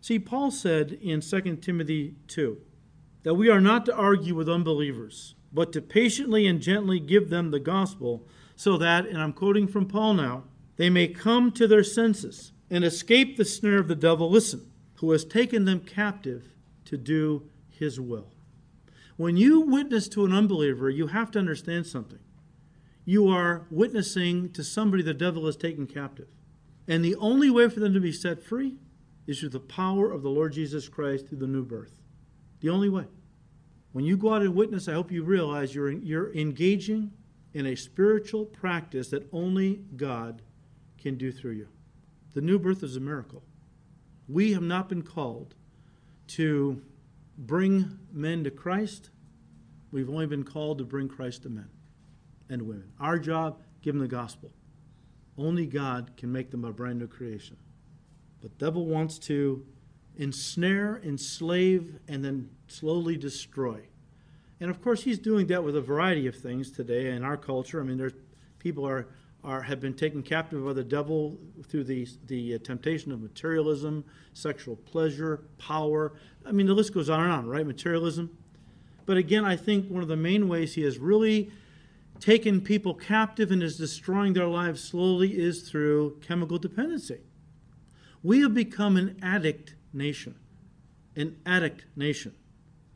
See, 0.00 0.18
Paul 0.18 0.50
said 0.50 0.92
in 0.92 1.20
2 1.20 1.56
Timothy 1.56 2.14
2 2.28 2.58
that 3.22 3.34
we 3.34 3.50
are 3.50 3.60
not 3.60 3.84
to 3.86 3.94
argue 3.94 4.34
with 4.34 4.48
unbelievers, 4.48 5.34
but 5.52 5.72
to 5.72 5.82
patiently 5.82 6.46
and 6.46 6.60
gently 6.60 7.00
give 7.00 7.28
them 7.28 7.50
the 7.50 7.60
gospel, 7.60 8.26
so 8.56 8.76
that, 8.78 9.06
and 9.06 9.18
I'm 9.18 9.32
quoting 9.32 9.66
from 9.66 9.86
Paul 9.86 10.14
now, 10.14 10.44
they 10.76 10.88
may 10.88 11.08
come 11.08 11.50
to 11.52 11.66
their 11.66 11.84
senses 11.84 12.52
and 12.70 12.84
escape 12.84 13.36
the 13.36 13.44
snare 13.44 13.78
of 13.78 13.88
the 13.88 13.94
devil, 13.94 14.30
listen, 14.30 14.70
who 14.96 15.10
has 15.10 15.24
taken 15.24 15.64
them 15.64 15.80
captive 15.80 16.48
to 16.84 16.96
do 16.96 17.42
his 17.68 17.98
will. 17.98 18.30
When 19.16 19.36
you 19.36 19.60
witness 19.60 20.08
to 20.08 20.24
an 20.24 20.32
unbeliever, 20.32 20.88
you 20.88 21.08
have 21.08 21.30
to 21.32 21.38
understand 21.38 21.86
something. 21.86 22.20
You 23.04 23.28
are 23.28 23.66
witnessing 23.70 24.50
to 24.52 24.62
somebody 24.62 25.02
the 25.02 25.14
devil 25.14 25.46
has 25.46 25.56
taken 25.56 25.86
captive. 25.86 26.28
And 26.86 27.04
the 27.04 27.16
only 27.16 27.50
way 27.50 27.68
for 27.68 27.80
them 27.80 27.94
to 27.94 28.00
be 28.00 28.12
set 28.12 28.42
free 28.42 28.76
is 29.26 29.40
through 29.40 29.50
the 29.50 29.60
power 29.60 30.10
of 30.10 30.22
the 30.22 30.30
Lord 30.30 30.52
Jesus 30.52 30.88
Christ 30.88 31.28
through 31.28 31.38
the 31.38 31.46
new 31.46 31.64
birth. 31.64 32.00
The 32.60 32.70
only 32.70 32.88
way. 32.88 33.06
When 33.92 34.04
you 34.04 34.16
go 34.16 34.34
out 34.34 34.42
and 34.42 34.54
witness, 34.54 34.88
I 34.88 34.92
hope 34.92 35.10
you 35.10 35.22
realize 35.22 35.74
you're, 35.74 35.90
you're 35.90 36.32
engaging 36.34 37.12
in 37.54 37.66
a 37.66 37.74
spiritual 37.74 38.44
practice 38.44 39.08
that 39.10 39.28
only 39.32 39.82
God 39.96 40.42
can 40.98 41.16
do 41.16 41.32
through 41.32 41.52
you. 41.52 41.68
The 42.34 42.40
new 42.40 42.58
birth 42.58 42.82
is 42.82 42.96
a 42.96 43.00
miracle. 43.00 43.42
We 44.28 44.52
have 44.52 44.62
not 44.62 44.88
been 44.88 45.02
called 45.02 45.54
to 46.28 46.80
bring 47.36 47.98
men 48.12 48.44
to 48.44 48.50
Christ. 48.50 49.10
We've 49.90 50.08
only 50.08 50.26
been 50.26 50.44
called 50.44 50.78
to 50.78 50.84
bring 50.84 51.08
Christ 51.08 51.42
to 51.42 51.48
men 51.48 51.68
and 52.50 52.62
women. 52.62 52.92
Our 53.00 53.18
job, 53.18 53.60
give 53.80 53.94
them 53.94 54.02
the 54.02 54.08
gospel. 54.08 54.50
Only 55.38 55.64
God 55.64 56.10
can 56.16 56.30
make 56.30 56.50
them 56.50 56.64
a 56.64 56.72
brand 56.72 56.98
new 56.98 57.06
creation. 57.06 57.56
But 58.42 58.58
devil 58.58 58.84
wants 58.84 59.18
to 59.20 59.64
ensnare, 60.16 61.00
enslave, 61.04 61.98
and 62.08 62.24
then 62.24 62.50
slowly 62.68 63.16
destroy. 63.16 63.80
And 64.60 64.70
of 64.70 64.82
course, 64.82 65.02
he's 65.02 65.18
doing 65.18 65.46
that 65.46 65.64
with 65.64 65.76
a 65.76 65.80
variety 65.80 66.26
of 66.26 66.36
things 66.36 66.70
today 66.70 67.10
in 67.10 67.24
our 67.24 67.36
culture. 67.36 67.80
I 67.80 67.84
mean, 67.84 67.96
there's 67.96 68.12
people 68.58 68.86
are, 68.86 69.08
are 69.42 69.62
have 69.62 69.80
been 69.80 69.94
taken 69.94 70.22
captive 70.22 70.64
by 70.64 70.74
the 70.74 70.84
devil 70.84 71.38
through 71.68 71.84
the 71.84 72.06
the 72.26 72.56
uh, 72.56 72.58
temptation 72.58 73.12
of 73.12 73.22
materialism, 73.22 74.04
sexual 74.34 74.76
pleasure, 74.76 75.44
power. 75.56 76.12
I 76.44 76.52
mean, 76.52 76.66
the 76.66 76.74
list 76.74 76.92
goes 76.92 77.08
on 77.08 77.20
and 77.20 77.32
on, 77.32 77.46
right? 77.46 77.66
Materialism. 77.66 78.36
But 79.06 79.16
again, 79.16 79.44
I 79.46 79.56
think 79.56 79.88
one 79.88 80.02
of 80.02 80.08
the 80.08 80.16
main 80.16 80.48
ways 80.48 80.74
he 80.74 80.82
has 80.82 80.98
really 80.98 81.50
taken 82.20 82.60
people 82.60 82.94
captive 82.94 83.50
and 83.50 83.62
is 83.62 83.76
destroying 83.76 84.34
their 84.34 84.46
lives 84.46 84.82
slowly 84.82 85.38
is 85.38 85.68
through 85.68 86.18
chemical 86.20 86.58
dependency. 86.58 87.20
We 88.22 88.40
have 88.40 88.54
become 88.54 88.96
an 88.96 89.18
addict 89.22 89.74
nation, 89.92 90.34
an 91.16 91.38
addict 91.46 91.86
nation. 91.96 92.34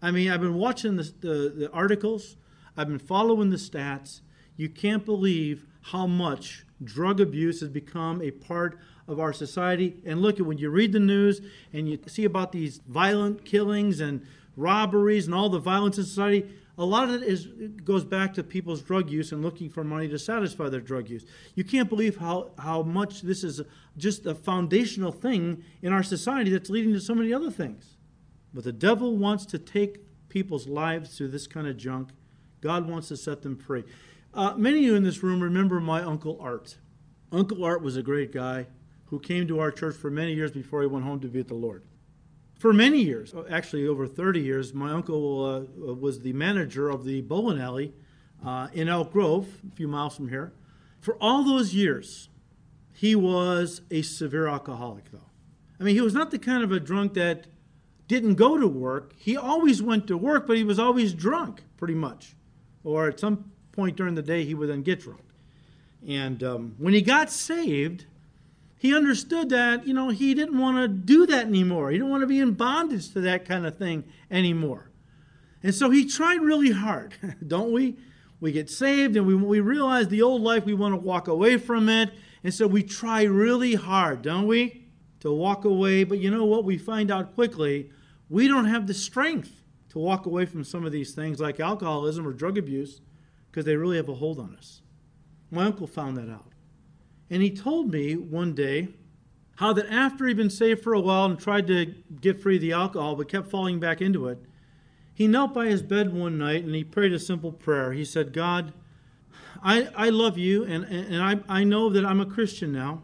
I 0.02 0.10
mean, 0.10 0.30
I've 0.30 0.40
been 0.40 0.54
watching 0.54 0.96
the, 0.96 1.12
the, 1.20 1.54
the 1.56 1.70
articles, 1.72 2.36
I've 2.76 2.88
been 2.88 2.98
following 2.98 3.50
the 3.50 3.56
stats. 3.56 4.20
You 4.56 4.68
can't 4.68 5.04
believe 5.04 5.66
how 5.80 6.06
much 6.06 6.64
drug 6.82 7.20
abuse 7.20 7.60
has 7.60 7.70
become 7.70 8.20
a 8.20 8.30
part 8.30 8.78
of 9.06 9.20
our 9.20 9.32
society. 9.32 9.96
And 10.04 10.20
look 10.20 10.40
at 10.40 10.46
when 10.46 10.58
you 10.58 10.70
read 10.70 10.92
the 10.92 11.00
news 11.00 11.40
and 11.72 11.88
you 11.88 11.98
see 12.06 12.24
about 12.24 12.52
these 12.52 12.80
violent 12.86 13.44
killings 13.44 14.00
and 14.00 14.26
robberies 14.56 15.26
and 15.26 15.34
all 15.34 15.48
the 15.48 15.58
violence 15.58 15.98
in 15.98 16.04
society, 16.04 16.48
a 16.76 16.84
lot 16.84 17.08
of 17.08 17.22
it 17.22 17.22
is 17.22 17.46
goes 17.84 18.04
back 18.04 18.34
to 18.34 18.42
people's 18.42 18.82
drug 18.82 19.08
use 19.08 19.30
and 19.30 19.42
looking 19.42 19.70
for 19.70 19.84
money 19.84 20.08
to 20.08 20.18
satisfy 20.18 20.68
their 20.68 20.80
drug 20.80 21.08
use. 21.08 21.24
You 21.54 21.62
can't 21.62 21.88
believe 21.88 22.16
how, 22.16 22.50
how 22.58 22.82
much 22.82 23.22
this 23.22 23.44
is 23.44 23.60
just 23.96 24.26
a 24.26 24.34
foundational 24.34 25.12
thing 25.12 25.62
in 25.82 25.92
our 25.92 26.02
society 26.02 26.50
that's 26.50 26.70
leading 26.70 26.92
to 26.92 27.00
so 27.00 27.14
many 27.14 27.32
other 27.32 27.50
things. 27.50 27.96
But 28.52 28.64
the 28.64 28.72
devil 28.72 29.16
wants 29.16 29.46
to 29.46 29.58
take 29.58 30.00
people's 30.28 30.66
lives 30.66 31.16
through 31.16 31.28
this 31.28 31.46
kind 31.46 31.68
of 31.68 31.76
junk. 31.76 32.08
God 32.60 32.88
wants 32.88 33.08
to 33.08 33.16
set 33.16 33.42
them 33.42 33.56
free. 33.56 33.84
Uh, 34.32 34.54
many 34.56 34.78
of 34.78 34.84
you 34.84 34.94
in 34.96 35.04
this 35.04 35.22
room 35.22 35.40
remember 35.40 35.78
my 35.78 36.02
Uncle 36.02 36.38
Art. 36.40 36.76
Uncle 37.30 37.64
Art 37.64 37.82
was 37.82 37.96
a 37.96 38.02
great 38.02 38.32
guy 38.32 38.66
who 39.06 39.20
came 39.20 39.46
to 39.46 39.60
our 39.60 39.70
church 39.70 39.94
for 39.94 40.10
many 40.10 40.34
years 40.34 40.50
before 40.50 40.80
he 40.80 40.88
went 40.88 41.04
home 41.04 41.20
to 41.20 41.28
be 41.28 41.38
with 41.38 41.48
the 41.48 41.54
Lord 41.54 41.84
for 42.64 42.72
many 42.72 43.02
years, 43.02 43.34
actually 43.50 43.86
over 43.86 44.06
30 44.06 44.40
years, 44.40 44.72
my 44.72 44.90
uncle 44.90 45.44
uh, 45.44 45.92
was 45.92 46.20
the 46.20 46.32
manager 46.32 46.88
of 46.88 47.04
the 47.04 47.20
bowling 47.20 47.60
alley 47.60 47.92
uh, 48.42 48.68
in 48.72 48.88
Elk 48.88 49.12
Grove, 49.12 49.46
a 49.70 49.76
few 49.76 49.86
miles 49.86 50.16
from 50.16 50.30
here. 50.30 50.50
For 50.98 51.18
all 51.20 51.44
those 51.44 51.74
years, 51.74 52.30
he 52.90 53.14
was 53.14 53.82
a 53.90 54.00
severe 54.00 54.46
alcoholic, 54.46 55.12
though. 55.12 55.28
I 55.78 55.82
mean, 55.82 55.94
he 55.94 56.00
was 56.00 56.14
not 56.14 56.30
the 56.30 56.38
kind 56.38 56.64
of 56.64 56.72
a 56.72 56.80
drunk 56.80 57.12
that 57.12 57.48
didn't 58.08 58.36
go 58.36 58.56
to 58.56 58.66
work. 58.66 59.12
He 59.18 59.36
always 59.36 59.82
went 59.82 60.06
to 60.06 60.16
work, 60.16 60.46
but 60.46 60.56
he 60.56 60.64
was 60.64 60.78
always 60.78 61.12
drunk, 61.12 61.64
pretty 61.76 61.92
much. 61.92 62.34
Or 62.82 63.08
at 63.08 63.20
some 63.20 63.52
point 63.72 63.94
during 63.94 64.14
the 64.14 64.22
day, 64.22 64.46
he 64.46 64.54
would 64.54 64.70
then 64.70 64.80
get 64.80 65.00
drunk. 65.00 65.20
And 66.08 66.42
um, 66.42 66.76
when 66.78 66.94
he 66.94 67.02
got 67.02 67.30
saved, 67.30 68.06
he 68.84 68.94
understood 68.94 69.48
that, 69.48 69.86
you 69.86 69.94
know, 69.94 70.10
he 70.10 70.34
didn't 70.34 70.58
want 70.58 70.76
to 70.76 70.88
do 70.88 71.24
that 71.24 71.46
anymore. 71.46 71.90
He 71.90 71.96
didn't 71.96 72.10
want 72.10 72.20
to 72.20 72.26
be 72.26 72.38
in 72.38 72.52
bondage 72.52 73.14
to 73.14 73.22
that 73.22 73.46
kind 73.46 73.64
of 73.64 73.78
thing 73.78 74.04
anymore. 74.30 74.90
And 75.62 75.74
so 75.74 75.88
he 75.88 76.04
tried 76.04 76.42
really 76.42 76.70
hard, 76.70 77.14
don't 77.46 77.72
we? 77.72 77.96
We 78.40 78.52
get 78.52 78.68
saved 78.68 79.16
and 79.16 79.26
we, 79.26 79.34
we 79.34 79.60
realize 79.60 80.08
the 80.08 80.20
old 80.20 80.42
life, 80.42 80.66
we 80.66 80.74
want 80.74 80.92
to 80.92 81.00
walk 81.00 81.28
away 81.28 81.56
from 81.56 81.88
it. 81.88 82.10
And 82.42 82.52
so 82.52 82.66
we 82.66 82.82
try 82.82 83.22
really 83.22 83.74
hard, 83.74 84.20
don't 84.20 84.46
we? 84.46 84.84
To 85.20 85.32
walk 85.32 85.64
away. 85.64 86.04
But 86.04 86.18
you 86.18 86.30
know 86.30 86.44
what? 86.44 86.66
We 86.66 86.76
find 86.76 87.10
out 87.10 87.34
quickly 87.34 87.90
we 88.28 88.48
don't 88.48 88.66
have 88.66 88.86
the 88.86 88.92
strength 88.92 89.62
to 89.92 89.98
walk 89.98 90.26
away 90.26 90.44
from 90.44 90.62
some 90.62 90.84
of 90.84 90.92
these 90.92 91.14
things 91.14 91.40
like 91.40 91.58
alcoholism 91.58 92.28
or 92.28 92.34
drug 92.34 92.58
abuse 92.58 93.00
because 93.50 93.64
they 93.64 93.76
really 93.76 93.96
have 93.96 94.10
a 94.10 94.14
hold 94.14 94.38
on 94.38 94.54
us. 94.56 94.82
My 95.50 95.64
uncle 95.64 95.86
found 95.86 96.18
that 96.18 96.28
out. 96.28 96.53
And 97.34 97.42
he 97.42 97.50
told 97.50 97.90
me 97.90 98.14
one 98.14 98.54
day 98.54 98.90
how 99.56 99.72
that 99.72 99.90
after 99.90 100.24
he'd 100.28 100.36
been 100.36 100.48
saved 100.48 100.84
for 100.84 100.94
a 100.94 101.00
while 101.00 101.24
and 101.24 101.36
tried 101.36 101.66
to 101.66 101.86
get 102.20 102.40
free 102.40 102.54
of 102.54 102.62
the 102.62 102.70
alcohol 102.70 103.16
but 103.16 103.28
kept 103.28 103.50
falling 103.50 103.80
back 103.80 104.00
into 104.00 104.28
it, 104.28 104.38
he 105.12 105.26
knelt 105.26 105.52
by 105.52 105.66
his 105.66 105.82
bed 105.82 106.14
one 106.14 106.38
night 106.38 106.62
and 106.62 106.76
he 106.76 106.84
prayed 106.84 107.12
a 107.12 107.18
simple 107.18 107.50
prayer. 107.50 107.92
He 107.92 108.04
said, 108.04 108.32
God, 108.32 108.72
I, 109.64 109.88
I 109.96 110.10
love 110.10 110.38
you 110.38 110.62
and, 110.62 110.84
and 110.84 111.20
I, 111.20 111.40
I 111.48 111.64
know 111.64 111.88
that 111.88 112.06
I'm 112.06 112.20
a 112.20 112.24
Christian 112.24 112.70
now, 112.70 113.02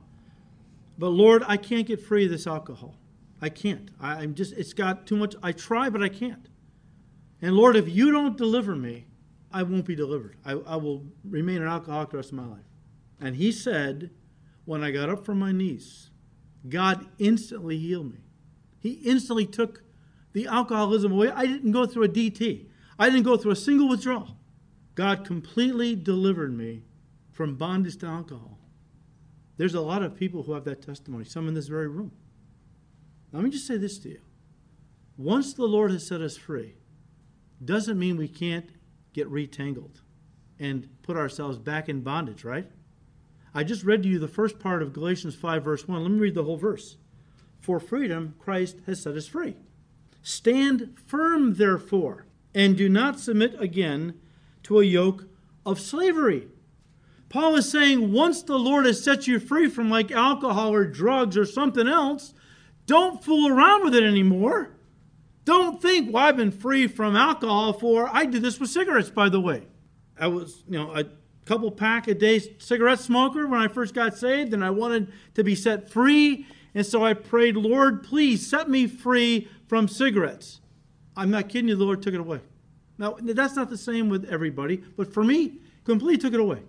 but 0.97 1.09
Lord, 1.09 1.43
I 1.49 1.57
can't 1.57 1.88
get 1.88 2.01
free 2.01 2.27
of 2.27 2.31
this 2.31 2.47
alcohol. 2.47 2.95
I 3.43 3.49
can't. 3.49 3.90
I, 4.01 4.12
I'm 4.19 4.37
just, 4.37 4.53
it's 4.53 4.75
got 4.75 5.09
too 5.09 5.16
much. 5.16 5.35
I 5.43 5.51
try, 5.51 5.90
but 5.90 6.05
I 6.05 6.09
can't. 6.09 6.47
And 7.43 7.57
Lord, 7.57 7.75
if 7.75 7.88
you 7.88 8.12
don't 8.12 8.37
deliver 8.37 8.77
me, 8.77 9.07
I 9.51 9.64
won't 9.64 9.87
be 9.87 9.97
delivered. 9.97 10.37
I, 10.45 10.53
I 10.53 10.77
will 10.77 11.05
remain 11.29 11.62
an 11.62 11.66
alcoholic 11.66 12.11
the 12.11 12.19
rest 12.19 12.31
of 12.31 12.37
my 12.37 12.47
life. 12.47 12.62
And 13.21 13.35
he 13.35 13.51
said, 13.51 14.11
when 14.64 14.83
I 14.83 14.90
got 14.90 15.09
up 15.09 15.25
from 15.25 15.38
my 15.38 15.53
knees, 15.53 16.11
God 16.68 17.07
instantly 17.18 17.79
healed 17.79 18.12
me. 18.12 18.20
He 18.79 18.92
instantly 18.92 19.46
took 19.46 19.83
the 20.33 20.46
alcoholism 20.46 21.12
away. 21.12 21.31
I 21.31 21.46
didn't 21.46 21.73
go 21.73 21.87
through 21.87 22.05
a 22.05 22.09
DT, 22.09 22.66
I 22.99 23.09
didn't 23.09 23.25
go 23.25 23.37
through 23.37 23.53
a 23.53 23.57
single 23.57 23.88
withdrawal. 23.88 24.37
God 24.94 25.25
completely 25.25 25.94
delivered 25.94 26.57
me 26.57 26.83
from 27.31 27.57
bondage 27.57 27.96
to 27.99 28.07
alcohol. 28.07 28.59
There's 29.57 29.75
a 29.75 29.81
lot 29.81 30.03
of 30.03 30.16
people 30.16 30.42
who 30.42 30.53
have 30.53 30.64
that 30.64 30.83
testimony, 30.83 31.25
some 31.25 31.49
in 31.49 31.55
this 31.55 31.68
very 31.68 31.88
room. 31.88 32.12
Let 33.33 33.42
me 33.42 33.51
just 33.51 33.66
say 33.66 33.77
this 33.77 33.99
to 34.01 34.09
you. 34.09 34.20
Once 35.16 35.55
the 35.55 35.64
Lord 35.64 35.90
has 35.90 36.07
set 36.07 36.20
us 36.20 36.37
free, 36.37 36.75
doesn't 37.64 37.99
mean 37.99 38.16
we 38.16 38.29
can't 38.29 38.70
get 39.12 39.31
retangled 39.31 40.01
and 40.59 40.88
put 41.03 41.16
ourselves 41.16 41.59
back 41.59 41.88
in 41.88 42.01
bondage, 42.01 42.44
right? 42.44 42.70
I 43.55 43.65
just 43.65 43.85
read 43.85 44.03
to 44.05 44.09
you 44.09 44.19
the 44.19 44.29
first 44.29 44.59
part 44.59 44.83
of 44.83 44.93
Galatians 44.93 45.35
5, 45.35 45.65
verse 45.65 45.89
1. 45.89 46.03
Let 46.03 46.11
me 46.11 46.19
read 46.19 46.35
the 46.35 46.45
whole 46.45 46.57
verse. 46.57 46.97
For 47.61 47.81
freedom, 47.81 48.35
Christ 48.39 48.79
has 48.87 49.03
set 49.03 49.17
us 49.17 49.27
free. 49.27 49.57
Stand 50.23 50.97
firm, 51.07 51.55
therefore, 51.55 52.27
and 52.55 52.77
do 52.77 52.89
not 52.89 53.19
submit 53.19 53.61
again 53.61 54.15
to 54.65 54.81
a 54.81 54.85
yoke 54.85 55.27
of 55.67 55.81
slavery. 55.81 56.49
Paul 57.29 57.57
is 57.57 57.71
saying 57.71 58.13
once 58.13 58.43
the 58.43 58.59
Lord 58.59 58.87
has 58.87 59.03
set 59.03 59.27
you 59.27 59.39
free 59.39 59.69
from 59.69 59.91
like 59.91 60.11
alcohol 60.11 60.73
or 60.73 60.85
drugs 60.85 61.37
or 61.37 61.45
something 61.45 61.87
else, 61.87 62.35
don't 62.87 63.23
fool 63.23 63.49
around 63.49 63.85
with 63.85 63.95
it 63.95 64.03
anymore. 64.03 64.71
Don't 65.45 65.81
think, 65.81 66.13
well, 66.13 66.25
I've 66.25 66.37
been 66.37 66.51
free 66.51 66.87
from 66.87 67.17
alcohol 67.17 67.73
for, 67.73 68.09
I 68.13 68.27
did 68.27 68.43
this 68.43 68.61
with 68.61 68.71
cigarettes, 68.71 69.11
by 69.11 69.29
the 69.29 69.41
way. 69.41 69.67
I 70.19 70.27
was, 70.27 70.65
you 70.69 70.79
know, 70.79 70.95
a 70.95 71.05
couple 71.51 71.69
pack 71.73 72.07
a 72.07 72.15
day 72.15 72.39
cigarette 72.59 73.01
smoker 73.01 73.45
when 73.49 73.61
I 73.61 73.67
first 73.67 73.93
got 73.93 74.17
saved, 74.17 74.55
and 74.55 74.65
I 74.65 74.71
wanted 74.71 75.13
to 75.35 75.43
be 75.43 75.57
set 75.57 75.91
free. 75.91 76.47
And 76.77 76.87
so 76.87 77.05
I 77.05 77.13
prayed, 77.13 77.57
Lord, 77.57 78.05
please 78.05 78.47
set 78.47 78.71
me 78.71 78.87
free 78.87 79.49
from 79.67 79.89
cigarettes. 79.89 80.61
I'm 81.17 81.29
not 81.29 81.49
kidding 81.49 81.67
you, 81.67 81.75
the 81.75 81.83
Lord 81.83 82.03
took 82.03 82.15
it 82.15 82.21
away. 82.21 82.39
Now, 82.99 83.17
that's 83.21 83.57
not 83.57 83.69
the 83.69 83.77
same 83.77 84.09
with 84.09 84.27
everybody, 84.27 84.77
but 84.77 85.13
for 85.13 85.25
me, 85.25 85.59
completely 85.85 86.19
took 86.19 86.35
it 86.35 86.39
away. 86.39 86.63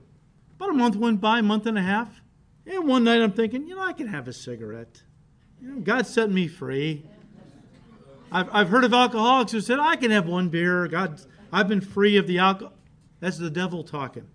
About 0.56 0.72
a 0.72 0.74
month 0.74 0.96
went 0.96 1.22
by, 1.22 1.40
a 1.40 1.44
month 1.44 1.68
and 1.68 1.78
a 1.78 1.84
half. 1.84 2.20
And 2.66 2.88
one 2.88 3.04
night 3.04 3.22
I'm 3.22 3.34
thinking, 3.34 3.68
you 3.68 3.76
know, 3.76 3.84
I 3.84 3.94
can 3.94 4.08
have 4.08 4.28
a 4.28 4.34
cigarette. 4.34 5.04
You 5.62 5.76
know, 5.76 5.82
God 5.82 6.08
set 6.08 6.32
me 6.32 6.48
free. 6.48 7.06
I've, 8.32 8.50
I've 8.52 8.70
heard 8.70 8.84
of 8.84 8.96
alcoholics 8.96 9.52
who 9.52 9.62
said, 9.62 9.78
I 9.78 9.96
can 9.96 10.10
have 10.10 10.26
one 10.26 10.50
beer. 10.50 10.88
God, 10.88 11.22
I've 11.54 11.68
been 11.68 11.82
free 11.82 12.18
of 12.18 12.26
the 12.26 12.40
alcohol. 12.40 12.74
That's 13.20 13.38
the 13.38 13.52
devil 13.52 13.84
talking. 13.84 14.28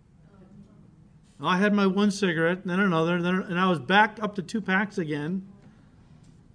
I 1.41 1.59
had 1.59 1.75
my 1.75 1.87
one 1.87 2.11
cigarette, 2.11 2.65
then 2.65 2.81
another, 2.81 3.21
then, 3.21 3.35
and 3.43 3.61
I 3.61 3.69
was 3.69 3.79
back 3.79 4.19
up 4.23 4.35
to 4.37 4.43
two 4.43 4.61
packs 4.61 4.97
again 4.97 5.47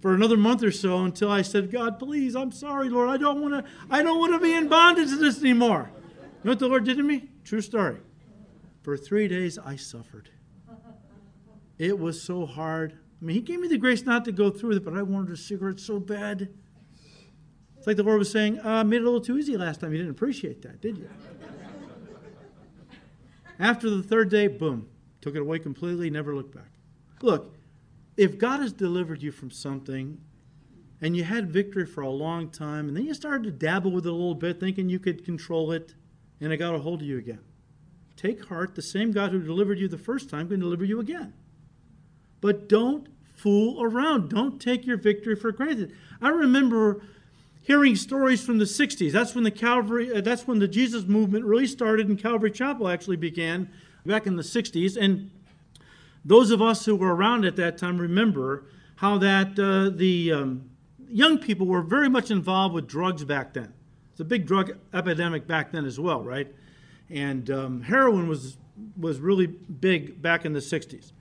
for 0.00 0.12
another 0.12 0.36
month 0.36 0.64
or 0.64 0.72
so 0.72 1.04
until 1.04 1.30
I 1.30 1.42
said, 1.42 1.70
God, 1.70 2.00
please, 2.00 2.34
I'm 2.34 2.50
sorry, 2.50 2.88
Lord. 2.88 3.08
I 3.08 3.16
don't 3.16 3.40
want 3.40 3.54
to 3.54 3.70
I 3.88 4.02
don't 4.02 4.18
want 4.18 4.32
to 4.32 4.40
be 4.40 4.52
in 4.52 4.68
bondage 4.68 5.10
to 5.10 5.16
this 5.16 5.40
anymore. 5.40 5.90
You 5.94 6.20
know 6.42 6.50
what 6.50 6.58
the 6.58 6.66
Lord 6.66 6.84
did 6.84 6.96
to 6.96 7.04
me? 7.04 7.28
True 7.44 7.60
story. 7.60 7.98
For 8.82 8.96
three 8.96 9.28
days 9.28 9.58
I 9.58 9.76
suffered. 9.76 10.30
It 11.78 11.98
was 11.98 12.20
so 12.20 12.44
hard. 12.44 12.98
I 13.20 13.24
mean, 13.24 13.36
he 13.36 13.42
gave 13.42 13.60
me 13.60 13.68
the 13.68 13.78
grace 13.78 14.02
not 14.02 14.24
to 14.24 14.32
go 14.32 14.50
through 14.50 14.70
with 14.70 14.78
it, 14.78 14.84
but 14.84 14.94
I 14.94 15.02
wanted 15.02 15.32
a 15.32 15.36
cigarette 15.36 15.78
so 15.78 16.00
bad. 16.00 16.48
It's 17.78 17.86
like 17.86 17.96
the 17.96 18.02
Lord 18.02 18.18
was 18.18 18.30
saying, 18.30 18.60
uh, 18.60 18.82
made 18.82 18.96
it 18.96 19.02
a 19.02 19.04
little 19.04 19.20
too 19.20 19.38
easy 19.38 19.56
last 19.56 19.80
time. 19.80 19.92
You 19.92 19.98
didn't 19.98 20.12
appreciate 20.12 20.62
that, 20.62 20.80
did 20.80 20.98
you? 20.98 21.08
After 23.62 23.88
the 23.88 24.02
third 24.02 24.28
day, 24.28 24.48
boom, 24.48 24.88
took 25.20 25.36
it 25.36 25.40
away 25.40 25.60
completely, 25.60 26.10
never 26.10 26.34
looked 26.34 26.52
back. 26.52 26.72
Look, 27.22 27.54
if 28.16 28.36
God 28.36 28.58
has 28.58 28.72
delivered 28.72 29.22
you 29.22 29.30
from 29.30 29.52
something 29.52 30.18
and 31.00 31.16
you 31.16 31.22
had 31.22 31.52
victory 31.52 31.86
for 31.86 32.00
a 32.00 32.10
long 32.10 32.50
time, 32.50 32.88
and 32.88 32.96
then 32.96 33.04
you 33.04 33.14
started 33.14 33.44
to 33.44 33.52
dabble 33.52 33.92
with 33.92 34.04
it 34.04 34.10
a 34.10 34.12
little 34.12 34.34
bit, 34.34 34.58
thinking 34.58 34.88
you 34.88 34.98
could 34.98 35.24
control 35.24 35.70
it, 35.70 35.94
and 36.40 36.52
it 36.52 36.56
got 36.56 36.74
a 36.74 36.80
hold 36.80 37.02
of 37.02 37.06
you 37.06 37.18
again. 37.18 37.38
Take 38.16 38.46
heart, 38.46 38.74
the 38.74 38.82
same 38.82 39.12
God 39.12 39.30
who 39.30 39.40
delivered 39.40 39.78
you 39.78 39.86
the 39.86 39.96
first 39.96 40.28
time 40.28 40.48
can 40.48 40.58
deliver 40.58 40.84
you 40.84 40.98
again. 40.98 41.32
But 42.40 42.68
don't 42.68 43.06
fool 43.32 43.80
around. 43.80 44.30
Don't 44.30 44.60
take 44.60 44.86
your 44.86 44.96
victory 44.96 45.36
for 45.36 45.52
granted. 45.52 45.94
I 46.20 46.30
remember 46.30 47.02
hearing 47.62 47.96
stories 47.96 48.44
from 48.44 48.58
the 48.58 48.64
60s. 48.64 49.12
That's 49.12 49.34
when 49.34 49.44
the 49.44 49.50
Calvary, 49.50 50.12
uh, 50.12 50.20
that's 50.20 50.46
when 50.46 50.58
the 50.58 50.68
Jesus 50.68 51.04
movement 51.04 51.44
really 51.44 51.66
started 51.66 52.08
and 52.08 52.18
Calvary 52.18 52.50
Chapel 52.50 52.88
actually 52.88 53.16
began 53.16 53.70
back 54.04 54.26
in 54.26 54.36
the 54.36 54.42
60s. 54.42 54.96
And 54.96 55.30
those 56.24 56.50
of 56.50 56.60
us 56.60 56.84
who 56.84 56.96
were 56.96 57.14
around 57.14 57.44
at 57.44 57.56
that 57.56 57.78
time 57.78 57.98
remember 57.98 58.64
how 58.96 59.18
that 59.18 59.58
uh, 59.58 59.96
the 59.96 60.32
um, 60.32 60.70
young 61.08 61.38
people 61.38 61.66
were 61.66 61.82
very 61.82 62.08
much 62.08 62.30
involved 62.30 62.74
with 62.74 62.86
drugs 62.86 63.24
back 63.24 63.54
then. 63.54 63.72
It's 64.10 64.20
a 64.20 64.24
big 64.24 64.46
drug 64.46 64.76
epidemic 64.92 65.46
back 65.46 65.72
then 65.72 65.84
as 65.84 65.98
well, 65.98 66.22
right? 66.22 66.52
And 67.08 67.50
um, 67.50 67.82
heroin 67.82 68.28
was 68.28 68.56
was 68.98 69.20
really 69.20 69.46
big 69.46 70.20
back 70.20 70.44
in 70.44 70.54
the 70.54 70.60
60s. 70.60 71.12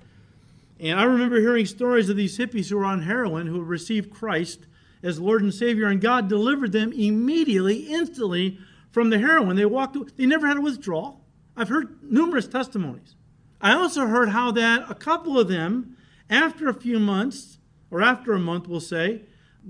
And 0.80 1.00
I 1.00 1.04
remember 1.04 1.40
hearing 1.40 1.66
stories 1.66 2.10
of 2.10 2.16
these 2.16 2.38
hippies 2.38 2.70
who 2.70 2.78
were 2.78 2.86
on 2.86 3.04
heroin 3.04 3.48
who 3.48 3.62
received 3.62 4.10
Christ 4.10 4.66
as 5.04 5.20
Lord 5.20 5.42
and 5.42 5.54
Savior, 5.54 5.88
and 5.88 6.02
God 6.02 6.28
delivered 6.28 6.72
them 6.72 6.92
immediately, 6.94 7.92
instantly 7.92 8.60
from 8.92 9.10
the 9.10 9.20
heroin. 9.20 9.56
They 9.56 9.66
walked, 9.66 10.18
they 10.18 10.26
never 10.26 10.48
had 10.48 10.58
a 10.58 10.62
withdrawal. 10.62 11.22
I've 11.56 11.70
heard 11.70 12.02
numerous 12.04 12.48
testimonies. 12.48 13.16
I 13.60 13.74
also 13.74 14.08
heard 14.08 14.30
how 14.30 14.52
that 14.52 14.90
a 14.90 14.96
couple 14.96 15.40
of 15.40 15.48
them, 15.48 15.98
after 16.30 16.68
a 16.68 16.74
few 16.74 17.00
months, 17.00 17.60
or 17.90 18.02
after 18.02 18.34
a 18.34 18.40
month, 18.40 18.68
we'll 18.68 18.80
say, 18.80 19.24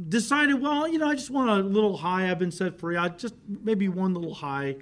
decided, 0.08 0.62
well, 0.62 0.88
you 0.88 0.98
know, 1.00 1.10
I 1.10 1.16
just 1.16 1.32
want 1.32 1.50
a 1.50 1.56
little 1.56 1.98
high. 1.98 2.30
I've 2.30 2.40
been 2.40 2.52
set 2.52 2.80
free. 2.80 2.96
I 2.96 3.10
just 3.10 3.34
maybe 3.48 3.90
one 3.90 4.14
little 4.14 4.34
high. 4.34 4.78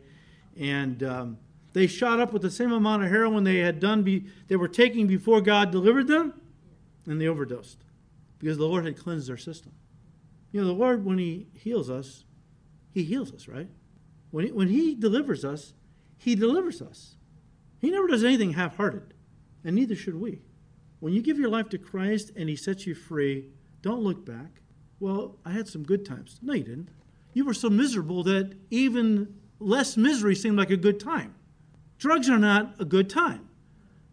And 0.60 1.02
um, 1.04 1.38
they 1.74 1.88
shot 1.88 2.20
up 2.20 2.34
with 2.34 2.42
the 2.42 2.52
same 2.52 2.72
amount 2.72 3.04
of 3.04 3.10
heroin 3.10 3.44
they 3.44 3.60
had 3.60 3.80
done, 3.80 4.04
be, 4.04 4.26
they 4.48 4.56
were 4.56 4.68
taking 4.68 5.08
before 5.08 5.42
God 5.42 5.72
delivered 5.72 6.08
them, 6.08 6.34
and 7.06 7.20
they 7.20 7.28
overdosed 7.28 7.78
because 8.40 8.58
the 8.58 8.66
Lord 8.66 8.86
had 8.86 8.98
cleansed 8.98 9.28
their 9.28 9.38
system. 9.38 9.72
You 10.52 10.62
know, 10.62 10.68
the 10.68 10.74
Lord, 10.74 11.06
when 11.06 11.18
He 11.18 11.48
heals 11.54 11.90
us, 11.90 12.26
He 12.92 13.04
heals 13.04 13.34
us, 13.34 13.48
right? 13.48 13.70
When 14.32 14.46
He, 14.46 14.52
when 14.52 14.68
he 14.68 14.96
delivers 14.96 15.46
us, 15.46 15.74
He 16.18 16.36
delivers 16.36 16.82
us. 16.82 17.16
He 17.80 17.90
never 17.90 18.08
does 18.08 18.24
anything 18.24 18.54
half 18.54 18.78
hearted, 18.78 19.14
and 19.64 19.76
neither 19.76 19.96
should 19.96 20.20
we. 20.20 20.42
When 21.00 21.14
you 21.14 21.22
give 21.22 21.40
your 21.40 21.50
life 21.50 21.70
to 21.70 21.78
Christ 21.78 22.32
and 22.36 22.50
He 22.50 22.56
sets 22.56 22.86
you 22.86 22.96
free, 22.96 23.46
don't 23.82 24.04
look 24.04 24.26
back. 24.26 24.62
Well, 25.00 25.38
I 25.46 25.52
had 25.52 25.68
some 25.68 25.84
good 25.84 26.06
times. 26.06 26.40
No, 26.42 26.54
you 26.54 26.64
didn't. 26.64 26.90
You 27.34 27.46
were 27.46 27.54
so 27.54 27.70
miserable 27.70 28.24
that 28.24 28.54
even 28.70 29.36
less 29.60 29.96
misery 29.96 30.36
seemed 30.36 30.58
like 30.58 30.72
a 30.72 30.78
good 30.78 31.00
time. 31.00 31.36
Drugs 31.98 32.30
are 32.30 32.40
not 32.40 32.76
a 32.80 32.86
good 32.86 33.10
time. 33.10 33.48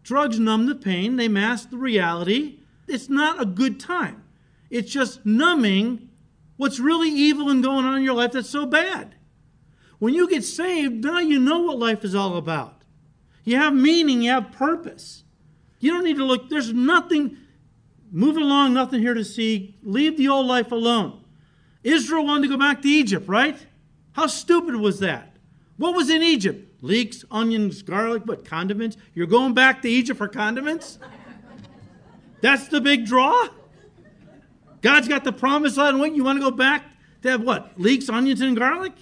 Drugs 0.03 0.39
numb 0.39 0.67
the 0.67 0.75
pain, 0.75 1.17
they 1.17 1.27
mask 1.27 1.69
the 1.69 1.77
reality. 1.77 2.59
It's 2.87 3.09
not 3.09 3.41
a 3.41 3.45
good 3.45 3.79
time. 3.79 4.23
It's 4.69 4.91
just 4.91 5.25
numbing 5.25 6.06
what's 6.57 6.79
really 6.79 7.09
evil 7.09 7.49
and 7.49 7.63
going 7.63 7.85
on 7.85 7.97
in 7.97 8.03
your 8.03 8.15
life 8.15 8.33
that's 8.33 8.49
so 8.49 8.65
bad. 8.65 9.15
When 9.99 10.13
you 10.13 10.29
get 10.29 10.43
saved, 10.43 11.03
now 11.03 11.19
you 11.19 11.39
know 11.39 11.61
what 11.61 11.79
life 11.79 12.03
is 12.03 12.13
all 12.13 12.37
about. 12.37 12.83
You 13.43 13.57
have 13.57 13.73
meaning, 13.73 14.21
you 14.21 14.31
have 14.31 14.51
purpose. 14.51 15.23
You 15.79 15.91
don't 15.91 16.03
need 16.03 16.17
to 16.17 16.25
look, 16.25 16.49
there's 16.49 16.73
nothing, 16.73 17.37
move 18.11 18.35
along, 18.35 18.73
nothing 18.73 18.99
here 18.99 19.13
to 19.13 19.23
see. 19.23 19.77
Leave 19.83 20.17
the 20.17 20.27
old 20.27 20.45
life 20.45 20.71
alone. 20.71 21.23
Israel 21.83 22.25
wanted 22.25 22.43
to 22.43 22.49
go 22.49 22.57
back 22.57 22.81
to 22.81 22.89
Egypt, 22.89 23.27
right? 23.27 23.57
How 24.13 24.27
stupid 24.27 24.75
was 24.75 24.99
that? 24.99 25.37
What 25.77 25.95
was 25.95 26.09
in 26.09 26.21
Egypt? 26.21 26.83
Leeks, 26.83 27.23
onions, 27.31 27.81
garlic, 27.81 28.23
what 28.25 28.45
condiments? 28.45 28.97
You're 29.13 29.27
going 29.27 29.53
back 29.53 29.81
to 29.83 29.89
Egypt 29.89 30.17
for 30.17 30.27
condiments? 30.27 30.99
That's 32.41 32.67
the 32.67 32.81
big 32.81 33.05
draw? 33.05 33.47
God's 34.87 35.09
got 35.09 35.25
the 35.25 35.33
promised 35.33 35.75
land. 35.75 35.99
What, 35.99 36.15
you 36.15 36.23
want 36.23 36.39
to 36.39 36.49
go 36.49 36.49
back 36.49 36.85
to 37.21 37.29
have 37.29 37.41
what? 37.41 37.77
Leeks, 37.77 38.07
onions, 38.07 38.39
and 38.39 38.55
garlic? 38.55 38.93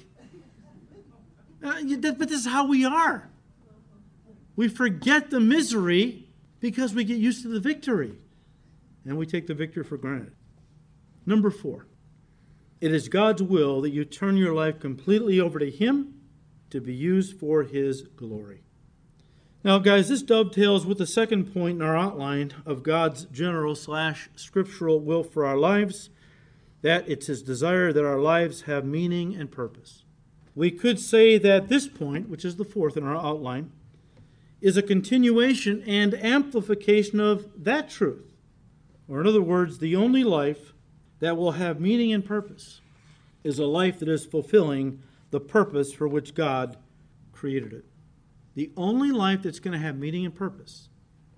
Uh, 1.63 1.75
but 2.17 2.27
this 2.27 2.39
is 2.39 2.47
how 2.47 2.65
we 2.65 2.83
are. 2.83 3.29
We 4.55 4.67
forget 4.67 5.29
the 5.29 5.39
misery 5.39 6.27
because 6.59 6.95
we 6.95 7.03
get 7.03 7.19
used 7.19 7.43
to 7.43 7.49
the 7.49 7.59
victory. 7.59 8.17
And 9.05 9.15
we 9.15 9.27
take 9.27 9.45
the 9.45 9.53
victory 9.53 9.83
for 9.83 9.95
granted. 9.95 10.33
Number 11.23 11.51
four, 11.51 11.85
it 12.81 12.91
is 12.91 13.07
God's 13.07 13.43
will 13.43 13.81
that 13.81 13.91
you 13.91 14.05
turn 14.05 14.37
your 14.37 14.55
life 14.55 14.79
completely 14.79 15.39
over 15.39 15.59
to 15.59 15.69
Him 15.69 16.15
to 16.71 16.81
be 16.81 16.95
used 16.95 17.39
for 17.39 17.61
His 17.61 18.01
glory. 18.01 18.64
Now, 19.65 19.79
guys, 19.79 20.09
this 20.09 20.21
dovetails 20.21 20.85
with 20.85 20.99
the 20.99 21.07
second 21.07 21.51
point 21.51 21.77
in 21.77 21.81
our 21.81 21.97
outline 21.97 22.53
of 22.67 22.83
God's 22.83 23.25
general 23.25 23.73
slash 23.73 24.29
scriptural 24.35 24.99
will 24.99 25.23
for 25.23 25.43
our 25.43 25.57
lives 25.57 26.11
that 26.83 27.09
it's 27.09 27.25
His 27.25 27.41
desire 27.41 27.91
that 27.91 28.05
our 28.05 28.19
lives 28.19 28.61
have 28.63 28.85
meaning 28.85 29.35
and 29.35 29.49
purpose. 29.49 30.03
We 30.53 30.69
could 30.69 30.99
say 30.99 31.39
that 31.39 31.67
this 31.67 31.87
point, 31.87 32.29
which 32.29 32.45
is 32.45 32.57
the 32.57 32.63
fourth 32.63 32.95
in 32.95 33.03
our 33.03 33.15
outline, 33.15 33.71
is 34.61 34.77
a 34.77 34.83
continuation 34.83 35.83
and 35.87 36.13
amplification 36.13 37.19
of 37.19 37.47
that 37.57 37.89
truth. 37.89 38.35
Or, 39.07 39.19
in 39.19 39.25
other 39.25 39.41
words, 39.41 39.79
the 39.79 39.95
only 39.95 40.23
life 40.23 40.73
that 41.21 41.37
will 41.37 41.53
have 41.53 41.79
meaning 41.79 42.13
and 42.13 42.23
purpose 42.23 42.81
is 43.43 43.57
a 43.57 43.65
life 43.65 43.97
that 43.97 44.09
is 44.09 44.27
fulfilling 44.27 45.01
the 45.31 45.39
purpose 45.39 45.91
for 45.91 46.07
which 46.07 46.35
God 46.35 46.77
created 47.31 47.73
it. 47.73 47.85
The 48.55 48.71
only 48.77 49.11
life 49.11 49.43
that's 49.43 49.59
going 49.59 49.73
to 49.73 49.85
have 49.85 49.97
meaning 49.97 50.25
and 50.25 50.33
purpose 50.33 50.89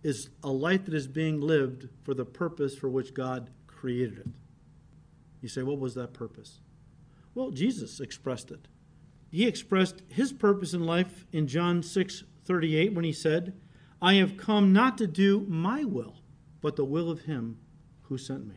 is 0.03 0.29
a 0.43 0.51
life 0.51 0.85
that 0.85 0.93
is 0.93 1.07
being 1.07 1.41
lived 1.41 1.89
for 2.03 2.13
the 2.13 2.25
purpose 2.25 2.75
for 2.75 2.89
which 2.89 3.13
God 3.13 3.49
created 3.65 4.19
it. 4.19 4.27
You 5.41 5.49
say, 5.49 5.63
what 5.63 5.79
was 5.79 5.95
that 5.95 6.13
purpose? 6.13 6.59
Well, 7.35 7.51
Jesus 7.51 7.99
expressed 7.99 8.51
it. 8.51 8.67
He 9.29 9.45
expressed 9.45 10.01
his 10.07 10.31
purpose 10.31 10.73
in 10.73 10.85
life 10.85 11.25
in 11.31 11.47
John 11.47 11.83
6 11.83 12.23
38 12.45 12.93
when 12.93 13.03
he 13.03 13.11
said, 13.11 13.53
I 14.01 14.13
have 14.15 14.37
come 14.37 14.71
not 14.71 14.97
to 14.99 15.07
do 15.07 15.45
my 15.49 15.83
will, 15.83 16.15
but 16.61 16.77
the 16.77 16.85
will 16.85 17.11
of 17.11 17.23
him 17.23 17.59
who 18.03 18.17
sent 18.17 18.47
me. 18.47 18.55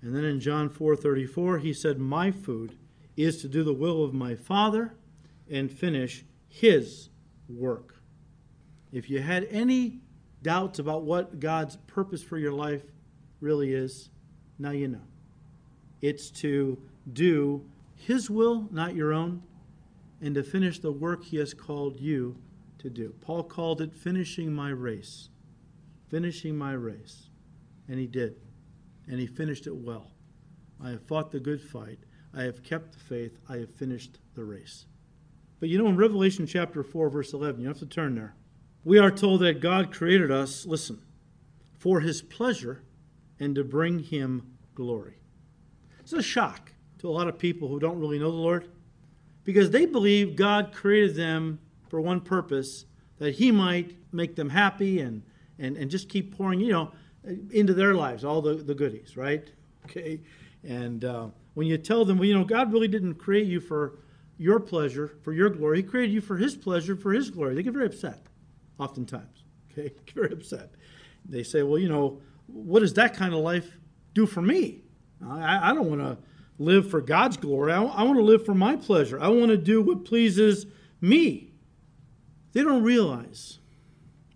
And 0.00 0.16
then 0.16 0.24
in 0.24 0.40
John 0.40 0.70
4 0.70 0.96
34, 0.96 1.58
he 1.58 1.74
said, 1.74 1.98
My 1.98 2.30
food 2.30 2.78
is 3.16 3.42
to 3.42 3.48
do 3.48 3.62
the 3.62 3.74
will 3.74 4.02
of 4.02 4.14
my 4.14 4.34
Father 4.34 4.94
and 5.50 5.70
finish 5.70 6.24
his 6.48 7.10
work. 7.56 7.96
If 8.92 9.08
you 9.08 9.20
had 9.20 9.46
any 9.50 10.00
doubts 10.42 10.78
about 10.78 11.02
what 11.02 11.40
God's 11.40 11.76
purpose 11.86 12.22
for 12.22 12.38
your 12.38 12.52
life 12.52 12.82
really 13.40 13.72
is, 13.72 14.10
now 14.58 14.70
you 14.70 14.88
know. 14.88 15.00
It's 16.00 16.30
to 16.30 16.78
do 17.12 17.64
His 17.94 18.30
will, 18.30 18.66
not 18.70 18.94
your 18.94 19.12
own, 19.12 19.42
and 20.20 20.34
to 20.34 20.42
finish 20.42 20.78
the 20.78 20.92
work 20.92 21.24
He 21.24 21.36
has 21.36 21.54
called 21.54 22.00
you 22.00 22.36
to 22.78 22.90
do. 22.90 23.14
Paul 23.20 23.44
called 23.44 23.80
it 23.80 23.94
finishing 23.94 24.52
my 24.52 24.70
race. 24.70 25.28
Finishing 26.08 26.56
my 26.56 26.72
race. 26.72 27.28
And 27.88 27.98
he 27.98 28.06
did. 28.06 28.36
And 29.06 29.18
he 29.18 29.26
finished 29.26 29.66
it 29.66 29.74
well. 29.74 30.10
I 30.82 30.90
have 30.90 31.02
fought 31.02 31.30
the 31.30 31.40
good 31.40 31.60
fight. 31.60 31.98
I 32.34 32.42
have 32.42 32.62
kept 32.62 32.92
the 32.92 32.98
faith. 32.98 33.38
I 33.48 33.56
have 33.56 33.70
finished 33.74 34.18
the 34.34 34.44
race. 34.44 34.86
But 35.60 35.68
you 35.68 35.78
know, 35.78 35.88
in 35.88 35.96
Revelation 35.96 36.46
chapter 36.46 36.82
4, 36.82 37.10
verse 37.10 37.32
11, 37.34 37.60
you 37.60 37.68
have 37.68 37.78
to 37.78 37.86
turn 37.86 38.14
there. 38.14 38.34
We 38.82 38.98
are 38.98 39.10
told 39.10 39.42
that 39.42 39.60
God 39.60 39.92
created 39.92 40.30
us, 40.30 40.64
listen, 40.64 41.02
for 41.78 42.00
his 42.00 42.22
pleasure 42.22 42.82
and 43.38 43.54
to 43.54 43.62
bring 43.62 43.98
him 43.98 44.56
glory. 44.74 45.18
It's 46.00 46.14
a 46.14 46.22
shock 46.22 46.72
to 46.98 47.08
a 47.08 47.12
lot 47.12 47.28
of 47.28 47.38
people 47.38 47.68
who 47.68 47.78
don't 47.78 48.00
really 48.00 48.18
know 48.18 48.30
the 48.30 48.36
Lord 48.36 48.68
because 49.44 49.70
they 49.70 49.84
believe 49.84 50.34
God 50.34 50.72
created 50.72 51.14
them 51.14 51.60
for 51.88 52.00
one 52.00 52.20
purpose 52.20 52.86
that 53.18 53.34
he 53.34 53.52
might 53.52 53.96
make 54.12 54.36
them 54.36 54.48
happy 54.48 55.00
and, 55.00 55.22
and, 55.58 55.76
and 55.76 55.90
just 55.90 56.08
keep 56.08 56.36
pouring, 56.36 56.60
you 56.60 56.72
know, 56.72 56.92
into 57.50 57.74
their 57.74 57.94
lives 57.94 58.24
all 58.24 58.40
the, 58.40 58.54
the 58.54 58.74
goodies, 58.74 59.16
right? 59.16 59.50
Okay. 59.84 60.20
And 60.64 61.04
uh, 61.04 61.28
when 61.52 61.66
you 61.66 61.76
tell 61.76 62.04
them, 62.06 62.18
well, 62.18 62.26
you 62.26 62.34
know, 62.34 62.44
God 62.44 62.72
really 62.72 62.88
didn't 62.88 63.14
create 63.14 63.46
you 63.46 63.60
for 63.60 63.98
your 64.40 64.58
pleasure, 64.58 65.12
for 65.22 65.34
your 65.34 65.50
glory. 65.50 65.76
He 65.76 65.82
created 65.82 66.14
you 66.14 66.22
for 66.22 66.38
His 66.38 66.56
pleasure, 66.56 66.96
for 66.96 67.12
His 67.12 67.28
glory. 67.28 67.54
They 67.54 67.62
get 67.62 67.74
very 67.74 67.84
upset, 67.84 68.22
oftentimes. 68.78 69.44
Okay, 69.70 69.92
get 70.06 70.14
very 70.14 70.32
upset. 70.32 70.70
They 71.28 71.42
say, 71.42 71.62
well, 71.62 71.78
you 71.78 71.90
know, 71.90 72.22
what 72.46 72.80
does 72.80 72.94
that 72.94 73.14
kind 73.14 73.34
of 73.34 73.40
life 73.40 73.76
do 74.14 74.24
for 74.24 74.40
me? 74.40 74.80
I, 75.22 75.70
I 75.70 75.74
don't 75.74 75.90
want 75.90 76.00
to 76.00 76.16
live 76.58 76.90
for 76.90 77.02
God's 77.02 77.36
glory. 77.36 77.70
I, 77.70 77.82
I 77.82 78.02
want 78.02 78.16
to 78.16 78.24
live 78.24 78.46
for 78.46 78.54
my 78.54 78.76
pleasure. 78.76 79.20
I 79.20 79.28
want 79.28 79.48
to 79.48 79.58
do 79.58 79.82
what 79.82 80.06
pleases 80.06 80.64
me. 81.02 81.52
They 82.54 82.62
don't 82.62 82.82
realize 82.82 83.58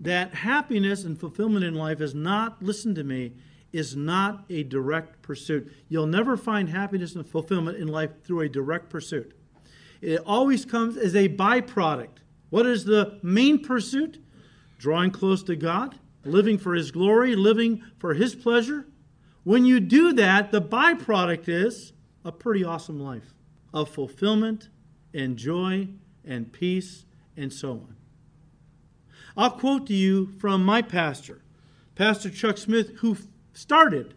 that 0.00 0.34
happiness 0.34 1.04
and 1.04 1.18
fulfillment 1.18 1.64
in 1.64 1.74
life 1.74 2.02
is 2.02 2.14
not, 2.14 2.62
listen 2.62 2.94
to 2.96 3.04
me, 3.04 3.32
is 3.72 3.96
not 3.96 4.44
a 4.50 4.64
direct 4.64 5.22
pursuit. 5.22 5.72
You'll 5.88 6.06
never 6.06 6.36
find 6.36 6.68
happiness 6.68 7.14
and 7.14 7.26
fulfillment 7.26 7.78
in 7.78 7.88
life 7.88 8.22
through 8.22 8.40
a 8.40 8.50
direct 8.50 8.90
pursuit. 8.90 9.34
It 10.04 10.20
always 10.26 10.66
comes 10.66 10.98
as 10.98 11.16
a 11.16 11.30
byproduct. 11.30 12.18
What 12.50 12.66
is 12.66 12.84
the 12.84 13.18
main 13.22 13.64
pursuit? 13.64 14.22
Drawing 14.78 15.10
close 15.10 15.42
to 15.44 15.56
God, 15.56 15.98
living 16.24 16.58
for 16.58 16.74
His 16.74 16.90
glory, 16.90 17.34
living 17.34 17.82
for 17.98 18.12
His 18.12 18.34
pleasure. 18.34 18.86
When 19.44 19.64
you 19.64 19.80
do 19.80 20.12
that, 20.12 20.52
the 20.52 20.60
byproduct 20.60 21.48
is 21.48 21.94
a 22.22 22.32
pretty 22.32 22.62
awesome 22.62 23.00
life 23.00 23.32
of 23.72 23.88
fulfillment 23.88 24.68
and 25.14 25.38
joy 25.38 25.88
and 26.22 26.52
peace 26.52 27.06
and 27.34 27.50
so 27.50 27.72
on. 27.72 27.96
I'll 29.38 29.52
quote 29.52 29.86
to 29.86 29.94
you 29.94 30.26
from 30.38 30.64
my 30.64 30.82
pastor, 30.82 31.40
Pastor 31.94 32.28
Chuck 32.28 32.58
Smith, 32.58 32.98
who 32.98 33.16
started, 33.54 34.14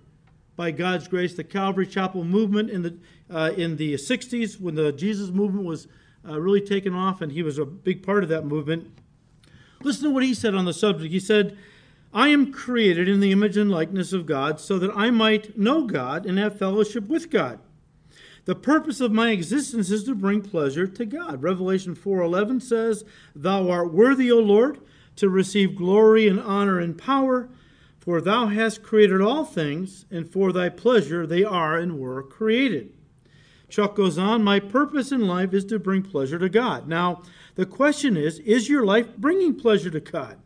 by 0.57 0.71
God's 0.71 1.07
grace, 1.07 1.35
the 1.35 1.43
Calvary 1.43 1.87
Chapel 1.87 2.23
movement 2.25 2.69
in 2.69 2.81
the 2.81 2.97
uh, 3.29 3.51
in 3.55 3.77
the 3.77 3.95
60s 3.95 4.59
when 4.59 4.75
the 4.75 4.91
Jesus 4.91 5.29
movement 5.29 5.65
was 5.65 5.87
uh, 6.27 6.39
really 6.39 6.61
taken 6.61 6.93
off, 6.93 7.21
and 7.21 7.31
he 7.31 7.43
was 7.43 7.57
a 7.57 7.65
big 7.65 8.03
part 8.03 8.23
of 8.23 8.29
that 8.29 8.45
movement. 8.45 8.91
Listen 9.83 10.05
to 10.05 10.09
what 10.11 10.23
he 10.23 10.33
said 10.33 10.55
on 10.55 10.65
the 10.65 10.73
subject. 10.73 11.11
He 11.11 11.19
said, 11.19 11.57
I 12.13 12.29
am 12.29 12.51
created 12.51 13.07
in 13.07 13.19
the 13.19 13.31
image 13.31 13.57
and 13.57 13.69
likeness 13.69 14.13
of 14.13 14.25
God 14.25 14.59
so 14.59 14.79
that 14.79 14.91
I 14.95 15.11
might 15.11 15.57
know 15.57 15.83
God 15.83 16.25
and 16.25 16.37
have 16.39 16.57
fellowship 16.57 17.07
with 17.07 17.29
God. 17.29 17.59
The 18.45 18.55
purpose 18.55 19.01
of 19.01 19.11
my 19.11 19.31
existence 19.31 19.91
is 19.91 20.05
to 20.05 20.15
bring 20.15 20.41
pleasure 20.41 20.87
to 20.87 21.05
God. 21.05 21.43
Revelation 21.43 21.95
4:11 21.95 22.61
says, 22.61 23.03
"Thou 23.35 23.69
art 23.69 23.93
worthy, 23.93 24.31
O 24.31 24.39
Lord, 24.39 24.79
to 25.17 25.29
receive 25.29 25.75
glory 25.75 26.29
and 26.29 26.39
honor 26.39 26.79
and 26.79 26.97
power, 26.97 27.49
for 27.99 28.21
thou 28.21 28.45
hast 28.45 28.83
created 28.83 29.19
all 29.19 29.43
things, 29.43 30.05
and 30.09 30.29
for 30.29 30.53
thy 30.53 30.69
pleasure 30.69 31.27
they 31.27 31.43
are 31.43 31.77
and 31.77 31.99
were 31.99 32.23
created." 32.23 32.93
Chuck 33.69 33.95
goes 33.95 34.17
on, 34.17 34.43
My 34.43 34.59
purpose 34.59 35.11
in 35.11 35.27
life 35.27 35.53
is 35.53 35.65
to 35.65 35.79
bring 35.79 36.03
pleasure 36.03 36.39
to 36.39 36.49
God. 36.49 36.87
Now, 36.87 37.23
the 37.55 37.65
question 37.65 38.15
is, 38.15 38.39
is 38.39 38.69
your 38.69 38.85
life 38.85 39.17
bringing 39.17 39.55
pleasure 39.55 39.89
to 39.89 39.99
God? 39.99 40.37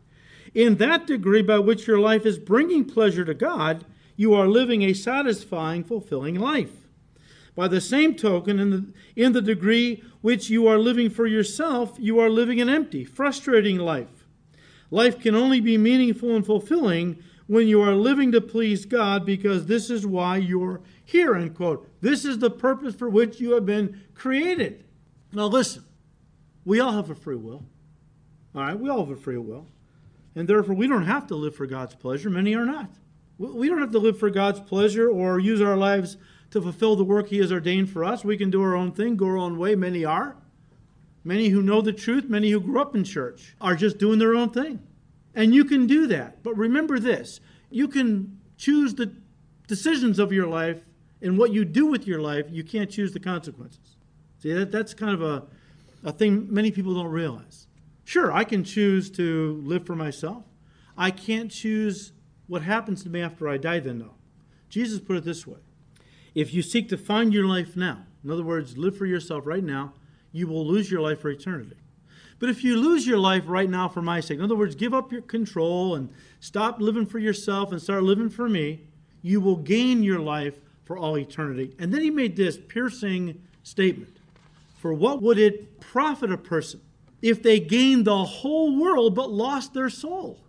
In 0.54 0.76
that 0.76 1.06
degree 1.06 1.42
by 1.42 1.58
which 1.58 1.86
your 1.86 1.98
life 1.98 2.26
is 2.26 2.38
bringing 2.38 2.84
pleasure 2.84 3.24
to 3.24 3.34
God, 3.34 3.84
you 4.16 4.34
are 4.34 4.48
living 4.48 4.82
a 4.82 4.92
satisfying, 4.92 5.84
fulfilling 5.84 6.34
life. 6.34 6.88
By 7.54 7.68
the 7.68 7.80
same 7.80 8.14
token, 8.14 8.58
in 8.58 8.70
the, 8.70 8.86
in 9.14 9.32
the 9.32 9.42
degree 9.42 10.02
which 10.20 10.50
you 10.50 10.66
are 10.66 10.78
living 10.78 11.10
for 11.10 11.26
yourself, 11.26 11.96
you 11.98 12.18
are 12.18 12.30
living 12.30 12.60
an 12.60 12.68
empty, 12.68 13.04
frustrating 13.04 13.78
life. 13.78 14.26
Life 14.90 15.20
can 15.20 15.34
only 15.34 15.60
be 15.60 15.78
meaningful 15.78 16.34
and 16.34 16.44
fulfilling 16.44 17.22
when 17.46 17.66
you 17.66 17.82
are 17.82 17.94
living 17.94 18.32
to 18.32 18.40
please 18.40 18.84
God 18.86 19.26
because 19.26 19.66
this 19.66 19.90
is 19.90 20.06
why 20.06 20.36
you're 20.36 20.80
here, 21.04 21.34
end 21.34 21.54
quote. 21.54 21.88
This 22.00 22.24
is 22.24 22.38
the 22.38 22.50
purpose 22.50 22.94
for 22.94 23.08
which 23.08 23.40
you 23.40 23.52
have 23.52 23.66
been 23.66 24.02
created. 24.14 24.84
Now, 25.32 25.46
listen, 25.46 25.84
we 26.64 26.80
all 26.80 26.92
have 26.92 27.10
a 27.10 27.14
free 27.14 27.36
will. 27.36 27.64
All 28.54 28.62
right, 28.62 28.78
we 28.78 28.88
all 28.88 29.04
have 29.04 29.16
a 29.16 29.20
free 29.20 29.38
will. 29.38 29.66
And 30.34 30.48
therefore, 30.48 30.74
we 30.74 30.86
don't 30.86 31.04
have 31.04 31.26
to 31.28 31.36
live 31.36 31.54
for 31.54 31.66
God's 31.66 31.94
pleasure. 31.94 32.30
Many 32.30 32.54
are 32.54 32.64
not. 32.64 32.90
We 33.38 33.68
don't 33.68 33.80
have 33.80 33.92
to 33.92 33.98
live 33.98 34.18
for 34.18 34.30
God's 34.30 34.60
pleasure 34.60 35.10
or 35.10 35.38
use 35.38 35.60
our 35.60 35.76
lives 35.76 36.16
to 36.50 36.60
fulfill 36.60 36.96
the 36.96 37.04
work 37.04 37.28
He 37.28 37.38
has 37.38 37.50
ordained 37.50 37.90
for 37.90 38.04
us. 38.04 38.24
We 38.24 38.36
can 38.36 38.50
do 38.50 38.62
our 38.62 38.76
own 38.76 38.92
thing, 38.92 39.16
go 39.16 39.26
our 39.26 39.38
own 39.38 39.58
way. 39.58 39.74
Many 39.74 40.04
are. 40.04 40.36
Many 41.24 41.48
who 41.48 41.62
know 41.62 41.80
the 41.80 41.92
truth, 41.92 42.28
many 42.28 42.50
who 42.50 42.60
grew 42.60 42.80
up 42.80 42.94
in 42.94 43.04
church, 43.04 43.54
are 43.60 43.76
just 43.76 43.98
doing 43.98 44.18
their 44.18 44.34
own 44.34 44.50
thing. 44.50 44.80
And 45.34 45.54
you 45.54 45.64
can 45.64 45.86
do 45.86 46.06
that. 46.08 46.42
But 46.42 46.56
remember 46.56 46.98
this 46.98 47.40
you 47.70 47.88
can 47.88 48.38
choose 48.56 48.94
the 48.94 49.12
decisions 49.66 50.18
of 50.18 50.32
your 50.32 50.46
life 50.46 50.82
and 51.22 51.38
what 51.38 51.52
you 51.52 51.64
do 51.64 51.86
with 51.86 52.06
your 52.06 52.20
life, 52.20 52.46
you 52.50 52.64
can't 52.64 52.90
choose 52.90 53.12
the 53.12 53.20
consequences. 53.20 53.96
See, 54.38 54.52
that, 54.52 54.72
that's 54.72 54.92
kind 54.92 55.14
of 55.14 55.22
a, 55.22 55.44
a 56.04 56.12
thing 56.12 56.52
many 56.52 56.70
people 56.70 56.94
don't 56.94 57.06
realize. 57.06 57.68
Sure, 58.04 58.32
I 58.32 58.44
can 58.44 58.64
choose 58.64 59.10
to 59.12 59.62
live 59.64 59.86
for 59.86 59.94
myself. 59.94 60.44
I 60.96 61.10
can't 61.10 61.50
choose 61.50 62.12
what 62.48 62.62
happens 62.62 63.02
to 63.04 63.08
me 63.08 63.22
after 63.22 63.48
I 63.48 63.56
die, 63.56 63.78
then, 63.78 64.00
though. 64.00 64.14
Jesus 64.68 65.00
put 65.00 65.16
it 65.16 65.24
this 65.24 65.46
way 65.46 65.60
If 66.34 66.52
you 66.52 66.62
seek 66.62 66.88
to 66.88 66.96
find 66.96 67.32
your 67.32 67.46
life 67.46 67.76
now, 67.76 68.06
in 68.24 68.30
other 68.30 68.42
words, 68.42 68.76
live 68.76 68.96
for 68.96 69.06
yourself 69.06 69.46
right 69.46 69.64
now, 69.64 69.94
you 70.32 70.48
will 70.48 70.66
lose 70.66 70.90
your 70.90 71.00
life 71.00 71.20
for 71.20 71.30
eternity. 71.30 71.76
But 72.42 72.50
if 72.50 72.64
you 72.64 72.76
lose 72.76 73.06
your 73.06 73.20
life 73.20 73.44
right 73.46 73.70
now 73.70 73.88
for 73.88 74.02
my 74.02 74.18
sake, 74.18 74.38
in 74.38 74.44
other 74.44 74.56
words, 74.56 74.74
give 74.74 74.92
up 74.92 75.12
your 75.12 75.22
control 75.22 75.94
and 75.94 76.08
stop 76.40 76.80
living 76.80 77.06
for 77.06 77.20
yourself 77.20 77.70
and 77.70 77.80
start 77.80 78.02
living 78.02 78.30
for 78.30 78.48
me, 78.48 78.80
you 79.22 79.40
will 79.40 79.54
gain 79.54 80.02
your 80.02 80.18
life 80.18 80.58
for 80.82 80.98
all 80.98 81.16
eternity. 81.16 81.72
And 81.78 81.94
then 81.94 82.00
he 82.00 82.10
made 82.10 82.34
this 82.34 82.58
piercing 82.58 83.40
statement 83.62 84.16
For 84.80 84.92
what 84.92 85.22
would 85.22 85.38
it 85.38 85.78
profit 85.78 86.32
a 86.32 86.36
person 86.36 86.80
if 87.22 87.44
they 87.44 87.60
gained 87.60 88.06
the 88.06 88.24
whole 88.24 88.76
world 88.76 89.14
but 89.14 89.30
lost 89.30 89.72
their 89.72 89.88
soul? 89.88 90.40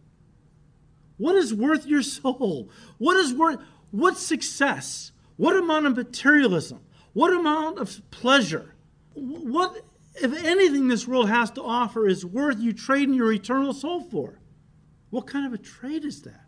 What 1.18 1.36
is 1.36 1.54
worth 1.54 1.86
your 1.86 2.02
soul? 2.02 2.72
What 2.98 3.18
is 3.18 3.36
worth 3.36 3.60
what 3.92 4.18
success? 4.18 5.12
What 5.38 5.56
amount 5.56 5.86
of 5.86 5.96
materialism? 5.96 6.80
What 7.14 7.34
amount 7.34 7.78
of 7.78 8.02
pleasure? 8.10 8.74
What 9.14 9.80
if 10.16 10.46
anything 10.46 10.88
this 10.88 11.08
world 11.08 11.30
has 11.30 11.52
to 11.52 11.64
offer 11.64 12.08
is 12.08 12.26
worth 12.26 12.60
you 12.60 12.74
trading 12.74 13.16
your 13.16 13.32
eternal 13.32 13.74
soul 13.74 14.02
for? 14.02 14.40
What 15.10 15.28
kind 15.28 15.46
of 15.46 15.54
a 15.54 15.58
trade 15.58 16.06
is 16.06 16.22
that? 16.24 16.48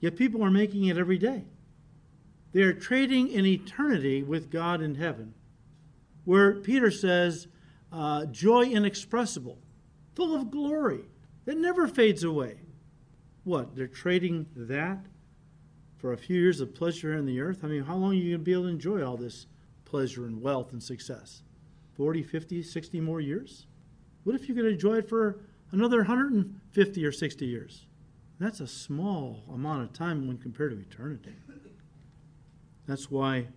Yet 0.00 0.16
people 0.16 0.42
are 0.42 0.50
making 0.50 0.84
it 0.86 0.96
every 0.96 1.18
day. 1.18 1.44
They 2.52 2.62
are 2.62 2.72
trading 2.72 3.34
an 3.36 3.46
eternity 3.46 4.22
with 4.22 4.50
God 4.50 4.82
in 4.82 4.96
heaven, 4.96 5.34
where 6.24 6.54
Peter 6.54 6.90
says, 6.90 7.48
uh, 7.92 8.26
joy 8.26 8.64
inexpressible, 8.64 9.58
full 10.14 10.34
of 10.34 10.50
glory, 10.50 11.04
that 11.44 11.56
never 11.56 11.86
fades 11.86 12.24
away. 12.24 12.60
What? 13.44 13.76
They're 13.76 13.86
trading 13.86 14.46
that 14.56 15.06
for 16.00 16.12
a 16.12 16.16
few 16.16 16.40
years 16.40 16.60
of 16.60 16.74
pleasure 16.74 17.14
in 17.16 17.26
the 17.26 17.40
earth? 17.40 17.62
I 17.62 17.68
mean, 17.68 17.82
how 17.82 17.94
long 17.94 18.12
are 18.12 18.14
you 18.14 18.30
going 18.30 18.40
to 18.40 18.44
be 18.44 18.52
able 18.52 18.62
to 18.64 18.68
enjoy 18.68 19.04
all 19.04 19.16
this 19.16 19.46
pleasure 19.84 20.24
and 20.24 20.40
wealth 20.40 20.72
and 20.72 20.82
success? 20.82 21.42
40, 22.00 22.22
50, 22.22 22.62
60 22.62 23.00
more 23.02 23.20
years? 23.20 23.66
What 24.24 24.34
if 24.34 24.48
you 24.48 24.54
could 24.54 24.64
enjoy 24.64 24.94
it 24.94 25.08
for 25.10 25.40
another 25.70 25.98
150 25.98 27.04
or 27.04 27.12
60 27.12 27.44
years? 27.44 27.84
That's 28.38 28.60
a 28.60 28.66
small 28.66 29.44
amount 29.52 29.82
of 29.82 29.92
time 29.92 30.26
when 30.26 30.38
compared 30.38 30.70
to 30.70 30.80
eternity. 30.80 31.34
That's 32.86 33.10
why 33.10 33.48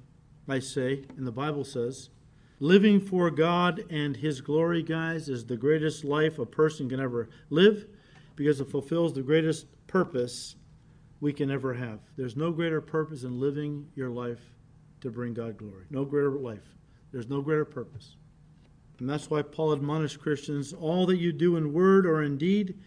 I 0.49 0.59
say, 0.59 1.05
and 1.15 1.25
the 1.25 1.31
Bible 1.31 1.63
says, 1.63 2.09
living 2.59 2.99
for 2.99 3.31
God 3.31 3.85
and 3.89 4.17
His 4.17 4.41
glory, 4.41 4.83
guys, 4.83 5.29
is 5.29 5.45
the 5.45 5.55
greatest 5.55 6.03
life 6.03 6.37
a 6.37 6.45
person 6.45 6.89
can 6.89 6.99
ever 6.99 7.29
live 7.49 7.87
because 8.35 8.59
it 8.59 8.69
fulfills 8.69 9.13
the 9.13 9.21
greatest 9.21 9.67
purpose 9.87 10.57
we 11.21 11.31
can 11.31 11.49
ever 11.49 11.75
have. 11.75 11.99
There's 12.17 12.35
no 12.35 12.51
greater 12.51 12.81
purpose 12.81 13.23
in 13.23 13.39
living 13.39 13.87
your 13.95 14.09
life 14.09 14.41
to 14.99 15.09
bring 15.09 15.33
God 15.33 15.55
glory. 15.55 15.85
No 15.89 16.03
greater 16.03 16.31
life. 16.31 16.75
There's 17.13 17.29
no 17.29 17.41
greater 17.41 17.63
purpose. 17.63 18.17
And 18.99 19.09
that's 19.09 19.29
why 19.29 19.41
Paul 19.41 19.73
admonished 19.73 20.19
Christians 20.19 20.73
all 20.73 21.05
that 21.07 21.17
you 21.17 21.31
do 21.31 21.55
in 21.55 21.73
word 21.73 22.05
or 22.05 22.21
in 22.21 22.37
deed, 22.37 22.77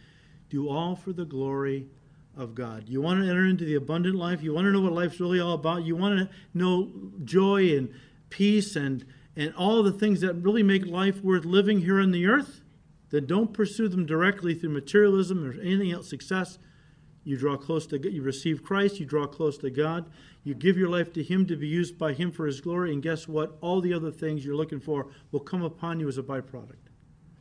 do 0.49 0.69
all 0.69 0.97
for 0.97 1.12
the 1.12 1.25
glory 1.25 1.88
of 2.37 2.55
God. 2.55 2.88
You 2.88 3.01
want 3.01 3.23
to 3.23 3.29
enter 3.29 3.47
into 3.47 3.64
the 3.64 3.75
abundant 3.75 4.14
life? 4.14 4.42
You 4.42 4.53
want 4.53 4.66
to 4.66 4.73
know 4.73 4.81
what 4.81 4.92
life's 4.92 5.21
really 5.21 5.40
all 5.40 5.55
about? 5.55 5.85
You 5.85 5.97
want 5.97 6.19
to 6.19 6.29
know 6.55 6.92
joy 7.25 7.77
and 7.77 7.92
peace 8.31 8.77
and, 8.77 9.05
and 9.35 9.55
all 9.55 9.83
the 9.83 9.92
things 9.92 10.21
that 10.21 10.35
really 10.35 10.62
make 10.62 10.87
life 10.87 11.23
worth 11.23 11.45
living 11.45 11.81
here 11.81 12.01
on 12.01 12.12
the 12.12 12.27
earth? 12.27 12.61
Then 13.11 13.27
don't 13.27 13.53
pursue 13.53 13.88
them 13.88 14.05
directly 14.05 14.55
through 14.55 14.71
materialism 14.71 15.47
or 15.47 15.61
anything 15.61 15.92
else, 15.92 16.11
success. 16.11 16.59
You 17.27 17.37
draw 17.37 17.57
close 17.57 17.89
to 17.89 17.99
you 17.99 18.23
receive 18.23 18.62
Christ, 18.62 19.01
you 19.01 19.05
draw 19.05 19.27
close 19.27 19.59
to 19.59 19.69
God, 19.69 20.09
you 20.45 20.55
give 20.55 20.79
your 20.79 20.89
life 20.89 21.12
to 21.15 21.25
Him 21.25 21.45
to 21.47 21.57
be 21.57 21.67
used 21.67 21.99
by 21.99 22.12
Him 22.12 22.31
for 22.31 22.47
His 22.47 22.61
glory, 22.61 22.93
and 22.93 23.03
guess 23.03 23.27
what? 23.27 23.59
All 23.61 23.81
the 23.81 23.93
other 23.93 24.12
things 24.12 24.45
you're 24.45 24.55
looking 24.55 24.79
for 24.79 25.09
will 25.33 25.41
come 25.41 25.65
upon 25.65 25.99
you 25.99 26.07
as 26.07 26.19
a 26.19 26.23
byproduct. 26.23 26.89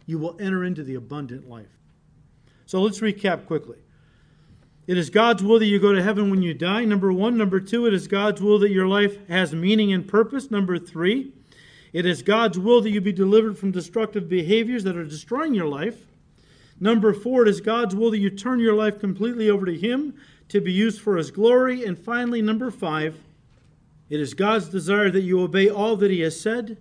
You 0.08 0.18
will 0.18 0.38
enter 0.40 0.64
into 0.64 0.84
the 0.84 0.96
abundant 0.96 1.48
life. 1.48 1.70
So 2.66 2.82
let's 2.82 3.00
recap 3.00 3.46
quickly. 3.46 3.78
It 4.88 4.98
is 4.98 5.12
God's 5.12 5.44
will 5.44 5.60
that 5.60 5.66
you 5.66 5.78
go 5.80 5.94
to 5.94 6.02
heaven 6.02 6.32
when 6.32 6.42
you 6.42 6.56
die. 6.56 6.84
Number 6.86 7.14
one. 7.14 7.38
Number 7.38 7.60
two, 7.60 7.86
it 7.86 7.94
is 7.94 8.08
God's 8.08 8.42
will 8.42 8.58
that 8.60 8.72
your 8.72 8.88
life 8.88 9.18
has 9.28 9.54
meaning 9.54 9.94
and 9.94 10.08
purpose. 10.08 10.50
Number 10.50 10.80
three, 10.80 11.32
it 11.94 12.08
is 12.08 12.24
God's 12.24 12.58
will 12.58 12.82
that 12.82 12.90
you 12.90 13.02
be 13.02 13.14
delivered 13.14 13.58
from 13.58 13.72
destructive 13.72 14.28
behaviors 14.28 14.84
that 14.84 14.98
are 14.98 15.06
destroying 15.06 15.54
your 15.54 15.68
life. 15.68 16.08
Number 16.80 17.14
four, 17.14 17.44
it 17.44 17.48
is 17.48 17.62
God's 17.62 17.96
will 17.96 18.12
that 18.12 18.20
you 18.20 18.30
turn 18.30 18.60
your 18.60 18.74
life 18.74 19.00
completely 19.00 19.50
over 19.50 19.66
to 19.66 19.78
Him 19.78 20.16
to 20.50 20.60
be 20.60 20.72
used 20.72 21.02
for 21.02 21.16
His 21.16 21.32
glory. 21.32 21.86
And 21.86 21.98
finally, 21.98 22.42
number 22.42 22.70
five, 22.70 23.18
it 24.10 24.20
is 24.20 24.34
God's 24.34 24.70
desire 24.70 25.10
that 25.10 25.22
you 25.22 25.42
obey 25.42 25.70
all 25.70 25.96
that 25.96 26.12
He 26.12 26.20
has 26.22 26.40
said 26.40 26.78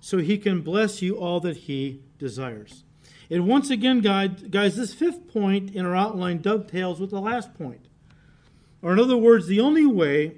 so 0.00 0.18
He 0.18 0.36
can 0.36 0.62
bless 0.62 1.00
you 1.00 1.16
all 1.16 1.40
that 1.40 1.56
He 1.58 2.00
desires. 2.18 2.82
And 3.30 3.46
once 3.46 3.70
again, 3.70 4.00
guys, 4.00 4.76
this 4.76 4.94
fifth 4.94 5.32
point 5.32 5.74
in 5.74 5.86
our 5.86 5.96
outline 5.96 6.42
dovetails 6.42 7.00
with 7.00 7.10
the 7.10 7.20
last 7.20 7.54
point. 7.54 7.86
Or, 8.82 8.92
in 8.92 9.00
other 9.00 9.16
words, 9.16 9.46
the 9.46 9.60
only 9.60 9.86
way 9.86 10.34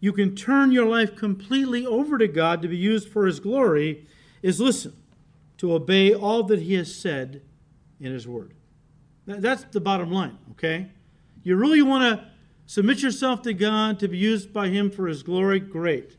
you 0.00 0.12
can 0.12 0.34
turn 0.34 0.72
your 0.72 0.86
life 0.86 1.16
completely 1.16 1.86
over 1.86 2.18
to 2.18 2.28
God 2.28 2.62
to 2.62 2.68
be 2.68 2.76
used 2.76 3.08
for 3.08 3.26
His 3.26 3.40
glory 3.40 4.06
is 4.42 4.60
listen, 4.60 4.94
to 5.58 5.74
obey 5.74 6.14
all 6.14 6.42
that 6.44 6.62
He 6.62 6.74
has 6.74 6.94
said 6.94 7.42
in 8.02 8.12
His 8.12 8.26
Word. 8.28 8.54
That's 9.26 9.64
the 9.64 9.80
bottom 9.80 10.10
line, 10.10 10.36
okay? 10.52 10.88
You 11.44 11.56
really 11.56 11.82
want 11.82 12.02
to 12.02 12.28
submit 12.66 13.02
yourself 13.02 13.42
to 13.42 13.54
God 13.54 13.98
to 14.00 14.08
be 14.08 14.18
used 14.18 14.52
by 14.52 14.68
Him 14.68 14.90
for 14.90 15.06
His 15.06 15.22
glory? 15.22 15.60
Great. 15.60 16.16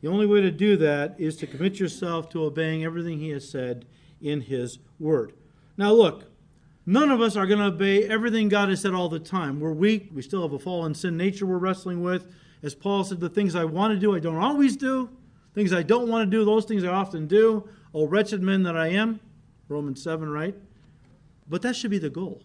The 0.00 0.08
only 0.08 0.26
way 0.26 0.40
to 0.40 0.50
do 0.50 0.76
that 0.78 1.14
is 1.18 1.36
to 1.38 1.46
commit 1.46 1.78
yourself 1.78 2.28
to 2.30 2.44
obeying 2.44 2.84
everything 2.84 3.18
He 3.18 3.30
has 3.30 3.48
said 3.48 3.86
in 4.20 4.40
His 4.40 4.78
Word. 4.98 5.34
Now, 5.76 5.92
look, 5.92 6.24
none 6.86 7.10
of 7.10 7.20
us 7.20 7.36
are 7.36 7.46
going 7.46 7.58
to 7.58 7.66
obey 7.66 8.04
everything 8.04 8.48
God 8.48 8.70
has 8.70 8.80
said 8.80 8.94
all 8.94 9.08
the 9.08 9.18
time. 9.18 9.60
We're 9.60 9.72
weak. 9.72 10.08
We 10.12 10.22
still 10.22 10.42
have 10.42 10.52
a 10.52 10.58
fallen 10.58 10.94
sin 10.94 11.16
nature 11.16 11.46
we're 11.46 11.58
wrestling 11.58 12.02
with. 12.02 12.26
As 12.62 12.74
Paul 12.74 13.04
said, 13.04 13.20
the 13.20 13.28
things 13.28 13.54
I 13.54 13.64
want 13.64 13.92
to 13.92 13.98
do, 13.98 14.16
I 14.16 14.18
don't 14.18 14.36
always 14.36 14.76
do. 14.76 15.10
Things 15.54 15.72
I 15.72 15.82
don't 15.82 16.08
want 16.08 16.30
to 16.30 16.36
do, 16.36 16.44
those 16.44 16.64
things 16.64 16.84
I 16.84 16.88
often 16.88 17.26
do. 17.26 17.68
Oh, 17.94 18.06
wretched 18.06 18.42
man 18.42 18.62
that 18.64 18.76
I 18.76 18.88
am. 18.88 19.20
Romans 19.68 20.02
7, 20.02 20.28
right? 20.28 20.54
But 21.48 21.62
that 21.62 21.76
should 21.76 21.90
be 21.90 21.98
the 21.98 22.10
goal. 22.10 22.42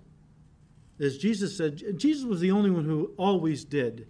As 0.99 1.17
Jesus 1.17 1.57
said, 1.57 1.97
Jesus 1.97 2.23
was 2.25 2.39
the 2.39 2.51
only 2.51 2.69
one 2.69 2.85
who 2.85 3.11
always 3.17 3.63
did 3.63 4.07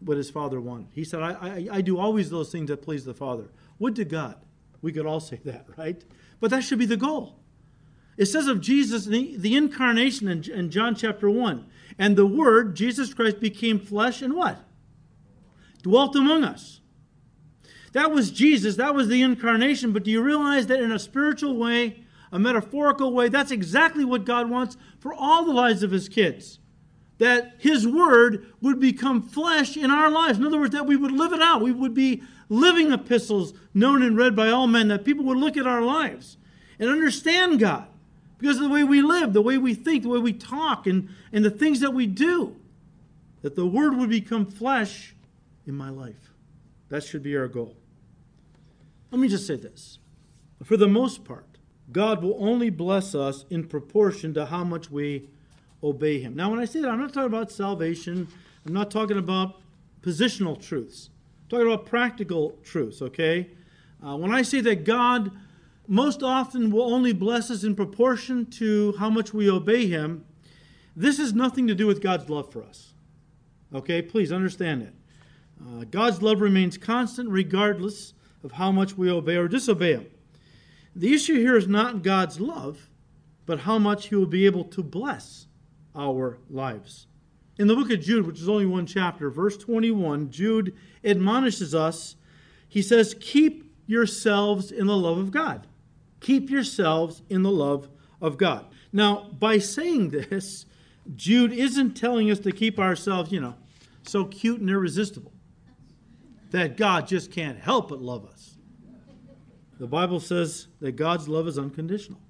what 0.00 0.16
his 0.16 0.28
Father 0.28 0.60
wanted. 0.60 0.88
He 0.92 1.04
said, 1.04 1.22
I, 1.22 1.30
I, 1.30 1.68
I 1.72 1.80
do 1.80 1.98
always 1.98 2.28
those 2.28 2.52
things 2.52 2.68
that 2.68 2.82
please 2.82 3.04
the 3.04 3.14
Father. 3.14 3.48
Would 3.78 3.96
to 3.96 4.04
God. 4.04 4.36
We 4.82 4.92
could 4.92 5.06
all 5.06 5.20
say 5.20 5.40
that, 5.44 5.66
right? 5.76 6.04
But 6.40 6.50
that 6.50 6.62
should 6.62 6.78
be 6.78 6.86
the 6.86 6.96
goal. 6.96 7.40
It 8.16 8.26
says 8.26 8.46
of 8.46 8.60
Jesus, 8.60 9.04
the, 9.04 9.36
the 9.36 9.56
incarnation 9.56 10.28
in, 10.28 10.50
in 10.50 10.70
John 10.70 10.94
chapter 10.94 11.28
1, 11.30 11.66
and 11.98 12.16
the 12.16 12.26
Word, 12.26 12.74
Jesus 12.74 13.12
Christ, 13.12 13.40
became 13.40 13.78
flesh 13.78 14.22
and 14.22 14.34
what? 14.34 14.58
Dwelt 15.82 16.16
among 16.16 16.44
us. 16.44 16.80
That 17.92 18.10
was 18.10 18.30
Jesus. 18.30 18.76
That 18.76 18.94
was 18.94 19.08
the 19.08 19.22
incarnation. 19.22 19.92
But 19.92 20.04
do 20.04 20.10
you 20.10 20.22
realize 20.22 20.66
that 20.66 20.80
in 20.80 20.92
a 20.92 20.98
spiritual 20.98 21.56
way, 21.56 22.04
a 22.32 22.38
metaphorical 22.38 23.12
way, 23.12 23.28
that's 23.28 23.50
exactly 23.50 24.04
what 24.04 24.24
God 24.24 24.50
wants 24.50 24.76
for 24.98 25.14
all 25.14 25.44
the 25.44 25.52
lives 25.52 25.82
of 25.82 25.90
his 25.90 26.08
kids. 26.08 26.58
That 27.18 27.54
his 27.58 27.86
word 27.86 28.46
would 28.60 28.78
become 28.78 29.22
flesh 29.22 29.76
in 29.76 29.90
our 29.90 30.10
lives. 30.10 30.38
In 30.38 30.44
other 30.44 30.58
words, 30.58 30.74
that 30.74 30.86
we 30.86 30.96
would 30.96 31.12
live 31.12 31.32
it 31.32 31.40
out. 31.40 31.62
We 31.62 31.72
would 31.72 31.94
be 31.94 32.22
living 32.48 32.92
epistles 32.92 33.54
known 33.72 34.02
and 34.02 34.16
read 34.16 34.36
by 34.36 34.48
all 34.48 34.66
men, 34.66 34.88
that 34.88 35.04
people 35.04 35.24
would 35.24 35.38
look 35.38 35.56
at 35.56 35.66
our 35.66 35.82
lives 35.82 36.36
and 36.78 36.90
understand 36.90 37.58
God 37.58 37.86
because 38.38 38.56
of 38.56 38.64
the 38.64 38.68
way 38.68 38.84
we 38.84 39.02
live, 39.02 39.32
the 39.32 39.42
way 39.42 39.56
we 39.58 39.74
think, 39.74 40.02
the 40.02 40.08
way 40.08 40.18
we 40.18 40.32
talk, 40.32 40.86
and, 40.86 41.08
and 41.32 41.44
the 41.44 41.50
things 41.50 41.80
that 41.80 41.92
we 41.92 42.06
do. 42.06 42.54
That 43.42 43.56
the 43.56 43.66
word 43.66 43.96
would 43.96 44.10
become 44.10 44.44
flesh 44.44 45.14
in 45.66 45.74
my 45.74 45.88
life. 45.88 46.32
That 46.88 47.02
should 47.02 47.22
be 47.22 47.36
our 47.36 47.48
goal. 47.48 47.74
Let 49.10 49.20
me 49.20 49.28
just 49.28 49.46
say 49.46 49.56
this. 49.56 49.98
For 50.64 50.76
the 50.76 50.88
most 50.88 51.24
part, 51.24 51.45
God 51.92 52.22
will 52.22 52.36
only 52.38 52.70
bless 52.70 53.14
us 53.14 53.44
in 53.50 53.66
proportion 53.66 54.34
to 54.34 54.46
how 54.46 54.64
much 54.64 54.90
we 54.90 55.28
obey 55.82 56.20
Him. 56.20 56.34
Now, 56.34 56.50
when 56.50 56.58
I 56.58 56.64
say 56.64 56.80
that, 56.80 56.90
I'm 56.90 57.00
not 57.00 57.12
talking 57.12 57.26
about 57.32 57.50
salvation, 57.50 58.28
I'm 58.66 58.72
not 58.72 58.90
talking 58.90 59.18
about 59.18 59.60
positional 60.02 60.60
truths, 60.60 61.10
I'm 61.44 61.48
talking 61.48 61.72
about 61.72 61.86
practical 61.86 62.58
truths, 62.64 63.02
okay? 63.02 63.50
Uh, 64.04 64.16
when 64.16 64.32
I 64.32 64.42
say 64.42 64.60
that 64.62 64.84
God 64.84 65.30
most 65.86 66.22
often 66.22 66.70
will 66.70 66.92
only 66.92 67.12
bless 67.12 67.50
us 67.50 67.62
in 67.62 67.76
proportion 67.76 68.46
to 68.46 68.94
how 68.98 69.08
much 69.08 69.32
we 69.32 69.48
obey 69.48 69.86
Him, 69.86 70.24
this 70.96 71.18
has 71.18 71.32
nothing 71.32 71.66
to 71.68 71.74
do 71.74 71.86
with 71.86 72.02
God's 72.02 72.28
love 72.28 72.50
for 72.52 72.62
us. 72.64 72.94
Okay, 73.74 74.02
please 74.02 74.32
understand 74.32 74.82
it. 74.82 74.94
Uh, 75.60 75.84
God's 75.90 76.22
love 76.22 76.40
remains 76.40 76.76
constant 76.76 77.28
regardless 77.28 78.14
of 78.42 78.52
how 78.52 78.72
much 78.72 78.96
we 78.96 79.10
obey 79.10 79.36
or 79.36 79.48
disobey 79.48 79.94
Him. 79.94 80.06
The 80.96 81.12
issue 81.12 81.34
here 81.34 81.58
is 81.58 81.68
not 81.68 82.02
God's 82.02 82.40
love, 82.40 82.88
but 83.44 83.60
how 83.60 83.78
much 83.78 84.08
He 84.08 84.16
will 84.16 84.24
be 84.24 84.46
able 84.46 84.64
to 84.64 84.82
bless 84.82 85.46
our 85.94 86.38
lives. 86.48 87.06
In 87.58 87.68
the 87.68 87.74
book 87.74 87.90
of 87.90 88.00
Jude, 88.00 88.26
which 88.26 88.40
is 88.40 88.48
only 88.48 88.64
one 88.64 88.86
chapter, 88.86 89.28
verse 89.28 89.58
21, 89.58 90.30
Jude 90.30 90.74
admonishes 91.04 91.74
us. 91.74 92.16
He 92.66 92.80
says, 92.80 93.14
Keep 93.20 93.70
yourselves 93.86 94.72
in 94.72 94.86
the 94.86 94.96
love 94.96 95.18
of 95.18 95.30
God. 95.30 95.66
Keep 96.20 96.48
yourselves 96.48 97.22
in 97.28 97.42
the 97.42 97.50
love 97.50 97.90
of 98.22 98.38
God. 98.38 98.64
Now, 98.90 99.28
by 99.38 99.58
saying 99.58 100.10
this, 100.30 100.64
Jude 101.14 101.52
isn't 101.52 101.92
telling 101.92 102.30
us 102.30 102.38
to 102.40 102.52
keep 102.52 102.78
ourselves, 102.78 103.30
you 103.30 103.40
know, 103.40 103.54
so 104.02 104.24
cute 104.24 104.60
and 104.60 104.70
irresistible 104.70 105.32
that 106.52 106.78
God 106.78 107.06
just 107.06 107.30
can't 107.30 107.58
help 107.58 107.90
but 107.90 108.00
love 108.00 108.24
us. 108.26 108.55
The 109.78 109.86
Bible 109.86 110.20
says 110.20 110.68
that 110.80 110.92
God's 110.92 111.28
love 111.28 111.46
is 111.46 111.58
unconditional 111.58 112.20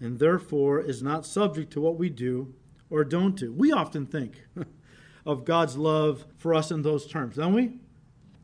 and 0.00 0.18
therefore 0.18 0.80
is 0.80 1.02
not 1.02 1.26
subject 1.26 1.72
to 1.72 1.80
what 1.80 1.98
we 1.98 2.08
do 2.08 2.54
or 2.90 3.04
don't 3.04 3.36
do. 3.36 3.52
We 3.52 3.72
often 3.72 4.06
think 4.06 4.44
of 5.26 5.44
God's 5.44 5.76
love 5.76 6.24
for 6.38 6.54
us 6.54 6.70
in 6.70 6.82
those 6.82 7.06
terms, 7.06 7.36
don't 7.36 7.54
we? 7.54 7.78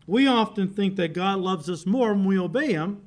We 0.06 0.26
often 0.26 0.68
think 0.68 0.96
that 0.96 1.14
God 1.14 1.38
loves 1.38 1.70
us 1.70 1.86
more 1.86 2.12
when 2.12 2.24
we 2.24 2.38
obey 2.38 2.72
Him 2.72 3.02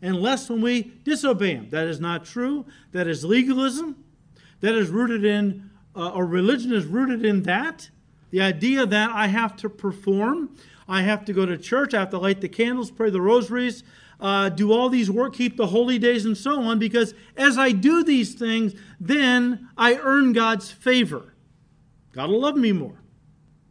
and 0.00 0.16
less 0.16 0.48
when 0.48 0.60
we 0.60 0.94
disobey 1.04 1.54
Him. 1.54 1.68
That 1.70 1.86
is 1.86 2.00
not 2.00 2.24
true. 2.24 2.64
That 2.92 3.06
is 3.06 3.24
legalism. 3.24 4.04
That 4.60 4.74
is 4.74 4.88
rooted 4.88 5.24
in, 5.24 5.70
uh, 5.94 6.10
or 6.10 6.26
religion 6.26 6.72
is 6.72 6.86
rooted 6.86 7.24
in 7.24 7.42
that. 7.44 7.90
The 8.30 8.40
idea 8.40 8.86
that 8.86 9.10
I 9.10 9.28
have 9.28 9.56
to 9.56 9.68
perform, 9.68 10.50
I 10.88 11.02
have 11.02 11.24
to 11.26 11.32
go 11.32 11.46
to 11.46 11.56
church, 11.56 11.94
I 11.94 12.00
have 12.00 12.10
to 12.10 12.18
light 12.18 12.40
the 12.40 12.48
candles, 12.48 12.90
pray 12.90 13.10
the 13.10 13.20
rosaries, 13.20 13.84
uh, 14.20 14.48
do 14.48 14.72
all 14.72 14.88
these 14.88 15.10
work, 15.10 15.34
keep 15.34 15.56
the 15.56 15.68
holy 15.68 15.98
days, 15.98 16.24
and 16.24 16.36
so 16.36 16.60
on, 16.62 16.78
because 16.78 17.14
as 17.36 17.56
I 17.56 17.72
do 17.72 18.02
these 18.02 18.34
things, 18.34 18.74
then 18.98 19.68
I 19.76 19.94
earn 19.96 20.32
God's 20.32 20.70
favor. 20.70 21.34
God 22.12 22.30
will 22.30 22.40
love 22.40 22.56
me 22.56 22.72
more. 22.72 23.00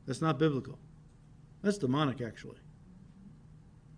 That's 0.06 0.22
not 0.22 0.40
biblical. 0.40 0.80
That's 1.62 1.78
demonic, 1.78 2.22
actually. 2.22 2.60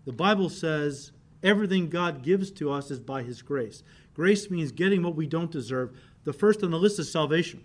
The 0.06 0.12
Bible 0.12 0.48
says 0.48 1.12
everything 1.42 1.88
God 1.88 2.22
gives 2.22 2.50
to 2.52 2.72
us 2.72 2.90
is 2.90 2.98
by 2.98 3.22
His 3.22 3.42
grace. 3.42 3.84
Grace 4.14 4.50
means 4.50 4.72
getting 4.72 5.02
what 5.02 5.14
we 5.14 5.26
don't 5.26 5.52
deserve. 5.52 5.96
The 6.24 6.32
first 6.32 6.64
on 6.64 6.72
the 6.72 6.78
list 6.78 6.98
is 6.98 7.12
salvation. 7.12 7.64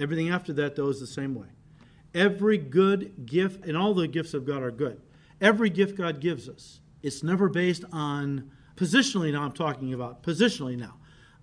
Everything 0.00 0.30
after 0.30 0.52
that, 0.54 0.74
though, 0.74 0.88
is 0.88 0.98
the 0.98 1.06
same 1.06 1.34
way. 1.34 1.46
Every 2.12 2.58
good 2.58 3.26
gift, 3.26 3.64
and 3.64 3.76
all 3.76 3.94
the 3.94 4.08
gifts 4.08 4.34
of 4.34 4.44
God 4.44 4.62
are 4.62 4.72
good. 4.72 5.00
Every 5.40 5.70
gift 5.70 5.96
God 5.96 6.20
gives 6.20 6.48
us 6.48 6.80
it's 7.04 7.22
never 7.22 7.50
based 7.50 7.84
on 7.92 8.50
positionally. 8.76 9.30
Now 9.30 9.42
I'm 9.42 9.52
talking 9.52 9.92
about 9.92 10.22
positionally 10.22 10.76
now. 10.76 10.96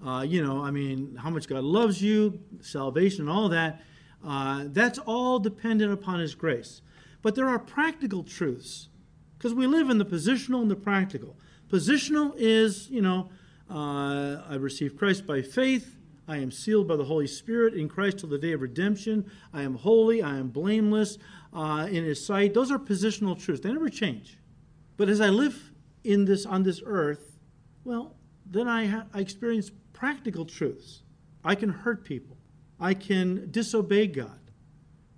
Uh, 0.06 0.24
you 0.24 0.44
know, 0.44 0.64
I 0.64 0.72
mean, 0.72 1.16
how 1.16 1.30
much 1.30 1.48
God 1.48 1.64
loves 1.64 2.02
you, 2.02 2.40
salvation, 2.62 3.30
all 3.30 3.48
that. 3.50 3.84
Uh, 4.26 4.66
that's 4.68 4.98
all 4.98 5.38
dependent 5.38 5.94
upon 5.94 6.20
His 6.20 6.34
grace. 6.34 6.82
But 7.22 7.36
there 7.36 7.48
are 7.48 7.60
practical 7.60 8.24
truths 8.24 8.90
because 9.38 9.54
we 9.54 9.68
live 9.68 9.92
in 9.92 10.00
the 10.00 10.06
positional 10.06 10.64
and 10.64 10.72
the 10.72 10.76
practical. 10.76 11.38
Positional 11.70 12.34
is, 12.36 12.90
you 12.90 13.02
know, 13.02 13.30
uh, 13.70 14.42
I 14.50 14.56
received 14.56 14.98
Christ 14.98 15.28
by 15.28 15.44
faith. 15.44 15.98
I 16.28 16.38
am 16.38 16.52
sealed 16.52 16.88
by 16.88 16.96
the 16.96 17.04
Holy 17.04 17.28
Spirit 17.28 17.76
in 17.76 17.88
Christ 17.88 18.20
till 18.20 18.30
the 18.30 18.40
day 18.40 18.54
of 18.54 18.62
redemption. 18.62 19.30
I 19.54 19.62
am 19.62 19.76
holy. 19.76 20.24
I 20.24 20.38
am 20.38 20.50
blameless 20.50 21.20
uh, 21.54 21.88
in 21.90 22.04
His 22.04 22.26
sight. 22.26 22.56
Those 22.56 22.72
are 22.72 22.80
positional 22.80 23.40
truths. 23.40 23.62
They 23.62 23.72
never 23.72 23.90
change. 23.90 24.38
But 25.02 25.10
as 25.10 25.20
I 25.20 25.30
live 25.30 25.72
in 26.04 26.26
this 26.26 26.46
on 26.46 26.62
this 26.62 26.80
earth, 26.86 27.40
well, 27.84 28.18
then 28.46 28.68
I, 28.68 28.86
ha- 28.86 29.06
I 29.12 29.20
experience 29.22 29.72
practical 29.94 30.46
truths. 30.46 31.02
I 31.44 31.56
can 31.56 31.70
hurt 31.70 32.06
people. 32.06 32.38
I 32.80 32.94
can 32.94 33.50
disobey 33.50 34.06
God. 34.06 34.52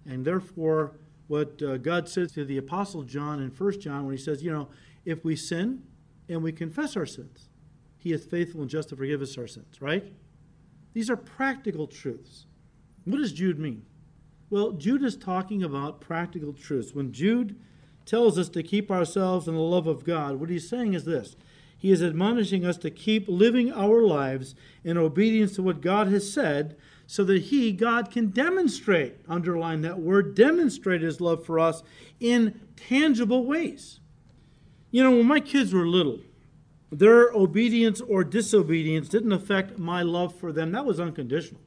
And 0.05 0.23
therefore, 0.23 0.95
what 1.27 1.61
uh, 1.61 1.75
God 1.75 2.07
says 2.07 2.31
to 2.31 2.45
the 2.45 2.59
Apostle 2.59 3.03
John 3.03 3.41
in 3.41 3.49
1 3.49 3.79
John, 3.81 4.05
when 4.05 4.15
he 4.15 4.23
says, 4.23 4.41
you 4.41 4.53
know, 4.53 4.69
if 5.03 5.25
we 5.25 5.35
sin 5.35 5.83
and 6.29 6.41
we 6.41 6.53
confess 6.53 6.95
our 6.95 7.05
sins, 7.05 7.49
he 7.97 8.13
is 8.13 8.23
faithful 8.23 8.61
and 8.61 8.69
just 8.69 8.87
to 8.87 8.95
forgive 8.95 9.21
us 9.21 9.37
our 9.37 9.47
sins, 9.47 9.81
right? 9.81 10.13
These 10.93 11.09
are 11.09 11.17
practical 11.17 11.87
truths. 11.87 12.45
What 13.03 13.17
does 13.17 13.33
Jude 13.33 13.59
mean? 13.59 13.85
Well, 14.49 14.71
Jude 14.71 15.03
is 15.03 15.17
talking 15.17 15.61
about 15.61 15.99
practical 15.99 16.53
truths. 16.53 16.93
When 16.93 17.11
Jude 17.11 17.59
tells 18.05 18.37
us 18.37 18.49
to 18.49 18.63
keep 18.63 18.91
ourselves 18.91 19.47
in 19.47 19.55
the 19.55 19.61
love 19.61 19.87
of 19.87 20.03
God, 20.03 20.39
what 20.39 20.49
he's 20.49 20.67
saying 20.67 20.93
is 20.93 21.05
this 21.05 21.35
He 21.77 21.91
is 21.91 22.03
admonishing 22.03 22.65
us 22.65 22.77
to 22.77 22.91
keep 22.91 23.27
living 23.27 23.71
our 23.71 24.01
lives 24.01 24.55
in 24.83 24.97
obedience 24.97 25.55
to 25.55 25.63
what 25.63 25.81
God 25.81 26.07
has 26.07 26.31
said 26.31 26.75
so 27.07 27.23
that 27.25 27.43
He, 27.43 27.71
God, 27.71 28.11
can 28.11 28.27
demonstrate, 28.27 29.17
underline 29.27 29.81
that 29.81 29.99
word, 29.99 30.35
demonstrate 30.35 31.01
His 31.01 31.21
love 31.21 31.45
for 31.45 31.59
us 31.59 31.83
in 32.19 32.59
tangible 32.75 33.45
ways. 33.45 33.99
You 34.91 35.03
know, 35.03 35.11
when 35.11 35.25
my 35.25 35.39
kids 35.39 35.73
were 35.73 35.87
little, 35.87 36.19
their 36.91 37.31
obedience 37.31 38.01
or 38.01 38.23
disobedience 38.23 39.09
didn't 39.09 39.31
affect 39.31 39.79
my 39.79 40.03
love 40.03 40.35
for 40.35 40.51
them. 40.51 40.71
That 40.71 40.85
was 40.85 40.99
unconditional. 40.99 41.61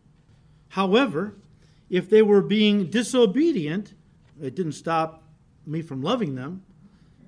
However, 0.69 1.35
if 1.91 2.09
they 2.09 2.23
were 2.23 2.43
being 2.43 2.91
disobedient, 2.91 3.95
it 4.41 4.55
didn't 4.55 4.73
stop 4.73 5.23
me 5.67 5.83
from 5.83 6.03
loving 6.03 6.35
them, 6.35 6.63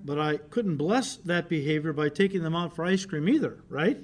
but 0.04 0.18
I 0.18 0.36
couldn't 0.36 0.76
bless 0.76 1.16
that 1.16 1.48
behavior 1.48 1.92
by 1.92 2.08
taking 2.08 2.42
them 2.42 2.54
out 2.54 2.74
for 2.74 2.84
ice 2.84 3.04
cream 3.04 3.28
either, 3.28 3.58
right? 3.68 3.98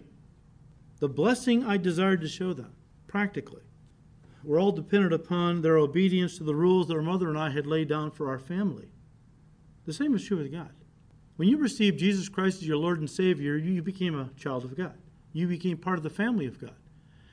The 0.99 1.09
blessing 1.09 1.65
I 1.65 1.77
desired 1.77 2.21
to 2.23 2.29
show 2.29 2.53
them, 2.53 2.73
practically. 3.07 3.63
We're 4.43 4.61
all 4.61 4.73
dependent 4.73 5.15
upon 5.15 5.63
their 5.63 5.79
obedience 5.79 6.37
to 6.39 6.45
the 6.45 6.55
rules 6.55 6.91
our 6.91 7.01
mother 7.01 7.29
and 7.29 7.39
I 7.39 7.51
had 7.51 7.67
laid 7.67 7.89
down 7.89 8.11
for 8.11 8.29
our 8.29 8.39
family. 8.39 8.89
The 9.87 9.93
same 9.93 10.15
is 10.15 10.25
true 10.25 10.39
with 10.39 10.53
God. 10.53 10.71
When 11.37 11.49
you 11.49 11.57
received 11.57 11.99
Jesus 11.99 12.29
Christ 12.29 12.63
as 12.63 12.69
your 12.69 12.77
Lord 12.77 13.01
and 13.01 13.11
Savior, 13.11 13.57
you 13.57 13.83
became 13.83 14.19
a 14.19 14.31
child 14.37 14.65
of 14.65 14.77
God. 14.77 14.95
You 15.33 15.49
became 15.49 15.79
part 15.79 15.99
of 15.99 16.05
the 16.05 16.11
family 16.11 16.47
of 16.47 16.61
God. 16.61 16.75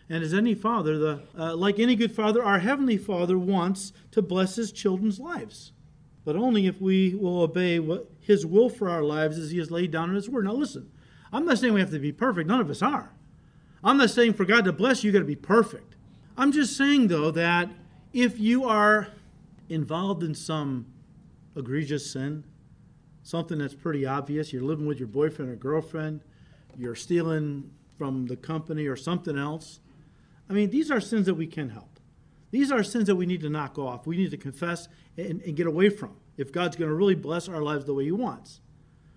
And 0.09 0.23
as 0.23 0.33
any 0.33 0.55
father, 0.55 0.97
the, 0.97 1.21
uh, 1.37 1.55
like 1.55 1.79
any 1.79 1.95
good 1.95 2.13
father, 2.13 2.43
our 2.43 2.59
Heavenly 2.59 2.97
Father 2.97 3.37
wants 3.37 3.93
to 4.11 4.21
bless 4.21 4.55
His 4.55 4.71
children's 4.71 5.19
lives 5.19 5.71
but 6.23 6.35
only 6.35 6.67
if 6.67 6.79
we 6.79 7.15
will 7.15 7.41
obey 7.41 7.79
what 7.79 8.09
His 8.19 8.45
will 8.45 8.69
for 8.69 8.89
our 8.89 9.03
lives 9.03 9.37
as 9.37 9.51
He 9.51 9.57
has 9.57 9.71
laid 9.71 9.91
down 9.91 10.09
in 10.09 10.15
His 10.15 10.29
Word. 10.29 10.45
Now, 10.45 10.53
listen, 10.53 10.91
I'm 11.33 11.45
not 11.45 11.57
saying 11.57 11.73
we 11.73 11.79
have 11.79 11.91
to 11.91 11.99
be 11.99 12.11
perfect. 12.11 12.47
None 12.47 12.59
of 12.59 12.69
us 12.69 12.81
are. 12.81 13.11
I'm 13.83 13.97
not 13.97 14.09
saying 14.09 14.33
for 14.33 14.45
God 14.45 14.65
to 14.65 14.73
bless 14.73 15.03
you, 15.03 15.09
you 15.09 15.13
got 15.13 15.19
to 15.19 15.25
be 15.25 15.35
perfect. 15.35 15.95
I'm 16.37 16.51
just 16.51 16.77
saying, 16.77 17.07
though, 17.07 17.31
that 17.31 17.69
if 18.13 18.39
you 18.39 18.65
are 18.65 19.07
involved 19.69 20.23
in 20.23 20.35
some 20.35 20.85
egregious 21.55 22.11
sin, 22.11 22.43
something 23.23 23.57
that's 23.57 23.73
pretty 23.73 24.05
obvious, 24.05 24.53
you're 24.53 24.61
living 24.61 24.85
with 24.85 24.99
your 24.99 25.07
boyfriend 25.07 25.51
or 25.51 25.55
girlfriend, 25.55 26.21
you're 26.77 26.95
stealing 26.95 27.71
from 27.97 28.27
the 28.27 28.35
company 28.35 28.87
or 28.87 28.95
something 28.95 29.37
else. 29.37 29.79
I 30.49 30.53
mean, 30.53 30.69
these 30.69 30.91
are 30.91 30.99
sins 30.99 31.25
that 31.27 31.35
we 31.35 31.47
can 31.47 31.69
help. 31.69 31.90
These 32.51 32.71
are 32.71 32.83
sins 32.83 33.07
that 33.07 33.15
we 33.15 33.25
need 33.25 33.41
to 33.41 33.49
knock 33.49 33.79
off. 33.79 34.05
We 34.05 34.17
need 34.17 34.31
to 34.31 34.37
confess 34.37 34.87
and, 35.17 35.41
and 35.41 35.55
get 35.55 35.67
away 35.67 35.89
from 35.89 36.17
if 36.37 36.51
God's 36.51 36.75
going 36.75 36.89
to 36.89 36.95
really 36.95 37.15
bless 37.15 37.47
our 37.47 37.61
lives 37.61 37.85
the 37.85 37.93
way 37.93 38.05
He 38.05 38.11
wants. 38.11 38.59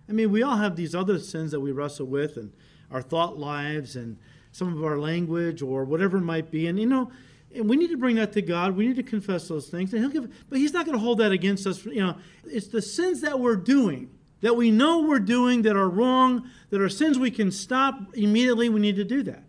I 0.09 0.13
mean, 0.13 0.31
we 0.31 0.43
all 0.43 0.57
have 0.57 0.77
these 0.77 0.95
other 0.95 1.19
sins 1.19 1.51
that 1.51 1.61
we 1.61 1.73
wrestle 1.73 2.07
with, 2.07 2.37
and 2.37 2.53
our 2.91 3.03
thought 3.03 3.39
lives, 3.39 3.97
and 3.97 4.19
some 4.53 4.77
of 4.77 4.85
our 4.85 4.99
language, 4.99 5.63
or 5.63 5.85
whatever 5.85 6.19
it 6.19 6.23
might 6.23 6.51
be. 6.51 6.67
And 6.69 6.79
you 6.79 6.87
know, 6.87 7.11
and 7.55 7.69
we 7.69 7.77
need 7.77 7.91
to 7.91 7.97
bring 7.97 8.17
that 8.17 8.33
to 8.35 8.43
God. 8.43 8.77
We 8.77 8.87
need 8.87 8.97
to 8.97 9.03
confess 9.03 9.49
those 9.49 9.69
things, 9.69 9.93
and 9.93 10.03
He'll 10.03 10.11
give. 10.11 10.49
But 10.49 10.59
He's 10.59 10.73
not 10.73 10.87
going 10.87 10.97
to 10.97 11.03
hold 11.03 11.19
that 11.19 11.33
against 11.33 11.67
us. 11.67 11.85
You 11.85 12.07
know, 12.07 12.17
it's 12.45 12.69
the 12.69 12.83
sins 12.83 13.21
that 13.23 13.41
we're 13.41 13.57
doing 13.57 14.11
that 14.43 14.55
we 14.55 14.71
know 14.71 15.01
we're 15.01 15.19
doing 15.19 15.63
that 15.63 15.75
are 15.75 15.89
wrong, 15.89 16.51
that 16.69 16.81
are 16.81 16.91
sins 16.91 17.19
we 17.19 17.31
can 17.31 17.51
stop 17.51 17.99
immediately. 18.15 18.69
We 18.69 18.81
need 18.81 18.97
to 18.97 19.05
do 19.05 19.23
that 19.25 19.43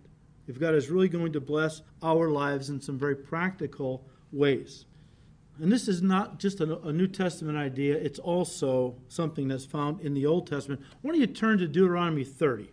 if 0.47 0.59
God 0.59 0.75
is 0.75 0.89
really 0.89 1.09
going 1.09 1.33
to 1.33 1.39
bless 1.39 1.81
our 2.03 2.29
lives 2.29 2.69
in 2.69 2.79
some 2.81 2.97
very 2.97 3.15
practical 3.15 4.03
ways. 4.31 4.85
And 5.61 5.71
this 5.71 5.87
is 5.87 6.01
not 6.01 6.37
just 6.39 6.59
a, 6.59 6.91
New 6.91 7.07
Testament 7.07 7.57
idea, 7.57 7.95
it's 7.95 8.19
also 8.19 8.95
something 9.07 9.47
that's 9.47 9.65
found 9.65 10.01
in 10.01 10.13
the 10.13 10.25
Old 10.25 10.47
Testament. 10.47 10.81
Why 11.01 11.11
don't 11.11 11.21
you 11.21 11.27
turn 11.27 11.57
to 11.59 11.67
Deuteronomy 11.67 12.25
30? 12.25 12.69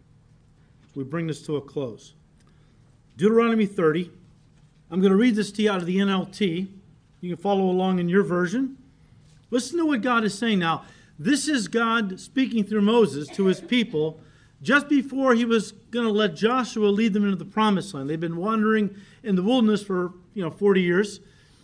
We 0.95 1.05
bring 1.05 1.29
this 1.29 1.43
to 1.47 1.57
a 1.57 1.61
close. 1.61 2.15
Deuteronomy 3.17 3.67
30. 3.67 4.11
I'm 4.91 5.01
going 5.01 5.13
to 5.13 5.17
read 5.17 5.37
this 5.37 5.53
to 5.53 5.63
you 5.63 5.71
out 5.71 5.79
of 5.79 5.87
the 5.87 5.99
NLT. 5.99 6.69
You 7.21 7.35
can 7.35 7.43
follow 7.43 7.65
along 7.65 8.01
in 8.01 8.09
your 8.09 8.25
version. 8.25 8.77
Listen 9.51 9.79
to 9.79 9.87
what 9.87 10.03
God 10.03 10.25
is 10.25 10.37
saying 10.37 10.59
now. 10.59 10.85
This 11.19 11.47
is 11.47 11.69
God 11.69 12.19
speaking 12.19 12.65
through 12.65 12.83
Moses 12.83 13.29
to 13.29 13.47
his 13.47 13.61
people 13.61 14.19
just 14.63 14.89
before 14.89 15.35
he 15.35 15.45
was 15.45 15.73
going 15.91 16.07
to 16.07 16.13
let 16.13 16.37
Joshua 16.37 16.87
lead 16.87 17.13
them 17.13 17.25
into 17.25 17.37
the 17.37 17.45
promised 17.45 17.95
land. 17.95 18.09
They've 18.09 18.19
been 18.19 18.37
wandering 18.37 18.95
in 19.25 19.35
the 19.35 19.43
wilderness 19.43 19.83
for, 19.83 20.13
you 20.35 20.43
know, 20.43 20.51
40 20.51 20.81
years. 20.81 21.21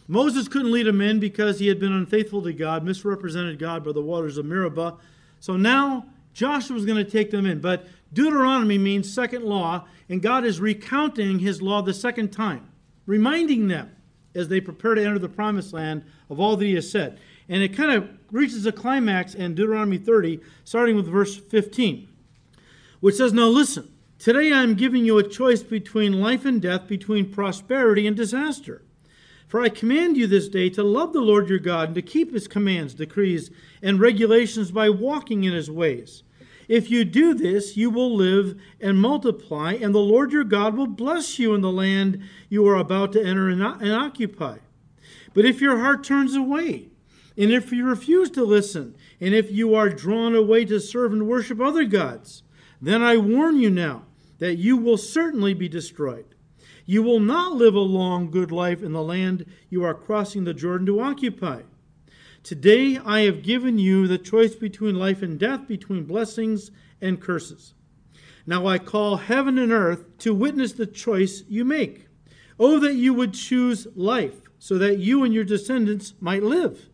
Moses 0.08 0.48
couldn't 0.48 0.72
lead 0.72 0.86
them 0.86 1.00
in 1.00 1.20
because 1.20 1.60
he 1.60 1.68
had 1.68 1.78
been 1.78 1.92
unfaithful 1.92 2.42
to 2.42 2.52
God, 2.52 2.82
misrepresented 2.82 3.58
God 3.58 3.84
by 3.84 3.92
the 3.92 4.02
waters 4.02 4.36
of 4.36 4.46
Meribah. 4.46 4.96
So 5.38 5.56
now 5.56 6.06
Joshua 6.34 6.74
was 6.74 6.84
going 6.84 7.02
to 7.02 7.10
take 7.10 7.30
them 7.30 7.46
in. 7.46 7.60
But 7.60 7.86
Deuteronomy 8.12 8.78
means 8.78 9.12
second 9.12 9.44
law, 9.44 9.86
and 10.08 10.20
God 10.20 10.44
is 10.44 10.60
recounting 10.60 11.38
his 11.38 11.62
law 11.62 11.82
the 11.82 11.94
second 11.94 12.30
time, 12.30 12.68
reminding 13.06 13.68
them 13.68 13.94
as 14.34 14.48
they 14.48 14.60
prepare 14.60 14.94
to 14.94 15.04
enter 15.04 15.18
the 15.18 15.28
promised 15.28 15.72
land 15.72 16.04
of 16.30 16.40
all 16.40 16.56
that 16.56 16.64
he 16.64 16.74
has 16.74 16.90
said. 16.90 17.18
And 17.48 17.62
it 17.62 17.76
kind 17.76 17.92
of 17.92 18.08
reaches 18.32 18.66
a 18.66 18.72
climax 18.72 19.34
in 19.34 19.54
Deuteronomy 19.54 19.98
30, 19.98 20.40
starting 20.64 20.96
with 20.96 21.06
verse 21.06 21.36
15 21.36 22.08
which 23.00 23.16
says, 23.16 23.32
Now 23.32 23.46
listen, 23.46 23.92
Today 24.18 24.50
I 24.50 24.64
am 24.64 24.74
giving 24.74 25.04
you 25.04 25.16
a 25.18 25.28
choice 25.28 25.62
between 25.62 26.20
life 26.20 26.44
and 26.44 26.60
death, 26.60 26.88
between 26.88 27.30
prosperity 27.30 28.04
and 28.04 28.16
disaster. 28.16 28.82
For 29.46 29.60
I 29.60 29.68
command 29.68 30.16
you 30.16 30.26
this 30.26 30.48
day 30.48 30.70
to 30.70 30.82
love 30.82 31.12
the 31.12 31.20
Lord 31.20 31.48
your 31.48 31.60
God 31.60 31.90
and 31.90 31.94
to 31.94 32.02
keep 32.02 32.32
his 32.32 32.48
commands, 32.48 32.94
decrees, 32.94 33.52
and 33.80 34.00
regulations 34.00 34.72
by 34.72 34.90
walking 34.90 35.44
in 35.44 35.52
his 35.52 35.70
ways. 35.70 36.24
If 36.66 36.90
you 36.90 37.04
do 37.04 37.32
this, 37.32 37.76
you 37.76 37.90
will 37.90 38.12
live 38.12 38.60
and 38.80 39.00
multiply, 39.00 39.74
and 39.74 39.94
the 39.94 40.00
Lord 40.00 40.32
your 40.32 40.42
God 40.42 40.76
will 40.76 40.88
bless 40.88 41.38
you 41.38 41.54
in 41.54 41.60
the 41.60 41.70
land 41.70 42.20
you 42.48 42.66
are 42.66 42.76
about 42.76 43.12
to 43.12 43.24
enter 43.24 43.48
and, 43.48 43.62
occupy. 43.62 44.58
But 45.32 45.44
if 45.44 45.60
your 45.60 45.78
heart 45.78 46.02
turns 46.02 46.34
away, 46.34 46.88
and 47.36 47.52
if 47.52 47.70
you 47.70 47.86
refuse 47.86 48.30
to 48.30 48.42
listen, 48.42 48.96
and 49.20 49.32
if 49.32 49.48
you 49.52 49.76
are 49.76 49.88
drawn 49.88 50.34
away 50.34 50.64
to 50.64 50.80
serve 50.80 51.12
and 51.12 51.28
worship 51.28 51.60
other 51.60 51.84
gods, 51.84 52.42
then 52.80 53.02
I 53.02 53.16
warn 53.16 53.58
you 53.58 53.70
now 53.70 54.04
that 54.38 54.56
you 54.56 54.76
will 54.76 54.96
certainly 54.96 55.54
be 55.54 55.68
destroyed. 55.68 56.34
You 56.86 57.02
will 57.02 57.20
not 57.20 57.52
live 57.52 57.74
a 57.74 57.80
long, 57.80 58.30
good 58.30 58.50
life 58.50 58.82
in 58.82 58.92
the 58.92 59.02
land 59.02 59.44
you 59.68 59.84
are 59.84 59.94
crossing 59.94 60.44
the 60.44 60.54
Jordan 60.54 60.86
to 60.86 61.00
occupy. 61.00 61.62
Today 62.42 62.96
I 62.96 63.20
have 63.20 63.42
given 63.42 63.78
you 63.78 64.06
the 64.06 64.16
choice 64.16 64.54
between 64.54 64.94
life 64.94 65.22
and 65.22 65.38
death, 65.38 65.68
between 65.68 66.04
blessings 66.04 66.70
and 67.00 67.20
curses. 67.20 67.74
Now 68.46 68.66
I 68.66 68.78
call 68.78 69.16
heaven 69.16 69.58
and 69.58 69.70
earth 69.70 70.16
to 70.18 70.32
witness 70.32 70.72
the 70.72 70.86
choice 70.86 71.44
you 71.48 71.64
make. 71.64 72.06
Oh, 72.58 72.78
that 72.80 72.94
you 72.94 73.12
would 73.12 73.34
choose 73.34 73.86
life, 73.94 74.40
so 74.58 74.78
that 74.78 74.98
you 74.98 75.22
and 75.24 75.34
your 75.34 75.44
descendants 75.44 76.14
might 76.20 76.42
live. 76.42 76.88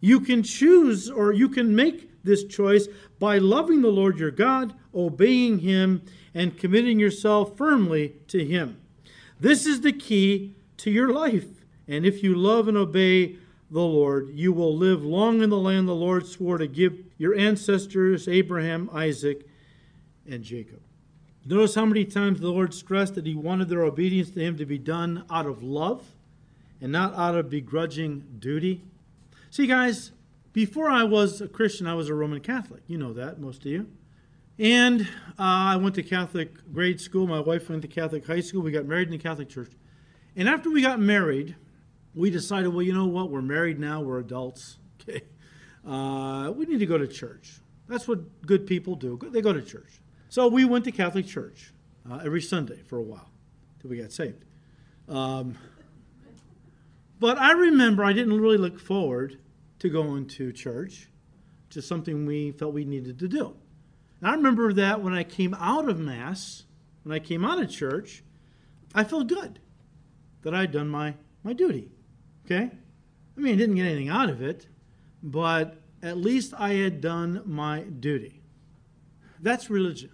You 0.00 0.20
can 0.20 0.42
choose 0.42 1.10
or 1.10 1.32
you 1.32 1.48
can 1.48 1.76
make 1.76 2.10
this 2.26 2.44
choice 2.44 2.88
by 3.18 3.38
loving 3.38 3.80
the 3.80 3.88
Lord 3.88 4.18
your 4.18 4.30
God, 4.30 4.74
obeying 4.94 5.60
Him, 5.60 6.02
and 6.34 6.58
committing 6.58 6.98
yourself 6.98 7.56
firmly 7.56 8.16
to 8.28 8.44
Him. 8.44 8.78
This 9.40 9.66
is 9.66 9.80
the 9.80 9.92
key 9.92 10.54
to 10.78 10.90
your 10.90 11.12
life. 11.12 11.46
And 11.88 12.04
if 12.04 12.22
you 12.22 12.34
love 12.34 12.68
and 12.68 12.76
obey 12.76 13.36
the 13.70 13.80
Lord, 13.80 14.30
you 14.34 14.52
will 14.52 14.76
live 14.76 15.04
long 15.04 15.42
in 15.42 15.50
the 15.50 15.58
land 15.58 15.88
the 15.88 15.94
Lord 15.94 16.26
swore 16.26 16.58
to 16.58 16.66
give 16.66 16.98
your 17.18 17.34
ancestors, 17.34 18.28
Abraham, 18.28 18.90
Isaac, 18.92 19.48
and 20.28 20.42
Jacob. 20.42 20.80
Notice 21.44 21.76
how 21.76 21.86
many 21.86 22.04
times 22.04 22.40
the 22.40 22.50
Lord 22.50 22.74
stressed 22.74 23.14
that 23.14 23.26
He 23.26 23.34
wanted 23.34 23.68
their 23.68 23.84
obedience 23.84 24.30
to 24.30 24.40
Him 24.40 24.56
to 24.58 24.66
be 24.66 24.78
done 24.78 25.24
out 25.30 25.46
of 25.46 25.62
love 25.62 26.04
and 26.80 26.90
not 26.90 27.14
out 27.14 27.36
of 27.36 27.48
begrudging 27.48 28.24
duty. 28.38 28.82
See, 29.50 29.66
guys, 29.66 30.10
before 30.56 30.88
I 30.88 31.04
was 31.04 31.42
a 31.42 31.48
Christian, 31.48 31.86
I 31.86 31.92
was 31.92 32.08
a 32.08 32.14
Roman 32.14 32.40
Catholic. 32.40 32.80
You 32.86 32.96
know 32.96 33.12
that, 33.12 33.38
most 33.38 33.58
of 33.58 33.66
you. 33.66 33.88
And 34.58 35.02
uh, 35.02 35.04
I 35.38 35.76
went 35.76 35.96
to 35.96 36.02
Catholic 36.02 36.72
grade 36.72 36.98
school. 36.98 37.26
My 37.26 37.40
wife 37.40 37.68
went 37.68 37.82
to 37.82 37.88
Catholic 37.88 38.26
high 38.26 38.40
school. 38.40 38.62
We 38.62 38.70
got 38.70 38.86
married 38.86 39.08
in 39.08 39.12
the 39.12 39.18
Catholic 39.18 39.50
church. 39.50 39.70
And 40.34 40.48
after 40.48 40.70
we 40.70 40.80
got 40.80 40.98
married, 40.98 41.56
we 42.14 42.30
decided, 42.30 42.68
well, 42.72 42.80
you 42.80 42.94
know 42.94 43.04
what? 43.04 43.28
We're 43.28 43.42
married 43.42 43.78
now. 43.78 44.00
We're 44.00 44.18
adults. 44.18 44.78
Okay. 45.08 45.22
Uh, 45.86 46.50
we 46.56 46.64
need 46.64 46.80
to 46.80 46.86
go 46.86 46.98
to 46.98 47.06
church. 47.06 47.60
That's 47.86 48.08
what 48.08 48.44
good 48.44 48.66
people 48.66 48.96
do. 48.96 49.20
They 49.30 49.40
go 49.40 49.52
to 49.52 49.62
church. 49.62 50.00
So 50.30 50.48
we 50.48 50.64
went 50.64 50.84
to 50.86 50.90
Catholic 50.90 51.28
church 51.28 51.72
uh, 52.10 52.22
every 52.24 52.42
Sunday 52.42 52.80
for 52.86 52.96
a 52.96 53.02
while 53.02 53.30
till 53.80 53.90
we 53.90 53.98
got 53.98 54.10
saved. 54.10 54.44
Um, 55.08 55.56
but 57.20 57.38
I 57.38 57.52
remember 57.52 58.02
I 58.02 58.14
didn't 58.14 58.40
really 58.40 58.56
look 58.56 58.80
forward 58.80 59.38
to 59.78 59.88
going 59.88 60.26
to 60.26 60.52
church, 60.52 61.08
just 61.70 61.88
something 61.88 62.26
we 62.26 62.52
felt 62.52 62.74
we 62.74 62.84
needed 62.84 63.18
to 63.18 63.28
do. 63.28 63.56
And 64.20 64.30
I 64.30 64.34
remember 64.34 64.72
that 64.72 65.02
when 65.02 65.14
I 65.14 65.24
came 65.24 65.54
out 65.54 65.88
of 65.88 65.98
Mass, 65.98 66.64
when 67.02 67.14
I 67.14 67.18
came 67.18 67.44
out 67.44 67.60
of 67.60 67.70
church, 67.70 68.22
I 68.94 69.04
felt 69.04 69.28
good 69.28 69.60
that 70.42 70.54
I'd 70.54 70.72
done 70.72 70.88
my, 70.88 71.14
my 71.42 71.52
duty. 71.52 71.90
Okay? 72.44 72.70
I 73.36 73.40
mean, 73.40 73.54
I 73.54 73.56
didn't 73.56 73.76
get 73.76 73.86
anything 73.86 74.08
out 74.08 74.30
of 74.30 74.40
it, 74.40 74.66
but 75.22 75.82
at 76.02 76.16
least 76.16 76.54
I 76.56 76.74
had 76.74 77.00
done 77.00 77.42
my 77.44 77.80
duty. 77.80 78.42
That's 79.40 79.68
religion. 79.68 80.12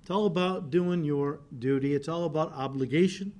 It's 0.00 0.10
all 0.10 0.26
about 0.26 0.70
doing 0.70 1.04
your 1.04 1.40
duty, 1.58 1.94
it's 1.94 2.08
all 2.08 2.24
about 2.24 2.52
obligation. 2.52 3.32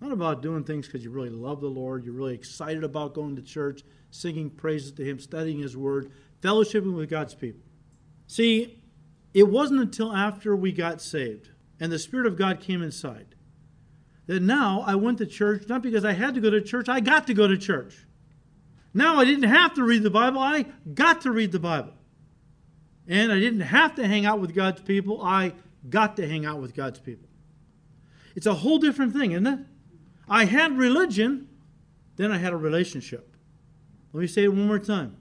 Not 0.00 0.12
about 0.12 0.42
doing 0.42 0.64
things 0.64 0.86
because 0.86 1.02
you 1.02 1.10
really 1.10 1.30
love 1.30 1.60
the 1.60 1.68
Lord, 1.68 2.04
you're 2.04 2.14
really 2.14 2.34
excited 2.34 2.84
about 2.84 3.14
going 3.14 3.36
to 3.36 3.42
church, 3.42 3.82
singing 4.10 4.50
praises 4.50 4.92
to 4.92 5.04
Him, 5.04 5.18
studying 5.18 5.58
His 5.58 5.76
Word, 5.76 6.12
fellowshipping 6.40 6.94
with 6.94 7.10
God's 7.10 7.34
people. 7.34 7.62
See, 8.26 8.82
it 9.34 9.48
wasn't 9.48 9.80
until 9.80 10.14
after 10.14 10.54
we 10.54 10.72
got 10.72 11.00
saved 11.00 11.50
and 11.80 11.90
the 11.90 11.98
Spirit 11.98 12.26
of 12.26 12.36
God 12.36 12.60
came 12.60 12.82
inside 12.82 13.34
that 14.26 14.42
now 14.42 14.84
I 14.86 14.94
went 14.94 15.18
to 15.18 15.26
church 15.26 15.64
not 15.68 15.82
because 15.82 16.04
I 16.04 16.12
had 16.12 16.34
to 16.34 16.40
go 16.40 16.50
to 16.50 16.60
church, 16.60 16.88
I 16.88 17.00
got 17.00 17.26
to 17.26 17.34
go 17.34 17.48
to 17.48 17.58
church. 17.58 18.06
Now 18.94 19.18
I 19.18 19.24
didn't 19.24 19.48
have 19.48 19.74
to 19.74 19.82
read 19.82 20.02
the 20.02 20.10
Bible, 20.10 20.38
I 20.38 20.66
got 20.94 21.22
to 21.22 21.32
read 21.32 21.50
the 21.50 21.58
Bible. 21.58 21.94
And 23.06 23.32
I 23.32 23.40
didn't 23.40 23.60
have 23.60 23.94
to 23.94 24.06
hang 24.06 24.26
out 24.26 24.38
with 24.38 24.54
God's 24.54 24.82
people, 24.82 25.22
I 25.22 25.54
got 25.88 26.16
to 26.16 26.28
hang 26.28 26.44
out 26.44 26.60
with 26.60 26.74
God's 26.74 27.00
people. 27.00 27.28
It's 28.36 28.46
a 28.46 28.54
whole 28.54 28.78
different 28.78 29.14
thing, 29.14 29.32
isn't 29.32 29.46
it? 29.46 29.60
I 30.30 30.44
had 30.44 30.76
religion, 30.76 31.48
then 32.16 32.30
I 32.32 32.38
had 32.38 32.52
a 32.52 32.56
relationship. 32.56 33.36
Let 34.12 34.20
me 34.20 34.26
say 34.26 34.44
it 34.44 34.48
one 34.48 34.66
more 34.66 34.78
time. 34.78 35.16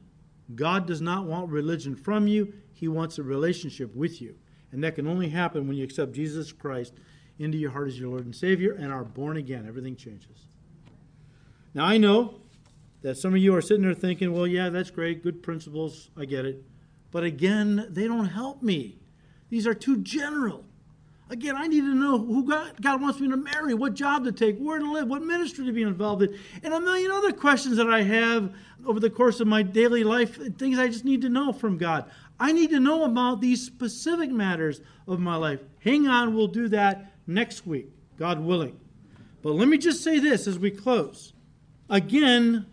God 0.56 0.88
does 0.88 1.02
not 1.02 1.26
want 1.26 1.50
religion 1.50 1.96
from 1.96 2.28
you, 2.28 2.54
He 2.74 2.88
wants 2.88 3.18
a 3.18 3.24
relationship 3.24 3.96
with 3.96 4.22
you. 4.22 4.36
And 4.72 4.84
that 4.84 4.96
can 4.96 5.08
only 5.08 5.30
happen 5.30 5.68
when 5.68 5.78
you 5.78 5.84
accept 5.84 6.12
Jesus 6.14 6.52
Christ 6.52 6.94
into 7.40 7.58
your 7.58 7.72
heart 7.72 7.88
as 7.88 8.00
your 8.00 8.10
Lord 8.10 8.26
and 8.26 8.36
Savior 8.36 8.74
and 8.74 8.92
are 8.92 9.04
born 9.04 9.38
again. 9.38 9.66
Everything 9.68 9.96
changes. 9.96 10.48
Now, 11.74 11.86
I 11.86 11.98
know 11.98 12.42
that 13.02 13.18
some 13.18 13.34
of 13.34 13.40
you 13.40 13.56
are 13.56 13.62
sitting 13.62 13.84
there 13.84 13.94
thinking, 13.94 14.34
well, 14.34 14.48
yeah, 14.48 14.70
that's 14.70 14.90
great, 14.90 15.24
good 15.24 15.44
principles, 15.44 16.10
I 16.18 16.26
get 16.26 16.46
it. 16.46 16.64
But 17.12 17.24
again, 17.24 17.88
they 17.90 18.08
don't 18.08 18.26
help 18.26 18.62
me. 18.62 18.98
These 19.50 19.68
are 19.68 19.74
too 19.74 19.98
general. 19.98 20.66
Again, 21.30 21.56
I 21.58 21.68
need 21.68 21.82
to 21.82 21.94
know 21.94 22.18
who 22.18 22.48
God, 22.48 22.82
God 22.82 23.02
wants 23.02 23.20
me 23.20 23.28
to 23.30 23.36
marry, 23.36 23.74
what 23.74 23.94
job 23.94 24.24
to 24.24 24.32
take, 24.32 24.58
where 24.58 24.80
to 24.80 24.92
live, 24.92 25.10
what 25.10 25.24
ministry 25.24 25.66
to 25.66 25.74
be 25.74 25.82
involved 25.82 26.24
in, 26.24 26.38
and 26.64 26.74
a 26.74 26.80
million 26.80 27.12
other 27.12 27.34
questions 27.34 27.76
that 27.78 27.90
I 27.90 28.02
have 28.04 28.54
over 28.86 29.00
the 29.00 29.10
course 29.10 29.42
of 29.42 29.48
my 29.48 29.62
daily 29.62 30.06
life, 30.06 30.58
things 30.58 30.80
I 30.80 30.88
just 30.88 31.04
need 31.04 31.22
to 31.24 31.30
know 31.30 31.52
from 31.52 31.78
God. 31.78 32.10
I 32.40 32.54
need 32.54 32.70
to 32.70 32.80
know 32.80 33.04
about 33.04 33.42
these 33.42 33.66
specific 33.66 34.30
matters 34.30 34.80
of 35.08 35.20
my 35.20 35.36
life. 35.36 35.60
Hang 35.80 36.08
on, 36.08 36.34
we'll 36.34 36.48
do 36.48 36.70
that 36.70 37.12
next 37.26 37.68
week, 37.68 37.90
God 38.18 38.40
willing. 38.40 38.80
But 39.42 39.54
let 39.54 39.68
me 39.68 39.78
just 39.78 40.04
say 40.04 40.20
this 40.20 40.48
as 40.48 40.58
we 40.58 40.72
close. 40.72 41.34
Again, 41.90 42.66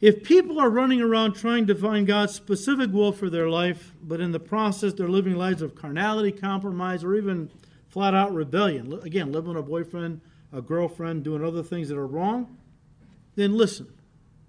if 0.00 0.22
people 0.22 0.60
are 0.60 0.68
running 0.68 1.00
around 1.00 1.34
trying 1.34 1.66
to 1.68 1.74
find 1.74 2.06
God's 2.06 2.34
specific 2.34 2.92
will 2.92 3.12
for 3.12 3.30
their 3.30 3.48
life, 3.48 3.94
but 4.02 4.20
in 4.20 4.32
the 4.32 4.40
process 4.40 4.92
they're 4.92 5.08
living 5.08 5.36
lives 5.36 5.62
of 5.62 5.74
carnality, 5.74 6.32
compromise, 6.32 7.02
or 7.02 7.14
even 7.14 7.50
flat 7.94 8.12
out 8.12 8.34
rebellion, 8.34 8.92
again, 9.04 9.30
living 9.30 9.50
with 9.54 9.58
a 9.58 9.62
boyfriend, 9.62 10.20
a 10.52 10.60
girlfriend, 10.60 11.22
doing 11.22 11.44
other 11.44 11.62
things 11.62 11.88
that 11.88 11.96
are 11.96 12.08
wrong, 12.08 12.58
then 13.36 13.56
listen. 13.56 13.86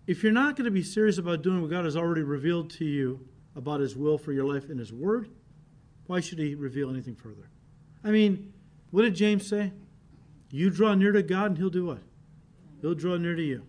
If 0.07 0.23
you're 0.23 0.31
not 0.31 0.55
going 0.55 0.65
to 0.65 0.71
be 0.71 0.81
serious 0.81 1.19
about 1.19 1.43
doing 1.43 1.61
what 1.61 1.69
God 1.69 1.85
has 1.85 1.95
already 1.95 2.23
revealed 2.23 2.71
to 2.71 2.85
you 2.85 3.19
about 3.55 3.81
His 3.81 3.95
will 3.95 4.17
for 4.17 4.33
your 4.33 4.45
life 4.45 4.71
in 4.71 4.79
His 4.79 4.91
Word, 4.91 5.29
why 6.07 6.21
should 6.21 6.39
He 6.39 6.55
reveal 6.55 6.89
anything 6.89 7.13
further? 7.13 7.47
I 8.03 8.09
mean, 8.09 8.51
what 8.89 9.03
did 9.03 9.13
James 9.13 9.47
say? 9.47 9.71
You 10.49 10.71
draw 10.71 10.95
near 10.95 11.11
to 11.11 11.21
God, 11.21 11.51
and 11.51 11.57
He'll 11.59 11.69
do 11.69 11.85
what? 11.85 12.01
He'll 12.81 12.95
draw 12.95 13.15
near 13.17 13.35
to 13.35 13.43
you. 13.43 13.61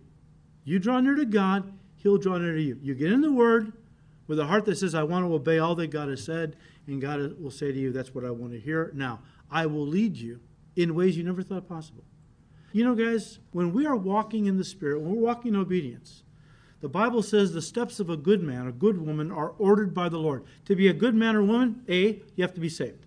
You 0.63 0.79
draw 0.79 0.99
near 1.01 1.13
to 1.13 1.25
God, 1.25 1.71
He'll 1.97 2.17
draw 2.17 2.39
near 2.39 2.53
to 2.53 2.61
you. 2.61 2.79
You 2.81 2.95
get 2.95 3.11
in 3.11 3.21
the 3.21 3.31
Word 3.31 3.73
with 4.25 4.39
a 4.39 4.47
heart 4.47 4.65
that 4.65 4.79
says, 4.79 4.95
I 4.95 5.03
want 5.03 5.23
to 5.23 5.31
obey 5.31 5.59
all 5.59 5.75
that 5.75 5.91
God 5.91 6.09
has 6.09 6.23
said, 6.23 6.55
and 6.87 6.99
God 6.99 7.39
will 7.39 7.51
say 7.51 7.71
to 7.71 7.77
you, 7.77 7.91
That's 7.91 8.15
what 8.15 8.25
I 8.25 8.31
want 8.31 8.53
to 8.53 8.59
hear. 8.59 8.91
Now, 8.95 9.19
I 9.51 9.65
will 9.65 9.85
lead 9.85 10.17
you 10.17 10.39
in 10.75 10.95
ways 10.95 11.17
you 11.17 11.23
never 11.23 11.41
thought 11.41 11.67
possible. 11.67 12.03
You 12.73 12.83
know, 12.83 12.95
guys, 12.95 13.39
when 13.51 13.73
we 13.73 13.85
are 13.85 13.95
walking 13.95 14.45
in 14.45 14.57
the 14.57 14.63
Spirit, 14.63 15.01
when 15.01 15.15
we're 15.15 15.21
walking 15.21 15.53
in 15.53 15.59
obedience, 15.59 16.23
the 16.81 16.89
Bible 16.89 17.23
says 17.23 17.53
the 17.53 17.61
steps 17.61 17.99
of 17.99 18.09
a 18.09 18.17
good 18.17 18.43
man, 18.43 18.67
a 18.67 18.71
good 18.71 19.03
woman, 19.03 19.31
are 19.31 19.49
ordered 19.57 19.93
by 19.93 20.09
the 20.09 20.19
Lord. 20.19 20.43
To 20.65 20.75
be 20.75 20.87
a 20.87 20.93
good 20.93 21.15
man 21.15 21.35
or 21.35 21.43
woman, 21.43 21.83
A, 21.89 22.21
you 22.35 22.41
have 22.43 22.53
to 22.53 22.59
be 22.59 22.69
saved. 22.69 23.05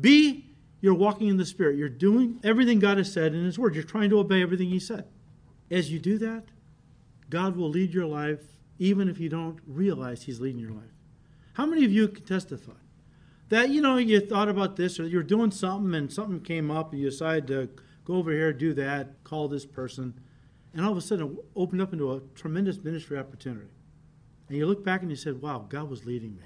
B, 0.00 0.46
you're 0.80 0.94
walking 0.94 1.28
in 1.28 1.36
the 1.36 1.46
Spirit. 1.46 1.76
You're 1.76 1.88
doing 1.88 2.38
everything 2.44 2.78
God 2.78 2.98
has 2.98 3.12
said 3.12 3.34
in 3.34 3.44
His 3.44 3.58
Word. 3.58 3.74
You're 3.74 3.84
trying 3.84 4.10
to 4.10 4.18
obey 4.18 4.42
everything 4.42 4.68
He 4.68 4.78
said. 4.78 5.06
As 5.70 5.90
you 5.90 5.98
do 5.98 6.18
that, 6.18 6.44
God 7.30 7.56
will 7.56 7.70
lead 7.70 7.92
your 7.92 8.06
life 8.06 8.42
even 8.78 9.08
if 9.08 9.18
you 9.18 9.28
don't 9.28 9.58
realize 9.66 10.22
He's 10.22 10.40
leading 10.40 10.60
your 10.60 10.72
life. 10.72 10.92
How 11.54 11.66
many 11.66 11.84
of 11.84 11.90
you 11.90 12.06
can 12.08 12.24
testify 12.24 12.72
that, 13.48 13.70
you 13.70 13.80
know, 13.80 13.96
you 13.96 14.20
thought 14.20 14.48
about 14.48 14.76
this 14.76 14.98
or 14.98 15.06
you're 15.06 15.22
doing 15.22 15.50
something 15.50 15.94
and 15.94 16.12
something 16.12 16.40
came 16.40 16.70
up 16.70 16.92
and 16.92 17.00
you 17.00 17.10
decided 17.10 17.46
to 17.48 17.68
go 18.04 18.14
over 18.14 18.32
here, 18.32 18.52
do 18.52 18.74
that, 18.74 19.22
call 19.24 19.48
this 19.48 19.66
person, 19.66 20.14
and 20.72 20.84
all 20.84 20.92
of 20.92 20.98
a 20.98 21.00
sudden 21.00 21.26
it 21.26 21.44
opened 21.54 21.80
up 21.80 21.92
into 21.92 22.12
a 22.12 22.20
tremendous 22.34 22.82
ministry 22.82 23.18
opportunity. 23.18 23.68
And 24.48 24.58
you 24.58 24.66
look 24.66 24.84
back 24.84 25.02
and 25.02 25.10
you 25.10 25.16
said, 25.16 25.40
wow, 25.40 25.66
God 25.68 25.88
was 25.88 26.04
leading 26.04 26.36
me. 26.36 26.44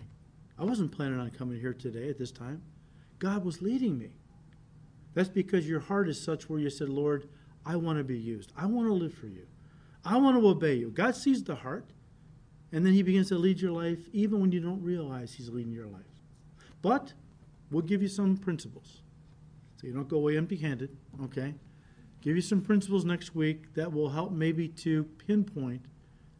I 0.58 0.64
wasn't 0.64 0.92
planning 0.92 1.20
on 1.20 1.30
coming 1.30 1.60
here 1.60 1.72
today 1.72 2.08
at 2.08 2.18
this 2.18 2.30
time. 2.30 2.62
God 3.18 3.44
was 3.44 3.62
leading 3.62 3.98
me. 3.98 4.10
That's 5.14 5.28
because 5.28 5.68
your 5.68 5.80
heart 5.80 6.08
is 6.08 6.20
such 6.20 6.48
where 6.48 6.60
you 6.60 6.70
said, 6.70 6.88
Lord, 6.88 7.28
I 7.64 7.76
want 7.76 7.98
to 7.98 8.04
be 8.04 8.18
used. 8.18 8.52
I 8.56 8.66
want 8.66 8.88
to 8.88 8.94
live 8.94 9.14
for 9.14 9.26
you. 9.26 9.46
I 10.04 10.16
want 10.16 10.40
to 10.40 10.46
obey 10.46 10.74
you. 10.74 10.90
God 10.90 11.16
sees 11.16 11.42
the 11.42 11.56
heart, 11.56 11.90
and 12.72 12.86
then 12.86 12.92
He 12.92 13.02
begins 13.02 13.28
to 13.28 13.36
lead 13.36 13.60
your 13.60 13.72
life 13.72 13.98
even 14.12 14.40
when 14.40 14.52
you 14.52 14.60
don't 14.60 14.82
realize 14.82 15.34
He's 15.34 15.48
leading 15.48 15.72
your 15.72 15.86
life. 15.86 16.02
But 16.82 17.12
we'll 17.70 17.82
give 17.82 18.02
you 18.02 18.08
some 18.08 18.36
principles 18.36 19.02
so 19.80 19.86
you 19.86 19.92
don't 19.92 20.08
go 20.08 20.16
away 20.16 20.36
empty 20.36 20.56
handed, 20.56 20.96
okay? 21.24 21.54
Give 22.20 22.34
you 22.34 22.42
some 22.42 22.60
principles 22.60 23.04
next 23.04 23.34
week 23.34 23.74
that 23.74 23.92
will 23.92 24.08
help 24.08 24.32
maybe 24.32 24.68
to 24.68 25.04
pinpoint 25.26 25.82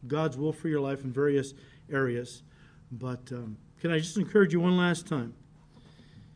God's 0.07 0.37
will 0.37 0.51
for 0.51 0.67
your 0.67 0.81
life 0.81 1.03
in 1.03 1.11
various 1.11 1.53
areas. 1.91 2.43
But 2.91 3.31
um, 3.31 3.57
can 3.79 3.91
I 3.91 3.99
just 3.99 4.17
encourage 4.17 4.51
you 4.51 4.59
one 4.59 4.75
last 4.75 5.07
time? 5.07 5.33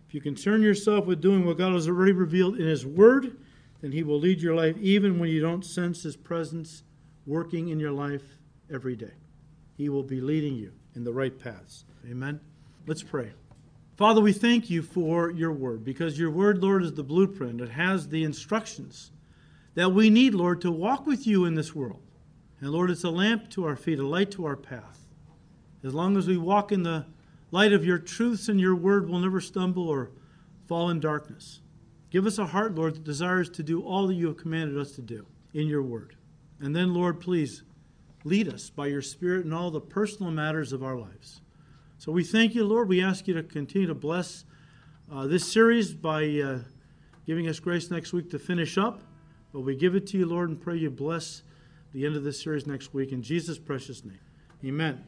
If 0.07 0.13
you 0.13 0.21
concern 0.21 0.61
yourself 0.61 1.05
with 1.05 1.21
doing 1.21 1.45
what 1.45 1.57
God 1.57 1.73
has 1.73 1.89
already 1.89 2.13
revealed 2.13 2.57
in 2.57 2.67
His 2.67 2.85
Word, 2.85 3.37
then 3.81 3.91
He 3.91 4.03
will 4.03 4.19
lead 4.19 4.41
your 4.41 4.55
life 4.55 4.77
even 4.79 5.19
when 5.19 5.29
you 5.29 5.41
don't 5.41 5.65
sense 5.65 6.03
His 6.03 6.15
presence 6.15 6.83
working 7.25 7.69
in 7.69 7.79
your 7.79 7.91
life 7.91 8.23
every 8.71 8.95
day. 8.95 9.11
He 9.75 9.89
will 9.89 10.03
be 10.03 10.21
leading 10.21 10.55
you 10.55 10.71
in 10.95 11.03
the 11.03 11.11
right 11.11 11.37
paths. 11.37 11.83
Amen. 12.09 12.39
Let's 12.85 13.03
pray. 13.03 13.31
Father, 13.95 14.21
we 14.21 14.33
thank 14.33 14.69
you 14.69 14.81
for 14.81 15.29
your 15.29 15.51
word 15.51 15.85
because 15.85 16.17
your 16.17 16.31
word, 16.31 16.63
Lord, 16.63 16.83
is 16.83 16.93
the 16.93 17.03
blueprint. 17.03 17.61
It 17.61 17.69
has 17.69 18.07
the 18.07 18.23
instructions 18.23 19.11
that 19.75 19.91
we 19.91 20.09
need, 20.09 20.33
Lord, 20.33 20.61
to 20.61 20.71
walk 20.71 21.05
with 21.05 21.27
you 21.27 21.45
in 21.45 21.53
this 21.55 21.75
world. 21.75 22.01
And 22.59 22.71
Lord, 22.71 22.89
it's 22.89 23.03
a 23.03 23.09
lamp 23.09 23.49
to 23.51 23.65
our 23.65 23.75
feet, 23.75 23.99
a 23.99 24.07
light 24.07 24.31
to 24.31 24.45
our 24.45 24.55
path. 24.55 25.05
As 25.83 25.93
long 25.93 26.17
as 26.17 26.27
we 26.27 26.37
walk 26.37 26.71
in 26.71 26.83
the 26.83 27.05
light 27.51 27.73
of 27.73 27.85
your 27.85 27.99
truths 27.99 28.49
and 28.49 28.59
your 28.59 28.75
word, 28.75 29.09
we'll 29.09 29.19
never 29.19 29.41
stumble 29.41 29.87
or 29.87 30.11
fall 30.65 30.89
in 30.89 30.99
darkness. 30.99 31.59
Give 32.09 32.25
us 32.25 32.39
a 32.39 32.47
heart, 32.47 32.73
Lord, 32.73 32.95
that 32.95 33.03
desires 33.03 33.49
to 33.51 33.63
do 33.63 33.81
all 33.81 34.07
that 34.07 34.15
you 34.15 34.27
have 34.27 34.37
commanded 34.37 34.77
us 34.77 34.93
to 34.93 35.01
do 35.01 35.27
in 35.53 35.67
your 35.67 35.83
word. 35.83 36.15
And 36.59 36.75
then, 36.75 36.93
Lord, 36.93 37.19
please 37.19 37.63
lead 38.23 38.47
us 38.47 38.69
by 38.69 38.87
your 38.87 39.01
Spirit 39.01 39.45
in 39.45 39.53
all 39.53 39.69
the 39.69 39.81
personal 39.81 40.31
matters 40.31 40.73
of 40.73 40.83
our 40.83 40.95
lives. 40.95 41.41
So 42.03 42.11
we 42.11 42.25
thank 42.25 42.53
you, 42.53 42.65
Lord. 42.65 42.89
We 42.89 43.01
ask 43.01 43.29
you 43.29 43.33
to 43.35 43.43
continue 43.43 43.87
to 43.87 43.93
bless 43.93 44.43
uh, 45.09 45.25
this 45.25 45.49
series 45.49 45.93
by 45.93 46.25
uh, 46.41 46.59
giving 47.25 47.47
us 47.47 47.61
grace 47.61 47.89
next 47.89 48.11
week 48.11 48.29
to 48.31 48.39
finish 48.39 48.77
up. 48.77 48.99
But 49.53 49.61
we 49.61 49.77
give 49.77 49.95
it 49.95 50.05
to 50.07 50.17
you, 50.17 50.25
Lord, 50.25 50.49
and 50.49 50.59
pray 50.59 50.75
you 50.75 50.89
bless 50.89 51.43
the 51.93 52.05
end 52.05 52.17
of 52.17 52.25
this 52.25 52.43
series 52.43 52.67
next 52.67 52.93
week 52.93 53.13
in 53.13 53.23
Jesus' 53.23 53.57
precious 53.57 54.03
name. 54.03 54.19
Amen. 54.65 55.05